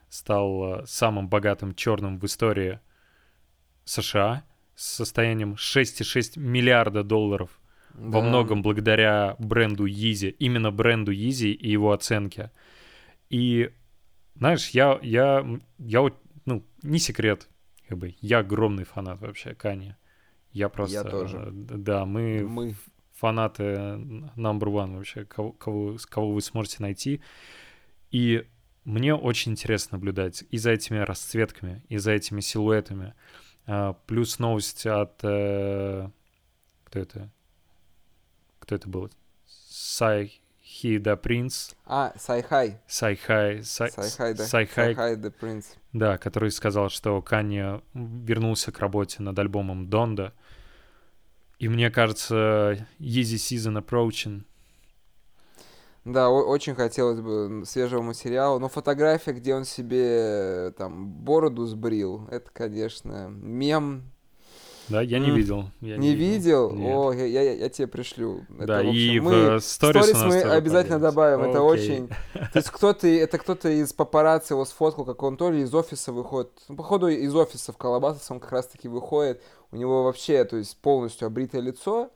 стал 0.09 0.81
э, 0.81 0.85
самым 0.85 1.27
богатым 1.27 1.73
черным 1.73 2.19
в 2.19 2.25
истории 2.25 2.79
США 3.85 4.43
с 4.75 4.85
состоянием 4.85 5.53
6,6 5.55 6.39
миллиарда 6.39 7.03
долларов 7.03 7.59
во 7.93 8.21
Да. 8.21 8.27
многом 8.27 8.61
благодаря 8.61 9.35
бренду 9.39 9.85
Yeezy, 9.85 10.29
именно 10.39 10.71
бренду 10.71 11.11
Yeezy 11.11 11.51
и 11.51 11.69
его 11.71 11.91
оценке. 11.91 12.51
И 13.29 13.71
знаешь, 14.35 14.69
я, 14.69 14.99
я, 15.01 15.45
я 15.79 16.01
вот, 16.01 16.19
ну, 16.45 16.63
не 16.83 16.99
секрет, 16.99 17.49
как 17.87 17.97
бы, 17.97 18.15
я 18.21 18.39
огромный 18.39 18.83
фанат 18.83 19.21
вообще 19.21 19.53
Кани. 19.55 19.95
Я 20.51 20.69
просто... 20.69 21.03
тоже. 21.03 21.37
э, 21.37 21.49
Да, 21.51 22.05
мы 22.05 22.45
Мы. 22.47 22.75
Фанаты 23.23 23.63
number 24.35 24.65
one 24.65 24.97
вообще, 24.97 25.23
кого, 25.23 25.53
кого, 25.53 25.97
с 25.97 26.05
кого 26.05 26.33
вы 26.33 26.41
сможете 26.41 26.77
найти. 26.79 27.21
И 28.11 28.45
мне 28.83 29.15
очень 29.15 29.53
интересно 29.53 29.97
наблюдать 29.97 30.43
и 30.51 30.57
за 30.57 30.71
этими 30.71 30.97
расцветками, 30.97 31.85
и 31.87 31.95
за 31.95 32.11
этими 32.11 32.41
силуэтами. 32.41 33.13
А, 33.65 33.93
плюс 34.07 34.39
новость 34.39 34.85
от... 34.85 35.21
э, 35.23 36.09
кто 36.83 36.99
это? 36.99 37.29
Кто 38.59 38.75
это 38.75 38.89
был? 38.89 39.09
Сайхида 39.47 41.15
Принц. 41.15 41.75
А, 41.85 42.11
Сайхай. 42.17 42.81
Сайхай. 42.87 43.63
Сай, 43.63 43.89
Сайхай, 43.89 44.33
да. 44.33 44.45
Сайхай, 44.45 44.95
Сайхай, 44.95 45.15
the 45.15 45.33
Prince. 45.39 45.77
да, 45.93 46.17
который 46.17 46.51
сказал, 46.51 46.89
что 46.89 47.21
Канье 47.21 47.83
вернулся 47.93 48.73
к 48.73 48.79
работе 48.79 49.23
над 49.23 49.39
альбомом 49.39 49.89
Донда. 49.89 50.33
И 51.63 51.69
мне 51.69 51.89
кажется, 51.89 52.85
Yeezy 52.99 53.37
Season 53.37 53.81
Approaching. 53.81 54.43
Да, 56.03 56.29
очень 56.29 56.75
хотелось 56.75 57.21
бы 57.21 57.63
свежего 57.65 58.01
материала. 58.01 58.59
Но 58.59 58.67
фотография, 58.67 59.31
где 59.31 59.55
он 59.55 59.63
себе 59.63 60.03
э, 60.03 60.71
там 60.77 61.07
бороду 61.07 61.65
сбрил, 61.65 62.27
это, 62.29 62.51
конечно, 62.51 63.29
мем. 63.29 64.11
Да, 64.89 65.01
я 65.01 65.19
не 65.19 65.31
видел. 65.31 65.69
я 65.81 65.97
не 65.97 66.13
видел? 66.13 66.71
Нет. 66.71 66.95
О, 66.95 67.11
я, 67.13 67.25
я- 67.25 67.53
я 67.53 67.69
тебе 67.69 67.87
пришлю. 67.87 68.45
Это, 68.57 68.65
Да, 68.67 68.77
в 68.83 68.87
общем, 68.89 68.93
и 68.93 69.19
в 69.19 69.23
мы... 69.23 69.33
э, 69.33 69.59
сторис, 69.59 70.05
Сторис 70.05 70.23
мы 70.23 70.41
обязательно 70.41 70.99
появится. 70.99 70.99
добавим, 70.99 71.41
это 71.49 71.59
Окей. 71.71 71.91
очень... 71.91 72.07
То 72.33 72.49
есть 72.59 72.69
кто-то, 72.69 73.07
это 73.07 73.37
кто-то 73.37 73.69
из 73.69 73.93
папарацци 73.93 74.53
его 74.53 74.65
сфоткал, 74.65 75.05
как 75.05 75.21
он 75.23 75.37
то 75.37 75.49
ли 75.49 75.61
из 75.61 75.73
офиса 75.73 76.11
выходит. 76.11 76.51
Ну, 76.67 76.75
походу, 76.75 77.07
из 77.07 77.33
офиса 77.35 77.71
в 77.71 77.77
Колобасовс 77.77 78.29
он 78.31 78.39
как 78.39 78.51
раз-таки 78.51 78.87
выходит. 78.87 79.41
У 79.71 79.77
него 79.77 80.03
вообще, 80.03 80.43
то 80.43 80.57
есть 80.57 80.77
полностью 80.77 81.27
обритое 81.27 81.61
лицо. 81.61 82.09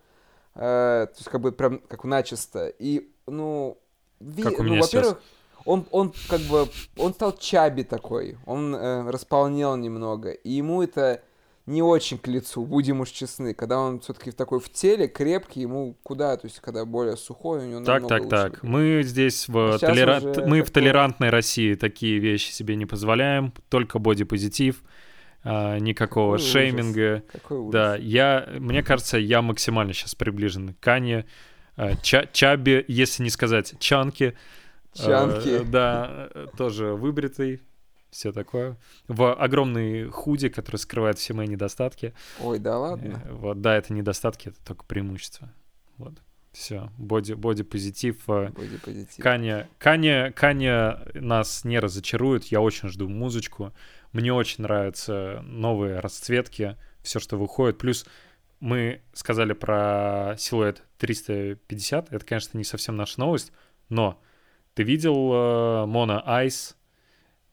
э, 0.55 1.07
то 1.09 1.13
есть 1.17 1.29
как 1.29 1.41
бы 1.41 1.51
прям 1.51 1.79
как 1.79 2.03
начисто. 2.03 2.67
И, 2.67 3.09
ну, 3.27 3.77
ви- 4.19 4.43
Как 4.43 4.59
у 4.59 4.63
ну, 4.63 4.69
меня 4.71 4.81
сейчас. 4.81 4.93
во-первых, 5.05 5.21
он, 5.65 5.85
он 5.91 6.13
как 6.29 6.41
бы, 6.41 6.67
он 6.97 7.13
стал 7.13 7.33
чаби 7.37 7.83
такой, 7.83 8.37
он 8.45 8.73
э, 8.75 9.09
располнел 9.09 9.75
немного, 9.75 10.31
и 10.31 10.51
ему 10.51 10.81
это 10.81 11.21
не 11.67 11.81
очень 11.83 12.17
к 12.17 12.27
лицу, 12.27 12.65
будем 12.65 13.01
уж 13.01 13.09
честны. 13.09 13.53
Когда 13.53 13.77
он 13.79 13.99
все-таки 13.99 14.31
в 14.31 14.35
такой 14.35 14.59
в 14.59 14.69
теле, 14.71 15.07
крепкий, 15.07 15.61
ему 15.61 15.95
куда, 16.01 16.35
то 16.37 16.47
есть 16.47 16.59
когда 16.61 16.85
более 16.85 17.17
сухой, 17.17 17.59
у 17.59 17.69
него 17.69 17.83
Так, 17.83 18.07
так, 18.07 18.21
лучше 18.23 18.29
так. 18.29 18.63
Мы 18.63 19.01
здесь 19.03 19.47
в 19.47 19.75
А 19.75 19.77
толера- 19.77 20.47
мы 20.47 20.61
в 20.63 20.71
толерантной 20.71 21.29
России 21.29 21.75
такие 21.75 22.17
вещи 22.19 22.51
себе 22.51 22.75
не 22.75 22.85
позволяем, 22.85 23.53
только 23.69 23.99
бодипозитив, 23.99 24.81
а, 25.43 25.77
никакого 25.77 26.37
Какой 26.37 26.43
ужас. 26.43 26.51
шейминга. 26.51 27.23
Какой 27.31 27.57
ужас. 27.59 27.71
Да, 27.73 27.95
я, 27.97 28.47
мне 28.59 28.81
кажется, 28.81 29.17
я 29.17 29.41
максимально 29.41 29.93
сейчас 29.93 30.15
приближен 30.15 30.73
к 30.73 30.79
Кане, 30.79 31.25
а, 31.75 31.95
Ча- 32.01 32.25
Чаби, 32.31 32.83
если 32.87 33.23
не 33.23 33.29
сказать 33.29 33.75
Чанки. 33.79 34.35
Чанки. 34.93 35.61
Э, 35.61 35.63
Да, 35.63 36.29
э, 36.33 36.47
тоже 36.57 36.93
выбритый, 36.93 37.61
все 38.17 38.31
такое. 38.31 38.77
В 39.07 39.31
огромной 39.35 40.09
худи, 40.09 40.49
который 40.49 40.77
скрывает 40.77 41.19
все 41.19 41.35
мои 41.35 41.47
недостатки. 41.47 42.15
Ой, 42.41 42.57
да 42.57 42.79
ладно. 42.79 43.21
Э, 43.23 43.31
Вот, 43.33 43.61
да, 43.61 43.75
это 43.77 43.93
недостатки, 43.93 44.47
это 44.49 44.57
только 44.65 44.85
преимущества. 44.85 45.53
Вот, 45.97 46.13
все, 46.51 46.89
боди, 46.97 47.33
боди-позитив. 47.33 48.23
э, 48.27 48.49
Бодипозитив. 48.49 49.23
Каня, 49.23 49.69
Каня, 49.77 50.31
Каня 50.35 50.99
нас 51.13 51.63
не 51.63 51.77
разочарует. 51.77 52.45
Я 52.45 52.61
очень 52.61 52.89
жду 52.89 53.07
музычку. 53.07 53.71
Мне 54.13 54.33
очень 54.33 54.63
нравятся 54.63 55.41
новые 55.45 55.99
расцветки, 55.99 56.75
все, 57.03 57.19
что 57.19 57.37
выходит. 57.37 57.77
Плюс 57.77 58.03
мы 58.59 59.01
сказали 59.13 59.53
про 59.53 60.33
силуэт 60.39 60.81
350. 60.97 62.11
Это, 62.11 62.25
конечно, 62.25 62.57
не 62.57 62.63
совсем 62.63 62.95
наша 62.95 63.19
новость, 63.19 63.51
но 63.89 64.19
ты 64.73 64.81
видел 64.81 65.85
Моно 65.85 66.23
Айс 66.25 66.76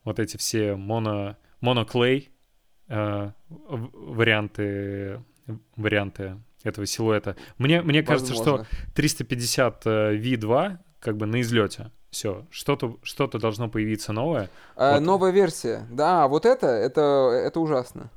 вот 0.05 0.19
эти 0.19 0.37
все 0.37 0.75
моно, 0.75 1.35
моноклей 1.59 2.31
э, 2.87 3.31
варианты, 3.49 5.21
варианты 5.75 6.37
этого 6.63 6.85
силуэта. 6.87 7.35
Мне, 7.57 7.81
мне 7.81 8.03
кажется, 8.03 8.33
что 8.33 8.65
350 8.95 9.85
V2 9.85 10.77
как 10.99 11.17
бы 11.17 11.25
на 11.25 11.41
излете. 11.41 11.91
Все, 12.09 12.45
что-то 12.49 12.97
что 13.03 13.27
должно 13.27 13.67
появиться 13.67 14.13
новое. 14.13 14.49
А, 14.77 14.93
вот. 14.93 15.01
Новая 15.01 15.31
версия. 15.31 15.85
Да, 15.91 16.29
вот 16.29 16.45
это, 16.45 16.67
это, 16.67 17.01
это 17.33 17.59
ужасно. 17.59 18.09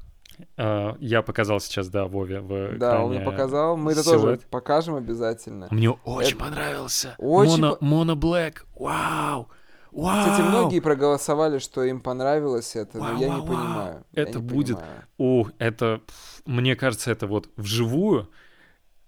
Uh, 0.57 0.97
я 1.01 1.23
показал 1.23 1.59
сейчас, 1.59 1.89
да, 1.89 2.07
Вове 2.07 2.41
в 2.41 2.79
Да, 2.79 3.03
он 3.03 3.11
мне 3.11 3.21
показал. 3.21 3.77
Мы 3.77 3.91
это 3.91 4.05
силуэт. 4.05 4.21
тоже 4.23 4.49
покажем 4.51 4.95
обязательно. 4.95 5.67
Мне 5.73 5.91
очень 5.91 6.37
это... 6.37 6.39
понравился. 6.39 7.15
Очень... 7.19 7.61
Моно, 7.61 7.79
Моно 7.81 8.15
Блэк. 8.15 8.65
Вау! 8.77 9.49
Вау! 9.93 10.25
Кстати, 10.25 10.43
многие 10.43 10.81
проголосовали, 10.81 11.59
что 11.59 11.83
им 11.85 12.01
понравилось 12.01 12.77
это, 12.77 12.99
вау, 12.99 13.15
но 13.15 13.21
я 13.21 13.29
вау, 13.29 13.41
не 13.41 13.47
понимаю. 13.47 14.05
Это 14.13 14.39
не 14.39 14.45
будет... 14.45 14.77
Понимаю. 14.77 15.05
О, 15.19 15.49
это... 15.59 16.01
Мне 16.47 16.77
кажется, 16.77 17.11
это 17.11 17.27
вот 17.27 17.49
вживую 17.57 18.29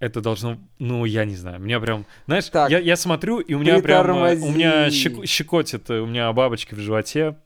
это 0.01 0.23
должно, 0.23 0.57
ну, 0.79 1.05
я 1.05 1.27
не 1.27 1.37
знаю, 1.37 1.61
меня 1.61 1.79
прям, 1.79 2.07
знаешь, 2.27 2.49
так, 2.49 2.71
я, 2.71 2.79
я 2.79 2.97
смотрю, 2.97 3.39
и 3.39 3.53
у 3.53 3.59
меня 3.59 3.81
прям, 3.81 4.11
у 4.11 4.51
меня 4.51 4.91
щек, 4.91 5.27
щекотит, 5.27 5.91
э, 5.91 6.01
у 6.01 6.07
меня 6.07 6.33
бабочки 6.33 6.75
в 6.75 6.79
животе. 6.79 7.37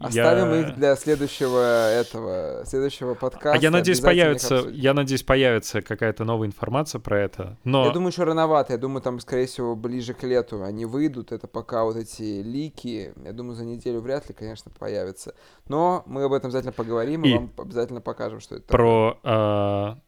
Оставим 0.00 0.52
я... 0.52 0.60
их 0.60 0.74
для 0.76 0.96
следующего 0.96 1.90
этого, 1.90 2.64
следующего 2.64 3.14
подкаста. 3.14 3.52
А 3.52 3.56
я 3.56 3.70
надеюсь, 3.70 4.00
появится, 4.00 4.66
я 4.70 4.94
надеюсь, 4.94 5.22
появится 5.22 5.82
какая-то 5.82 6.24
новая 6.24 6.48
информация 6.48 7.00
про 7.00 7.20
это, 7.20 7.58
но... 7.64 7.84
Я 7.84 7.92
думаю, 7.92 8.10
еще 8.10 8.24
рановато, 8.24 8.72
я 8.72 8.78
думаю, 8.78 9.02
там, 9.02 9.20
скорее 9.20 9.46
всего, 9.46 9.76
ближе 9.76 10.14
к 10.14 10.22
лету 10.22 10.62
они 10.62 10.86
выйдут, 10.86 11.32
это 11.32 11.46
пока 11.46 11.84
вот 11.84 11.96
эти 11.96 12.42
лики, 12.42 13.12
я 13.22 13.32
думаю, 13.32 13.54
за 13.54 13.64
неделю 13.64 14.00
вряд 14.00 14.28
ли, 14.28 14.34
конечно, 14.34 14.72
появится. 14.76 15.34
Но 15.68 16.02
мы 16.06 16.24
об 16.24 16.32
этом 16.32 16.48
обязательно 16.48 16.72
поговорим, 16.72 17.24
и, 17.24 17.28
и 17.28 17.34
вам 17.34 17.52
обязательно 17.58 18.00
покажем, 18.00 18.40
что 18.40 18.56
это 18.56 18.66
Про... 18.66 19.20
Э 19.22 20.00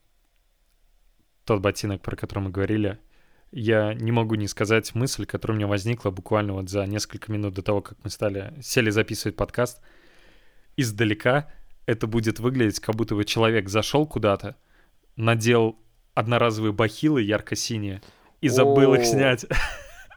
тот 1.44 1.60
ботинок, 1.60 2.00
про 2.02 2.16
который 2.16 2.40
мы 2.40 2.50
говорили, 2.50 2.98
я 3.52 3.94
не 3.94 4.10
могу 4.12 4.34
не 4.34 4.48
сказать 4.48 4.94
мысль, 4.94 5.26
которая 5.26 5.54
у 5.54 5.58
меня 5.58 5.66
возникла 5.68 6.10
буквально 6.10 6.54
вот 6.54 6.70
за 6.70 6.86
несколько 6.86 7.30
минут 7.30 7.54
до 7.54 7.62
того, 7.62 7.82
как 7.82 7.98
мы 8.02 8.10
стали, 8.10 8.54
сели 8.62 8.90
записывать 8.90 9.36
подкаст. 9.36 9.80
Издалека 10.76 11.52
это 11.86 12.06
будет 12.06 12.40
выглядеть, 12.40 12.80
как 12.80 12.96
будто 12.96 13.14
бы 13.14 13.24
человек 13.24 13.68
зашел 13.68 14.06
куда-то, 14.06 14.56
надел 15.16 15.78
одноразовые 16.14 16.72
бахилы 16.72 17.22
ярко-синие 17.22 18.02
и 18.40 18.48
забыл 18.48 18.94
их 18.94 19.04
снять. 19.04 19.44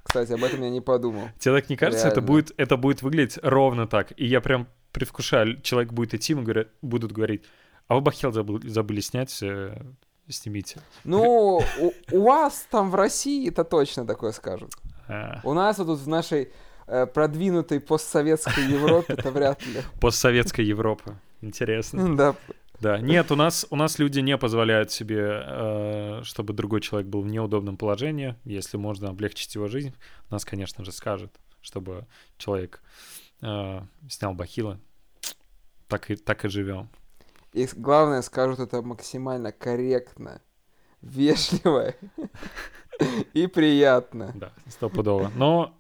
Кстати, 0.04 0.32
об 0.32 0.44
этом 0.44 0.62
я 0.62 0.70
не 0.70 0.82
подумал. 0.82 1.30
Тебе 1.40 1.56
так 1.56 1.70
не 1.70 1.76
кажется? 1.76 2.08
Это 2.08 2.22
будет, 2.22 2.54
это 2.58 2.78
будет 2.78 3.02
выглядеть 3.02 3.40
ровно 3.42 3.88
так. 3.88 4.14
И 4.18 4.26
я 4.26 4.40
прям 4.40 4.68
предвкушаю, 4.92 5.62
человек 5.62 5.92
будет 5.92 6.14
идти, 6.14 6.34
ему 6.34 6.44
говорят, 6.44 6.70
будут 6.82 7.12
говорить, 7.12 7.44
а 7.88 7.96
вы 7.96 8.02
бахил 8.02 8.32
забыли, 8.32 8.68
забыли 8.68 9.02
снять, 9.02 9.38
э, 9.42 9.78
снимите. 10.30 10.82
Ну, 11.04 11.62
у, 11.80 11.94
у 12.12 12.22
вас 12.22 12.68
там 12.70 12.90
в 12.92 12.96
России 12.96 13.48
это 13.50 13.64
точно 13.64 14.06
такое 14.06 14.32
скажут. 14.32 14.72
А. 15.08 15.40
У 15.44 15.54
нас 15.54 15.78
вот 15.78 15.88
тут 15.88 16.00
в 16.00 16.08
нашей 16.08 16.52
э, 16.88 17.06
продвинутой 17.06 17.80
постсоветской 17.80 18.66
Европе 18.66 19.14
это 19.14 19.32
вряд 19.32 19.66
ли. 19.66 19.82
Постсоветская 20.02 20.66
Европа. 20.66 21.20
Интересно. 21.42 22.16
Да. 22.16 22.36
Да, 22.82 23.00
нет, 23.00 23.32
у 23.32 23.36
нас, 23.36 23.66
у 23.70 23.78
нас 23.78 24.00
люди 24.00 24.20
не 24.20 24.38
позволяют 24.38 24.92
себе, 24.92 25.44
э, 25.46 26.22
чтобы 26.24 26.54
другой 26.54 26.82
человек 26.82 27.10
был 27.10 27.22
в 27.22 27.28
неудобном 27.28 27.78
положении. 27.78 28.36
Если 28.44 28.78
можно 28.78 29.10
облегчить 29.10 29.56
его 29.56 29.68
жизнь, 29.68 29.94
нас, 30.30 30.44
конечно 30.44 30.84
же, 30.84 30.92
скажет, 30.92 31.34
чтобы 31.62 32.06
человек 32.38 32.82
э, 33.42 33.82
снял 34.10 34.34
бахилы. 34.34 34.80
Так 35.88 36.12
и, 36.12 36.16
так 36.16 36.44
и 36.44 36.50
живем. 36.50 36.90
И 37.56 37.66
главное, 37.74 38.22
скажут 38.22 38.60
это 38.60 38.82
максимально 38.82 39.54
корректно, 39.54 40.42
вежливо 41.02 41.94
и 43.34 43.48
приятно. 43.48 44.34
Да, 44.36 44.52
стопудово. 44.68 45.32
Но 45.36 45.74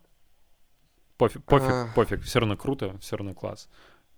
пофиг, 1.18 1.44
пофиг, 1.44 1.94
пофиг, 1.94 2.22
все 2.22 2.40
равно 2.40 2.56
круто, 2.56 2.98
все 3.02 3.18
равно 3.18 3.34
класс. 3.34 3.68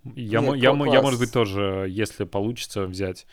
Я, 0.03 0.41
Нет, 0.41 0.58
я, 0.58 0.76
класс. 0.76 0.93
я, 0.93 1.01
может 1.01 1.20
быть, 1.20 1.32
тоже, 1.32 1.88
если 1.89 2.26
получится 2.26 2.86
взять, 2.86 3.26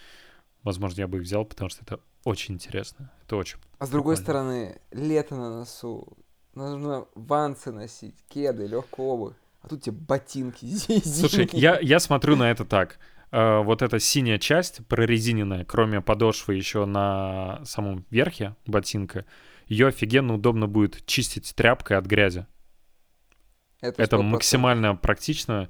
возможно, 0.62 1.02
я 1.02 1.06
бы 1.06 1.18
их 1.18 1.24
взял, 1.24 1.44
потому 1.44 1.68
что 1.68 1.82
это 1.82 2.00
очень 2.24 2.54
интересно. 2.54 3.12
Это 3.26 3.36
очень 3.36 3.58
А 3.78 3.84
с 3.84 3.90
другой 3.90 4.16
стороны, 4.16 4.80
лето 4.90 5.36
на 5.36 5.58
носу, 5.58 6.16
нужно 6.54 7.04
ванцы 7.14 7.72
носить, 7.72 8.16
кеды, 8.30 8.66
легкую 8.66 9.06
обувь. 9.06 9.34
А 9.60 9.68
тут 9.68 9.82
тебе 9.82 9.96
ботинки 9.96 10.64
Слушай, 11.04 11.46
я, 11.52 11.78
я 11.80 12.00
смотрю 12.00 12.36
на 12.36 12.50
это 12.50 12.64
так. 12.64 12.98
Э, 13.34 13.62
вот 13.64 13.82
эта 13.82 13.98
синяя 13.98 14.38
часть 14.38 14.86
прорезиненная, 14.86 15.64
кроме 15.64 16.00
подошвы 16.00 16.54
еще 16.54 16.84
на 16.84 17.64
самом 17.64 18.06
верхе 18.08 18.54
ботинка, 18.64 19.26
ее 19.66 19.88
офигенно 19.88 20.34
удобно 20.34 20.68
будет 20.68 21.04
чистить 21.04 21.52
тряпкой 21.56 21.96
от 21.96 22.06
грязи. 22.06 22.46
Это, 23.80 24.00
Это 24.00 24.18
максимально 24.18 24.94
практично. 24.94 25.68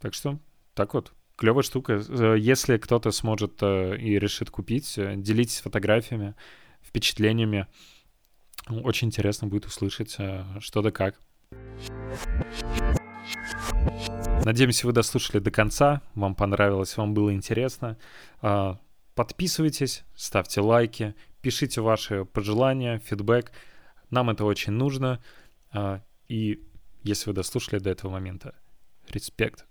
Так 0.00 0.14
что, 0.14 0.38
так 0.74 0.94
вот, 0.94 1.12
клевая 1.34 1.64
штука. 1.64 2.00
Э, 2.08 2.36
если 2.38 2.76
кто-то 2.76 3.10
сможет 3.10 3.60
э, 3.62 3.96
и 3.98 4.16
решит 4.16 4.48
купить, 4.50 4.94
делитесь 4.96 5.60
фотографиями, 5.60 6.36
впечатлениями. 6.80 7.66
Очень 8.68 9.08
интересно 9.08 9.48
будет 9.48 9.66
услышать, 9.66 10.16
что 10.60 10.82
да 10.82 10.92
как. 10.92 11.18
Надеемся, 14.48 14.86
вы 14.86 14.94
дослушали 14.94 15.40
до 15.40 15.50
конца, 15.50 16.00
вам 16.14 16.34
понравилось, 16.34 16.96
вам 16.96 17.12
было 17.12 17.34
интересно. 17.34 17.98
А, 18.40 18.80
подписывайтесь, 19.14 20.04
ставьте 20.16 20.62
лайки, 20.62 21.14
пишите 21.42 21.82
ваши 21.82 22.24
пожелания, 22.24 22.98
фидбэк. 22.98 23.52
Нам 24.08 24.30
это 24.30 24.46
очень 24.46 24.72
нужно. 24.72 25.22
А, 25.70 26.00
и 26.28 26.66
если 27.02 27.28
вы 27.28 27.34
дослушали 27.34 27.78
до 27.78 27.90
этого 27.90 28.10
момента, 28.10 28.54
респект. 29.10 29.66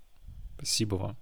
Спасибо 0.57 0.93
вам. 0.97 1.17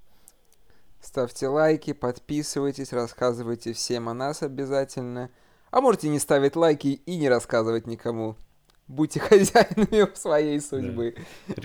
Ставьте 1.00 1.48
лайки, 1.48 1.94
подписывайтесь, 1.94 2.92
рассказывайте 2.92 3.72
всем 3.72 4.10
о 4.10 4.14
нас 4.14 4.44
обязательно. 4.44 5.30
А 5.72 5.80
можете 5.80 6.10
не 6.10 6.20
ставить 6.20 6.58
лайки 6.58 6.88
и 7.06 7.16
не 7.16 7.30
рассказывать 7.30 7.88
никому 7.88 8.36
будьте 8.88 9.20
хозяинами 9.22 10.16
своей 10.16 10.60
судьбы. 10.60 11.16
Да. 11.48 11.56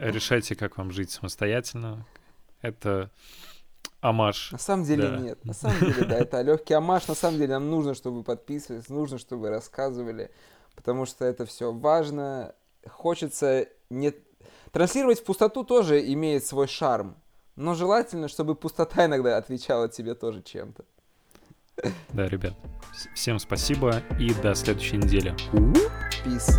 Решайте, 0.00 0.54
как 0.54 0.78
вам 0.78 0.90
жить 0.90 1.10
самостоятельно. 1.10 2.06
Это 2.62 3.10
амаш. 4.00 4.52
На 4.52 4.58
самом 4.58 4.84
деле 4.84 5.08
да. 5.08 5.16
нет. 5.16 5.44
На 5.44 5.54
самом 5.54 5.78
деле, 5.80 6.04
да, 6.04 6.18
это 6.18 6.40
легкий 6.42 6.74
амаш. 6.74 7.08
На 7.08 7.14
самом 7.14 7.38
деле 7.38 7.54
нам 7.54 7.70
нужно, 7.70 7.94
чтобы 7.94 8.18
вы 8.18 8.24
подписывались, 8.24 8.88
нужно, 8.88 9.18
чтобы 9.18 9.42
вы 9.42 9.50
рассказывали, 9.50 10.30
потому 10.74 11.06
что 11.06 11.24
это 11.24 11.46
все 11.46 11.72
важно. 11.72 12.54
Хочется 12.86 13.68
не... 13.90 14.14
Транслировать 14.72 15.20
в 15.20 15.24
пустоту 15.24 15.64
тоже 15.64 16.00
имеет 16.12 16.46
свой 16.46 16.68
шарм, 16.68 17.16
но 17.56 17.74
желательно, 17.74 18.28
чтобы 18.28 18.54
пустота 18.54 19.06
иногда 19.06 19.36
отвечала 19.36 19.88
тебе 19.88 20.14
тоже 20.14 20.42
чем-то. 20.42 20.84
Да, 22.12 22.28
ребят, 22.28 22.54
всем 23.14 23.38
спасибо 23.38 24.02
и 24.18 24.32
до 24.34 24.54
следующей 24.54 24.98
недели. 24.98 25.34
peace. 26.22 26.58